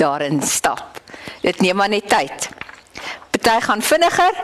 daarin 0.00 0.40
stap. 0.42 1.00
Dit 1.44 1.60
neem 1.60 1.76
maar 1.76 1.92
net 1.92 2.08
tyd. 2.08 2.48
Party 3.30 3.60
gaan 3.64 3.82
vinniger, 3.82 4.34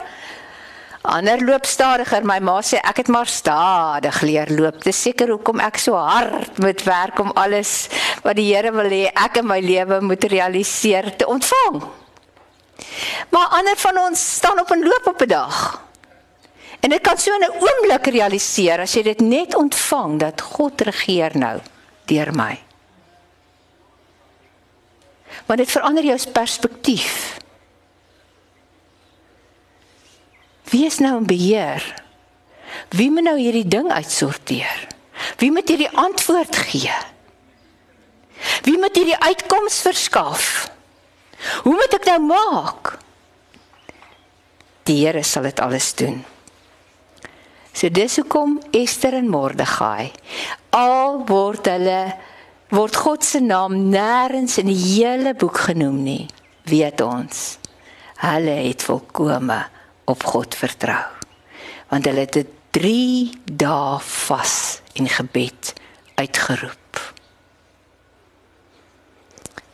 ander 1.01 1.45
loop 1.45 1.65
stadiger. 1.65 2.25
My 2.25 2.39
ma 2.41 2.57
sê 2.65 2.79
ek 2.81 3.03
het 3.03 3.09
maar 3.13 3.29
stadig 3.29 4.21
leer 4.25 4.49
loop. 4.57 4.81
Dis 4.83 5.01
seker 5.05 5.29
hoekom 5.35 5.61
ek 5.63 5.77
so 5.81 5.95
hard 5.95 6.57
moet 6.63 6.83
werk 6.83 7.19
om 7.21 7.31
alles 7.37 7.87
wat 8.25 8.35
die 8.39 8.49
Here 8.49 8.71
wil 8.73 8.89
hê 8.89 9.07
ek 9.13 9.37
in 9.43 9.47
my 9.47 9.59
lewe 9.61 10.01
moet 10.01 10.23
realiseer 10.23 11.13
te 11.17 11.27
ontvang. 11.29 11.81
Maar 13.33 13.53
ander 13.59 13.77
van 13.77 14.01
ons 14.07 14.27
staan 14.35 14.59
op 14.59 14.71
'n 14.71 14.83
loop 14.83 15.07
op 15.07 15.21
'n 15.21 15.27
dag. 15.27 15.81
En 16.79 16.89
dit 16.89 17.01
kan 17.01 17.17
so 17.17 17.33
in 17.33 17.45
'n 17.45 17.61
oomblik 17.61 18.05
realiseer 18.07 18.79
as 18.79 18.93
jy 18.93 19.03
dit 19.03 19.19
net 19.19 19.55
ontvang 19.55 20.19
dat 20.19 20.41
God 20.41 20.81
regeer 20.81 21.37
nou 21.37 21.59
deur 22.05 22.31
my. 22.35 22.66
Want 25.47 25.59
dit 25.63 25.71
verander 25.71 26.03
jou 26.03 26.17
perspektief. 26.31 27.37
Wie 30.67 30.85
is 30.85 30.99
nou 30.99 31.17
in 31.17 31.27
beheer? 31.27 31.83
Wie 32.89 33.11
moet 33.11 33.23
nou 33.23 33.37
hierdie 33.39 33.67
ding 33.67 33.91
uitsorteer? 33.91 34.87
Wie 35.39 35.51
moet 35.51 35.69
hierdie 35.69 35.91
antwoord 35.95 36.55
gee? 36.55 36.93
Wie 38.67 38.77
moet 38.77 38.95
hierdie 38.95 39.17
uitkoms 39.17 39.79
verskaf? 39.81 40.69
Hoe 41.63 41.73
moet 41.73 41.93
ek 41.95 42.07
nou 42.11 42.19
maak? 42.27 42.97
Die 44.87 44.99
Here 45.03 45.23
sal 45.23 45.47
dit 45.47 45.59
alles 45.63 45.93
doen. 45.99 46.21
So 47.77 47.91
dis 47.93 48.17
hoekom 48.17 48.57
Ester 48.75 49.13
en 49.13 49.27
Mordegai 49.29 50.09
al 50.73 51.21
word 51.29 51.67
hulle 51.69 52.01
word 52.69 52.95
God 52.95 53.23
se 53.23 53.39
naam 53.39 53.89
nêrens 53.91 54.57
in 54.61 54.69
die 54.71 54.77
hele 54.77 55.33
boek 55.33 55.57
genoem 55.69 56.01
nie. 56.03 56.25
Weet 56.67 57.01
ons. 57.01 57.57
Hulle 58.19 58.57
het 58.67 58.83
volkome 58.83 59.59
op 60.05 60.23
God 60.23 60.55
vertrou. 60.55 61.05
Want 61.91 62.05
hulle 62.05 62.25
het 62.25 62.33
dit 62.33 62.53
3 62.77 63.31
dae 63.45 63.99
vas 64.03 64.81
en 64.99 65.07
gebed 65.09 65.73
uitgeroep. 66.19 67.01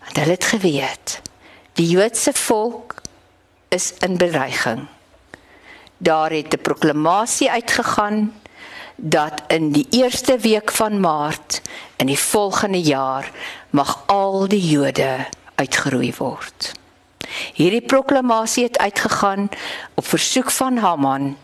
Want 0.03 0.17
hulle 0.21 0.37
het 0.37 0.51
geweet 0.53 1.21
die 1.73 1.87
Joodse 1.89 2.33
volk 2.37 2.99
is 3.73 3.93
in 4.05 4.17
bedreiging 4.21 4.85
daar 6.03 6.31
het 6.31 6.53
'n 6.53 6.61
proklamasie 6.61 7.51
uitgegaan 7.51 8.41
dat 8.95 9.41
in 9.47 9.71
die 9.71 9.87
eerste 9.89 10.37
week 10.37 10.71
van 10.71 10.99
Maart 10.99 11.61
in 11.95 12.05
die 12.05 12.19
volgende 12.19 12.81
jaar 12.81 13.31
mag 13.69 14.03
al 14.05 14.47
die 14.47 14.67
Jode 14.67 15.25
uitgeroei 15.55 16.13
word. 16.17 16.71
Hierdie 17.53 17.81
proklamasie 17.81 18.63
het 18.63 18.77
uitgegaan 18.77 19.49
op 19.93 20.05
versoek 20.07 20.51
van 20.51 20.77
Haman 20.77 21.37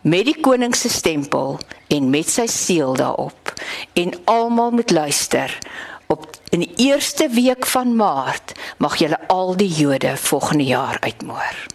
met 0.00 0.24
die 0.24 0.40
koning 0.40 0.74
se 0.76 0.88
stempel 0.88 1.58
en 1.88 2.10
met 2.10 2.30
sy 2.30 2.46
seël 2.46 2.96
daarop 2.98 3.52
en 3.92 4.14
almal 4.24 4.70
moet 4.70 4.90
luister 4.90 5.58
op 6.06 6.26
in 6.50 6.64
die 6.64 6.72
eerste 6.88 7.28
week 7.28 7.66
van 7.66 7.96
Maart 7.96 8.52
mag 8.78 8.96
julle 9.00 9.18
al 9.28 9.56
die 9.56 9.70
Jode 9.70 10.16
volgende 10.16 10.64
jaar 10.64 10.96
uitmoor. 11.00 11.66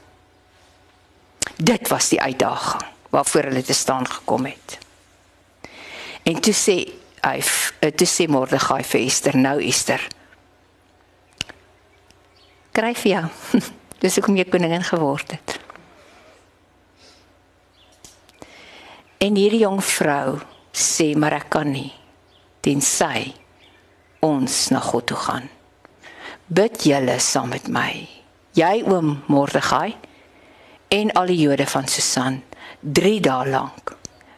Dit 1.56 1.88
was 1.88 2.10
die 2.10 2.22
uitdaging 2.22 2.84
waarvoor 3.10 3.42
hulle 3.50 3.64
te 3.64 3.74
staan 3.74 4.08
gekom 4.08 4.46
het. 4.46 4.78
En 6.28 6.40
toe 6.44 6.54
sê 6.54 6.78
hy 7.24 7.38
eh, 7.40 7.94
toe 7.96 8.08
sê 8.08 8.28
Mordegai 8.28 8.84
vir 8.84 9.06
Ester, 9.06 9.38
nou 9.40 9.58
Ester. 9.64 10.02
Kryf 12.76 13.06
jou. 13.08 13.24
Dis 14.02 14.20
hoekom 14.20 14.36
jy 14.38 14.46
koningin 14.52 14.84
geword 14.86 15.38
het. 15.38 15.56
En 19.24 19.40
hierdie 19.40 19.64
jong 19.64 19.80
vrou 19.82 20.36
sê 20.76 21.14
maar 21.18 21.40
ek 21.40 21.48
kan 21.56 21.72
nie 21.74 21.90
tensy 22.62 23.32
ons 24.22 24.58
na 24.76 24.82
God 24.84 25.08
toe 25.10 25.18
gaan. 25.24 25.48
Bid 26.48 26.84
julle 26.86 27.16
saam 27.24 27.50
met 27.56 27.72
my. 27.72 28.04
Jy 28.58 28.84
oom 28.92 29.16
Mordegai 29.32 29.96
en 30.94 31.16
al 31.18 31.32
die 31.32 31.40
Jode 31.46 31.66
van 31.72 31.88
Susan 31.88 32.42
3 32.84 33.16
dae 33.24 33.50
lank. 33.50 33.96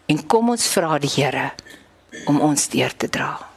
En 0.10 0.24
kom 0.30 0.54
ons 0.54 0.70
vra 0.72 0.98
die 1.02 1.12
Here 1.18 1.50
om 2.26 2.42
ons 2.42 2.70
deur 2.70 2.96
te 2.96 3.10
dra. 3.10 3.50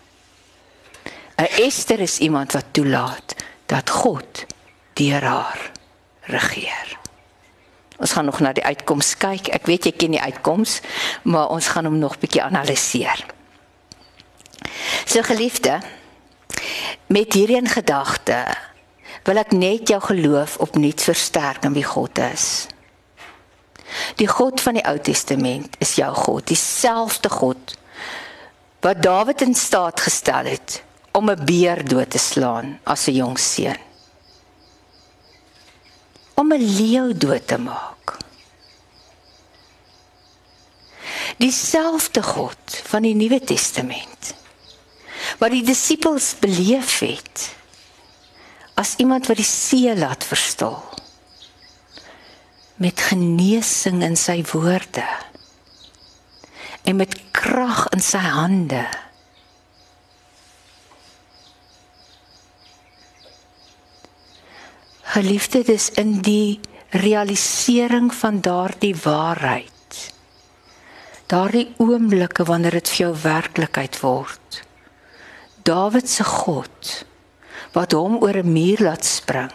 'n 1.36 1.48
Ester 1.66 2.00
is 2.00 2.18
iemand 2.18 2.53
wat 2.53 2.64
toelaat 2.70 3.34
dat 3.66 3.90
God 3.90 4.44
deur 4.92 5.22
haar 5.22 5.70
regeer. 6.20 6.98
Ons 7.96 8.12
gaan 8.12 8.24
nog 8.24 8.40
na 8.40 8.53
die 8.53 8.64
uitkoms 8.64 9.16
kyk. 9.16 9.48
Ek 9.48 9.66
weet 9.66 9.84
jy 9.84 9.92
ken 9.92 10.11
die 10.11 10.22
uitkoms, 10.22 10.80
maar 11.22 11.48
ons 11.48 11.68
gaan 11.68 11.84
hom 11.84 11.98
nog 11.98 12.18
bietjie 12.18 12.42
analiseer. 12.42 13.26
So 15.07 15.22
geliefde, 15.22 15.80
met 17.07 17.32
hierdie 17.32 17.57
in 17.57 17.68
gedagte 17.68 18.44
wil 19.22 19.38
ek 19.38 19.53
net 19.55 19.88
jou 19.88 20.00
geloof 20.03 20.57
opnuut 20.59 21.03
versterk 21.03 21.64
in 21.64 21.76
wie 21.76 21.86
God 21.86 22.18
is. 22.18 22.66
Die 24.18 24.26
God 24.26 24.61
van 24.61 24.78
die 24.78 24.84
Ou 24.88 24.96
Testament 24.98 25.76
is 25.78 25.94
jou 26.00 26.11
God, 26.14 26.46
dieselfde 26.48 27.30
God 27.30 27.76
wat 28.82 29.02
Dawid 29.02 29.40
in 29.40 29.54
staat 29.54 30.00
gestel 30.00 30.44
het 30.50 30.82
om 31.12 31.30
'n 31.30 31.44
beer 31.44 31.88
dood 31.88 32.10
te 32.10 32.18
slaan 32.18 32.80
as 32.82 33.06
'n 33.06 33.14
jong 33.14 33.38
seun. 33.38 33.80
Om 36.34 36.52
'n 36.52 36.64
leeu 36.78 37.16
dood 37.16 37.46
te 37.46 37.58
maak. 37.58 38.16
Dieselfde 41.36 42.22
God 42.22 42.82
van 42.84 43.02
die 43.02 43.14
Nuwe 43.14 43.40
Testament 43.40 44.34
wat 45.38 45.50
die 45.50 45.64
disippels 45.64 46.34
beleef 46.38 46.98
het 46.98 47.54
as 48.74 48.94
iemand 48.96 49.26
wat 49.26 49.36
die 49.36 49.44
see 49.44 49.96
laat 49.96 50.24
verstil 50.24 50.82
met 52.76 53.00
genesing 53.00 54.02
in 54.02 54.16
sy 54.16 54.42
woorde 54.52 55.06
en 56.82 56.96
met 56.96 57.14
krag 57.30 57.86
in 57.94 58.00
sy 58.00 58.18
hande. 58.18 58.86
Geliefde, 65.12 65.62
dis 65.66 65.90
in 66.00 66.20
die 66.24 66.60
realisering 66.96 68.10
van 68.14 68.40
daardie 68.40 68.94
waarheid. 68.96 70.12
Daardie 71.32 71.68
oomblikke 71.80 72.44
wanneer 72.48 72.78
dit 72.80 72.92
vir 72.92 73.00
jou 73.06 73.12
werklikheid 73.22 73.98
word. 74.00 74.62
Dawid 75.64 76.08
se 76.10 76.24
God 76.24 76.92
wat 77.72 77.92
hom 77.96 78.18
oor 78.20 78.36
'n 78.36 78.52
muur 78.52 78.80
laat 78.84 79.04
spring 79.04 79.52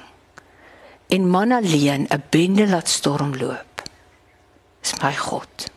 en 1.09 1.29
man 1.29 1.51
alleen 1.51 2.07
'n 2.09 2.23
bende 2.29 2.67
laat 2.67 2.89
stormloop. 2.89 3.81
Is 4.81 4.93
my 5.01 5.13
God. 5.15 5.76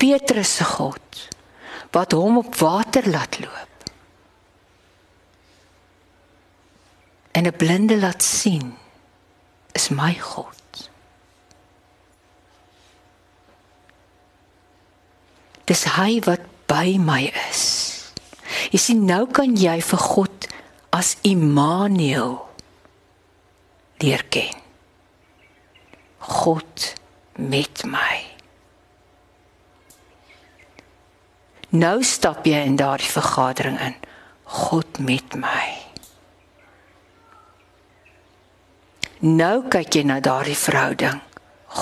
Petrus 0.00 0.54
se 0.56 0.64
God 0.64 1.28
wat 1.92 2.14
hom 2.16 2.38
op 2.40 2.54
water 2.56 3.08
laat 3.10 3.38
loop. 3.42 3.76
En 7.36 7.46
'n 7.46 7.56
blinde 7.56 7.98
laat 7.98 8.22
sien 8.22 8.76
is 9.72 9.88
my 9.88 10.14
God. 10.14 10.90
Dis 15.64 15.84
hy 15.84 16.20
wat 16.20 16.40
by 16.66 16.96
my 16.98 17.30
is. 17.50 17.64
Jy 18.70 18.78
sien 18.78 19.04
nou 19.04 19.26
kan 19.26 19.56
jy 19.56 19.80
vir 19.82 19.98
God 19.98 20.46
as 20.90 21.16
Immanuel 21.22 22.48
leer 23.98 24.24
ken. 24.28 24.56
God 26.18 26.94
met 27.34 27.84
my. 27.84 28.29
Nou 31.70 32.02
stap 32.02 32.46
jy 32.50 32.64
in 32.66 32.74
daardie 32.76 33.10
vergadering 33.10 33.78
in. 33.78 33.94
God 34.42 34.98
met 34.98 35.36
my. 35.38 35.66
Nou 39.22 39.68
kyk 39.70 39.94
jy 39.94 40.02
na 40.08 40.18
daardie 40.24 40.58
verhouding. 40.58 41.20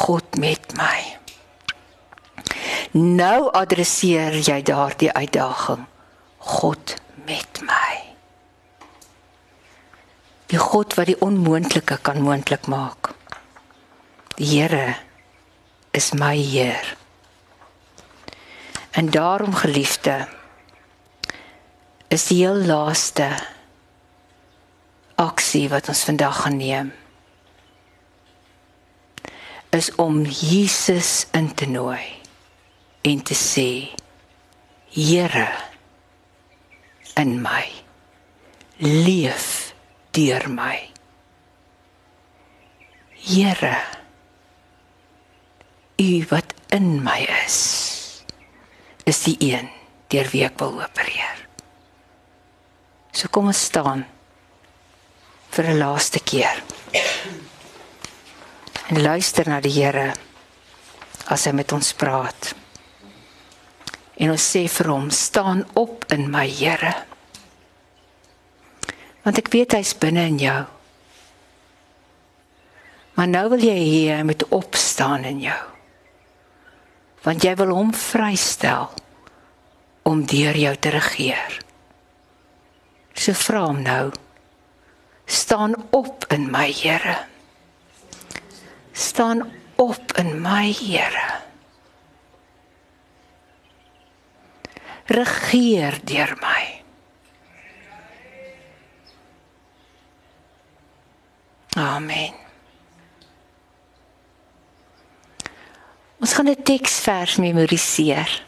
God 0.04 0.36
met 0.36 0.76
my. 0.76 0.98
Nou 2.92 3.48
adresseer 3.56 4.36
jy 4.36 4.60
daardie 4.60 5.12
uitdaging. 5.12 5.88
God 6.38 6.96
met 7.24 7.64
my. 7.64 7.96
God 10.52 10.94
wat 11.00 11.08
die 11.08 11.20
onmoontlike 11.24 11.96
kan 12.04 12.20
moontlik 12.24 12.68
maak. 12.68 13.14
Die 14.36 14.52
Here 14.52 14.96
is 15.96 16.12
my 16.12 16.36
Heer. 16.36 16.96
En 18.98 19.10
daarom 19.10 19.54
geliefde 19.54 20.28
is 22.08 22.26
die 22.26 22.36
heel 22.36 22.56
laaste 22.66 23.28
aksie 25.14 25.68
wat 25.70 25.88
ons 25.88 26.02
vandag 26.08 26.40
gaan 26.42 26.56
neem 26.58 26.90
is 29.70 29.94
om 29.94 30.24
Jesus 30.24 31.26
in 31.30 31.54
te 31.54 31.68
nooi 31.70 32.02
en 33.06 33.22
te 33.22 33.38
sê 33.38 33.70
Here 34.90 35.52
in 37.14 37.38
my 37.42 37.66
leef 38.82 39.74
deur 40.10 40.50
my. 40.50 40.90
Here 43.14 43.76
u 46.02 46.26
wat 46.34 46.54
in 46.74 47.02
my 47.02 47.20
is 47.44 47.97
is 49.08 49.22
die 49.24 49.36
een 49.50 49.68
deur 50.12 50.28
wie 50.32 50.44
ek 50.46 50.60
wil 50.62 50.80
opereer 50.84 51.44
so 53.12 53.32
kom 53.32 53.50
ons 53.52 53.64
staan 53.70 54.06
vir 55.56 55.64
'n 55.72 55.78
laaste 55.82 56.20
keer 56.20 56.62
en 58.88 59.02
luister 59.02 59.48
na 59.48 59.60
die 59.60 59.72
Here 59.72 60.12
as 61.28 61.44
hy 61.44 61.52
met 61.56 61.72
ons 61.76 61.92
praat. 61.98 62.54
En 64.18 64.32
ons 64.32 64.48
sê 64.54 64.64
vir 64.68 64.90
hom: 64.90 65.10
"Staan 65.10 65.66
op 65.74 66.04
in 66.12 66.30
my 66.30 66.46
Here." 66.48 66.94
Want 69.22 69.38
ek 69.38 69.52
weet 69.52 69.76
hy's 69.76 69.92
binne 69.92 70.24
in 70.26 70.38
jou. 70.40 70.64
Maar 73.14 73.28
nou 73.28 73.48
wil 73.50 73.60
jy 73.60 73.76
hier 73.76 74.24
met 74.24 74.48
opstaan 74.48 75.24
in 75.24 75.40
jou. 75.40 75.77
Want 77.22 77.44
jy 77.44 77.54
wil 77.58 77.74
hom 77.74 77.94
vrystel 77.94 78.90
om 80.08 80.22
deur 80.26 80.56
jou 80.56 80.76
te 80.76 80.92
regeer. 80.94 81.58
So 83.14 83.32
vra 83.32 83.66
hom 83.66 83.82
nou: 83.82 84.12
"Staan 85.26 85.74
op 85.90 86.24
in 86.32 86.50
my 86.50 86.72
Here." 86.72 87.18
staan 88.98 89.50
op 89.76 90.12
in 90.12 90.40
my 90.40 90.72
Here. 90.72 91.40
Regeer 95.04 96.00
deur 96.04 96.36
my. 96.40 96.82
Amen. 101.68 102.47
Ons 106.18 106.32
gaan 106.32 106.48
'n 106.50 106.62
teksvers 106.62 107.36
memoriseer. 107.36 108.42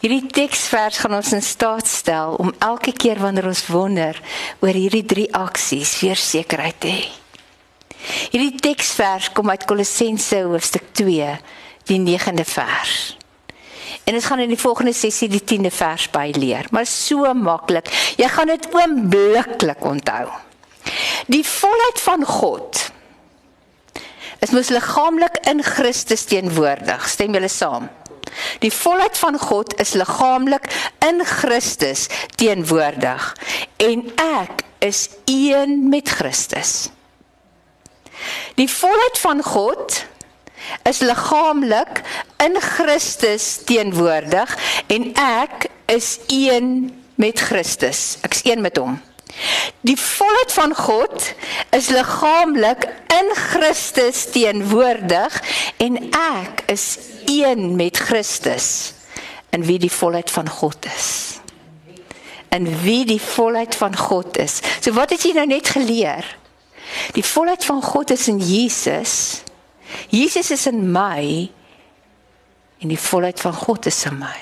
Hierdie 0.00 0.26
teksvers 0.26 0.98
gaan 0.98 1.14
ons 1.14 1.32
in 1.32 1.42
staat 1.42 1.86
stel 1.86 2.34
om 2.34 2.54
elke 2.58 2.92
keer 2.92 3.18
wanneer 3.18 3.46
ons 3.46 3.66
wonder 3.66 4.20
oor 4.60 4.72
hierdie 4.72 5.04
drie 5.04 5.28
aksies 5.34 6.00
weer 6.00 6.16
sekerheid 6.16 6.80
te 6.80 6.88
hê. 6.88 7.04
Hierdie 8.30 8.60
teksvers 8.60 9.32
kom 9.32 9.50
uit 9.50 9.64
Kolossense 9.64 10.42
hoofstuk 10.42 10.92
2, 10.92 11.38
die 11.84 11.98
9de 11.98 12.44
vers. 12.44 13.16
En 14.04 14.14
ons 14.14 14.24
gaan 14.24 14.40
in 14.40 14.48
die 14.48 14.60
volgende 14.60 14.92
sessie 14.92 15.28
die 15.28 15.44
10de 15.44 15.70
vers 15.70 16.08
by 16.10 16.32
leer, 16.34 16.66
maar 16.70 16.86
so 16.86 17.34
maklik. 17.34 17.88
Jy 18.16 18.28
gaan 18.28 18.46
dit 18.46 18.68
oombliklik 18.74 19.84
onthou. 19.84 20.26
Die 21.26 21.44
volheid 21.46 22.00
van 22.00 22.24
God 22.24 22.92
is 24.42 24.50
mos 24.50 24.72
liggaamlik 24.74 25.38
in 25.46 25.62
Christus 25.62 26.24
teenwoordig. 26.26 27.08
Stem 27.08 27.34
julle 27.36 27.50
saam? 27.50 27.88
Die 28.62 28.72
volheid 28.72 29.18
van 29.18 29.38
God 29.38 29.74
is 29.80 29.92
liggaamlik 29.98 30.66
in 31.06 31.22
Christus 31.24 32.06
teenwoordig 32.40 33.28
en 33.76 34.06
ek 34.16 34.64
is 34.82 35.08
een 35.30 35.88
met 35.88 36.08
Christus. 36.08 36.90
Die 38.58 38.70
volheid 38.70 39.18
van 39.18 39.42
God 39.42 40.04
is 40.88 41.02
liggaamlik 41.04 42.02
in 42.42 42.58
Christus 42.60 43.60
teenwoordig 43.68 44.58
en 44.86 45.12
ek 45.14 45.70
is 45.86 46.18
een 46.26 46.90
met 47.14 47.40
Christus. 47.40 48.18
Ek's 48.26 48.44
een 48.48 48.60
met 48.60 48.76
hom. 48.76 48.98
Die 49.82 49.96
volheid 49.98 50.52
van 50.52 50.74
God 50.76 51.34
is 51.70 51.88
liggaamlik 51.88 52.84
in 53.10 53.30
Christus 53.34 54.24
teenwoordig 54.30 55.42
en 55.82 55.98
ek 56.10 56.62
is 56.70 56.98
een 57.26 57.76
met 57.76 57.96
Christus 57.96 58.92
in 59.50 59.64
wie 59.66 59.78
die 59.82 59.92
volheid 59.92 60.30
van 60.30 60.48
God 60.48 60.86
is. 60.86 61.40
In 62.48 62.68
wie 62.84 63.04
die 63.08 63.20
volheid 63.20 63.74
van 63.74 63.96
God 63.96 64.36
is. 64.38 64.60
So 64.80 64.92
wat 64.92 65.10
het 65.10 65.24
jy 65.24 65.32
nou 65.36 65.46
net 65.48 65.72
geleer? 65.72 66.26
Die 67.16 67.24
volheid 67.24 67.64
van 67.64 67.82
God 67.82 68.12
is 68.12 68.28
in 68.28 68.38
Jesus. 68.38 69.42
Jesus 70.12 70.50
is 70.50 70.66
in 70.68 70.84
my 70.92 71.50
en 72.82 72.90
die 72.90 73.00
volheid 73.00 73.40
van 73.40 73.54
God 73.54 73.86
is 73.86 74.04
in 74.04 74.18
my. 74.18 74.38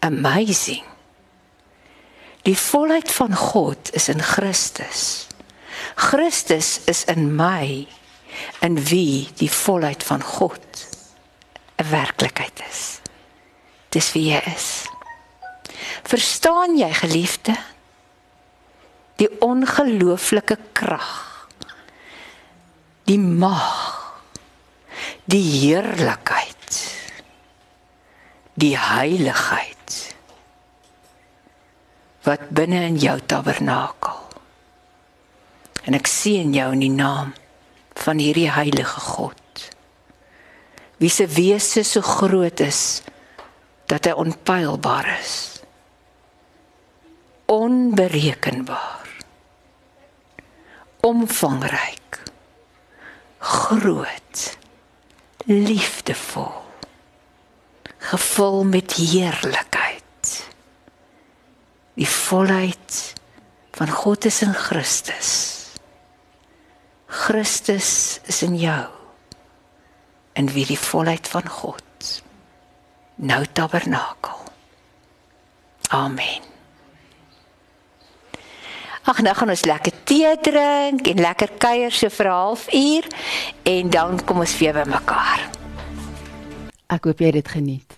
Amazing. 0.00 0.97
Die 2.42 2.56
volheid 2.58 3.10
van 3.12 3.34
God 3.36 3.92
is 3.92 4.08
in 4.08 4.22
Christus. 4.22 5.26
Christus 5.94 6.80
is 6.86 7.04
in 7.04 7.34
my 7.36 7.86
in 8.62 8.78
wie 8.88 9.28
die 9.38 9.50
volheid 9.50 10.02
van 10.02 10.22
God 10.22 10.64
'n 11.78 11.90
werklikheid 11.90 12.62
is. 12.70 13.00
Dis 13.88 14.12
wie 14.12 14.32
hy 14.34 14.42
is. 14.54 14.84
Verstaan 16.02 16.78
jy 16.78 16.92
geliefde? 16.92 17.56
die 19.18 19.28
ongelooflike 19.42 20.56
krag 20.78 21.48
die 23.08 23.18
mag 23.18 23.72
die 25.28 25.42
heerlikheid 25.42 26.78
die 28.58 28.74
heiligheid 28.78 29.77
wat 32.28 32.50
binne 32.52 32.82
in 32.84 32.98
jou 33.00 33.16
tabernakel. 33.24 34.16
En 35.88 35.96
ek 35.96 36.10
sien 36.10 36.52
jou 36.52 36.68
in 36.74 36.82
die 36.84 36.92
naam 36.92 37.32
van 38.04 38.20
hierdie 38.20 38.50
heilige 38.52 39.00
God. 39.00 39.44
Wie 41.00 41.08
se 41.08 41.24
wese 41.30 41.86
so 41.86 42.04
groot 42.04 42.60
is 42.60 43.00
dat 43.88 44.04
hy 44.04 44.12
onpylbaar 44.20 45.08
is. 45.16 45.36
Onberekenbaar. 47.48 49.08
Omvangryk. 51.08 52.20
Groot. 53.38 54.44
Liefdevol. 55.48 56.52
Gevul 58.10 58.64
met 58.68 58.98
heerlikheid 59.00 59.87
die 61.98 62.08
volheid 62.08 62.98
van 63.78 63.90
God 63.90 64.28
is 64.30 64.42
in 64.46 64.54
Christus 64.54 65.32
Christus 67.06 68.20
is 68.30 68.42
in 68.46 68.58
jou 68.58 68.84
en 70.38 70.50
wie 70.54 70.66
die 70.68 70.78
volheid 70.78 71.28
van 71.30 71.48
God 71.50 72.12
nou 73.18 73.42
tabernakel 73.52 74.46
amen 75.94 76.46
Ag 79.08 79.22
nou 79.24 79.32
gaan 79.32 79.48
ons 79.48 79.64
lekker 79.64 79.94
tee 80.04 80.34
drink 80.44 81.06
en 81.08 81.22
lekker 81.24 81.54
kuier 81.62 81.94
so 81.96 82.12
vir 82.12 82.26
'n 82.28 82.34
halfuur 82.40 83.04
en 83.64 83.90
dan 83.90 84.20
kom 84.24 84.40
ons 84.44 84.58
weer 84.58 84.74
by 84.74 84.84
mekaar. 84.84 85.40
Ek 86.88 87.04
hoop 87.04 87.18
jy 87.18 87.26
het 87.26 87.34
dit 87.34 87.48
geniet. 87.48 87.94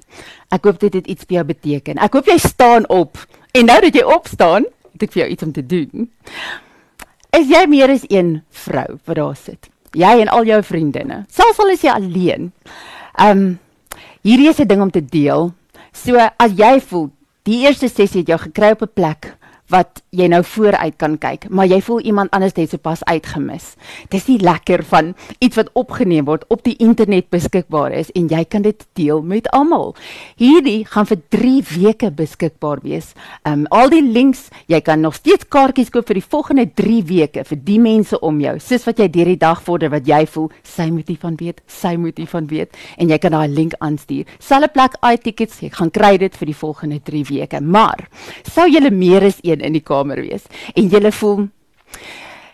Ek 0.50 0.64
hoop 0.64 0.78
dit 0.78 0.94
het 0.94 1.06
iets 1.06 1.24
vir 1.26 1.34
jou 1.34 1.44
beteken. 1.44 1.98
Ek 1.98 2.12
hoop 2.12 2.26
jy 2.26 2.38
staan 2.38 2.88
op. 2.88 3.18
En 3.52 3.66
nou 3.66 3.80
dat 3.80 3.94
jy 3.94 4.02
opstaan, 4.06 4.66
het 4.92 5.02
ek 5.02 5.14
vir 5.14 5.22
jou 5.22 5.30
iets 5.32 5.46
om 5.46 5.52
te 5.52 5.66
doen. 5.66 6.10
Is 7.34 7.48
jy 7.50 7.64
meer 7.70 7.90
as 7.90 8.04
een 8.08 8.40
vrou 8.64 8.98
wat 9.06 9.16
daar 9.16 9.36
sit? 9.38 9.70
Jy 9.98 10.20
en 10.22 10.30
al 10.30 10.46
jou 10.46 10.60
vriendinne. 10.62 11.24
Selfs 11.30 11.58
al 11.62 11.72
is 11.74 11.82
jy 11.82 11.94
alleen. 11.94 12.52
Um 13.18 13.58
hierdie 14.22 14.48
is 14.50 14.60
'n 14.60 14.68
ding 14.68 14.82
om 14.82 14.90
te 14.90 15.02
deel. 15.02 15.52
So 15.92 16.16
as 16.16 16.52
jy 16.54 16.80
voel 16.80 17.10
die 17.42 17.66
eerste 17.66 17.88
sessie 17.88 18.20
het 18.20 18.28
jou 18.28 18.38
gekry 18.38 18.70
op 18.70 18.82
'n 18.82 18.94
plek 18.94 19.36
wat 19.70 20.02
jy 20.10 20.26
nou 20.30 20.42
vooruit 20.46 20.96
kan 20.98 21.14
kyk, 21.20 21.46
maar 21.50 21.68
jy 21.70 21.78
voel 21.84 22.00
iemand 22.10 22.32
anders 22.34 22.56
het 22.56 22.72
sopas 22.72 23.02
uitgemis. 23.06 23.74
Dis 24.10 24.26
nie 24.28 24.38
lekker 24.42 24.82
van 24.90 25.12
iets 25.38 25.58
wat 25.58 25.70
opgeneem 25.78 26.26
word 26.26 26.44
op 26.50 26.64
die 26.66 26.74
internet 26.82 27.30
beskikbaar 27.30 27.94
is 28.00 28.10
en 28.18 28.28
jy 28.30 28.42
kan 28.50 28.66
dit 28.66 28.82
deel 28.98 29.22
met 29.22 29.48
almal. 29.54 29.94
Hierdie 30.40 30.82
gaan 30.90 31.06
vir 31.06 31.20
3 31.34 31.52
weke 31.70 32.10
beskikbaar 32.10 32.82
wees. 32.82 33.12
Um 33.46 33.66
al 33.70 33.92
die 33.92 34.02
links, 34.02 34.48
jy 34.70 34.80
kan 34.84 35.02
nog 35.04 35.14
steeds 35.18 35.46
kaartjies 35.48 35.92
koop 35.94 36.08
vir 36.10 36.20
die 36.20 36.26
volgende 36.26 36.66
3 36.66 37.00
weke 37.06 37.44
vir 37.46 37.62
die 37.64 37.78
mense 37.82 38.18
om 38.26 38.40
jou. 38.42 38.56
Soos 38.60 38.86
wat 38.88 38.98
jy 38.98 39.08
deur 39.12 39.30
die 39.32 39.40
dag 39.40 39.62
vorder 39.62 39.92
wat 39.94 40.08
jy 40.08 40.24
voel, 40.26 40.50
sy 40.66 40.90
moet 40.90 41.08
hiervan 41.10 41.38
weet, 41.40 41.62
sy 41.70 41.94
moet 42.00 42.18
hiervan 42.18 42.50
weet 42.50 42.74
en 42.98 43.10
jy 43.10 43.18
kan 43.22 43.36
daai 43.36 43.48
link 43.48 43.78
aanstuur. 43.78 44.26
Selfe 44.42 44.72
plek 44.74 44.98
i-tickets, 45.06 45.62
jy 45.62 45.70
gaan 45.74 45.92
kry 45.94 46.16
dit 46.20 46.34
vir 46.36 46.50
die 46.50 46.58
volgende 46.58 47.00
3 47.06 47.24
weke. 47.30 47.60
Maar 47.60 48.06
sou 48.50 48.66
jy 48.66 48.82
meer 48.90 49.24
as 49.28 49.38
een 49.46 49.59
in 49.60 49.72
die 49.72 49.84
kamer 49.84 50.20
wees 50.20 50.44
en 50.74 50.88
jy 50.90 51.10
voel 51.10 51.48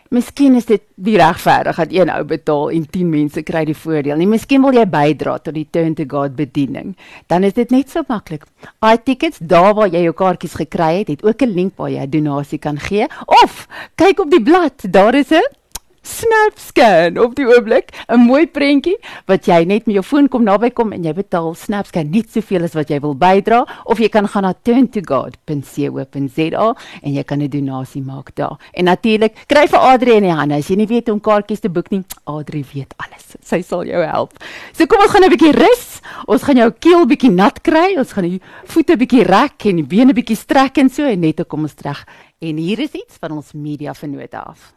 Miskien 0.07 0.55
is 0.55 0.67
dit 0.69 0.83
die 0.95 1.17
regverdig 1.19 1.79
dat 1.81 1.91
een 1.91 2.09
ou 2.09 2.21
betaal 2.23 2.69
en 2.71 2.85
10 2.89 3.09
mense 3.11 3.41
kry 3.43 3.65
die 3.67 3.75
voordeel. 3.75 4.15
Nie 4.15 4.29
miskien 4.31 4.63
wil 4.63 4.77
jy 4.77 4.85
bydra 4.87 5.35
tot 5.43 5.57
die 5.57 5.65
Turn 5.67 5.97
to 5.99 6.05
God 6.07 6.37
bediening. 6.37 6.93
Dan 7.27 7.43
is 7.43 7.57
dit 7.57 7.73
net 7.75 7.91
so 7.91 8.07
maklik. 8.07 8.45
iTickets, 8.79 9.41
daar 9.41 9.73
waar 9.75 9.91
jy 9.91 10.05
jou 10.05 10.13
kaartjies 10.15 10.55
gekry 10.61 11.01
het, 11.01 11.11
het 11.11 11.23
ook 11.23 11.41
'n 11.43 11.51
link 11.51 11.73
waar 11.75 11.91
jy 11.91 12.05
'n 12.05 12.09
donasie 12.09 12.59
kan 12.59 12.79
gee 12.79 13.07
of 13.25 13.67
kyk 13.95 14.19
op 14.19 14.31
die 14.31 14.41
blad, 14.41 14.85
daar 14.91 15.15
is 15.15 15.31
'n 15.31 15.43
SnapScan 16.07 17.19
op 17.19 17.35
die 17.35 17.45
oomblik, 17.45 17.91
'n 18.07 18.19
mooi 18.23 18.47
prentjie 18.47 18.97
wat 19.27 19.45
jy 19.45 19.65
net 19.65 19.85
met 19.87 19.95
jou 19.95 20.03
foon 20.03 20.29
kom 20.29 20.43
naby 20.43 20.69
kom 20.71 20.93
en 20.93 21.03
jy 21.03 21.13
betaal 21.13 21.55
SnapScan 21.55 22.09
net 22.09 22.31
soveel 22.31 22.63
as 22.63 22.73
wat 22.73 22.89
jy 22.89 22.99
wil 22.99 23.15
bydra 23.15 23.65
of 23.85 23.99
jy 23.99 24.09
kan 24.09 24.27
gaan 24.27 24.43
na 24.43 24.53
turntogod.co.za 24.53 26.75
en 27.03 27.13
jy 27.13 27.23
kan 27.23 27.41
'n 27.41 27.49
donasie 27.49 28.01
maak 28.01 28.35
daar. 28.35 28.57
En 28.73 28.83
natuurlik, 28.85 29.33
kry 29.47 29.67
vir 29.67 29.79
Adri 29.79 30.11
in 30.15 30.23
die 30.23 30.31
hande. 30.31 30.55
As 30.55 30.67
jy 30.67 30.75
nie 30.75 30.87
weet 30.87 31.07
hoe 31.07 31.19
kaartjies 31.19 31.59
te 31.59 31.69
boek 31.69 31.91
nie, 31.91 32.03
Adri 32.25 32.63
weet 32.73 32.93
alles. 32.97 33.35
Sy 33.43 33.61
sal 33.61 33.85
jou 33.85 34.05
help. 34.05 34.31
So 34.73 34.85
kom 34.85 35.01
ons 35.01 35.11
gaan 35.11 35.23
'n 35.23 35.29
bietjie 35.29 35.51
rus. 35.51 36.01
Ons 36.27 36.43
gaan 36.43 36.57
jou 36.57 36.71
keel 36.71 37.05
bietjie 37.05 37.31
nat 37.31 37.61
kry. 37.61 37.95
Ons 37.97 38.11
gaan 38.13 38.23
die 38.23 38.41
voete 38.65 38.97
bietjie 38.97 39.23
rek 39.23 39.65
en 39.65 39.75
die 39.75 39.85
bene 39.85 40.13
bietjie 40.13 40.37
strek 40.37 40.77
en 40.77 40.89
so 40.89 41.03
en 41.03 41.19
net 41.19 41.47
kom 41.47 41.61
ons 41.61 41.73
terug. 41.73 42.05
En 42.39 42.57
hier 42.57 42.79
is 42.79 42.91
iets 42.91 43.17
van 43.19 43.31
ons 43.31 43.53
media 43.53 43.93
vennote 43.93 44.37
af. 44.37 44.76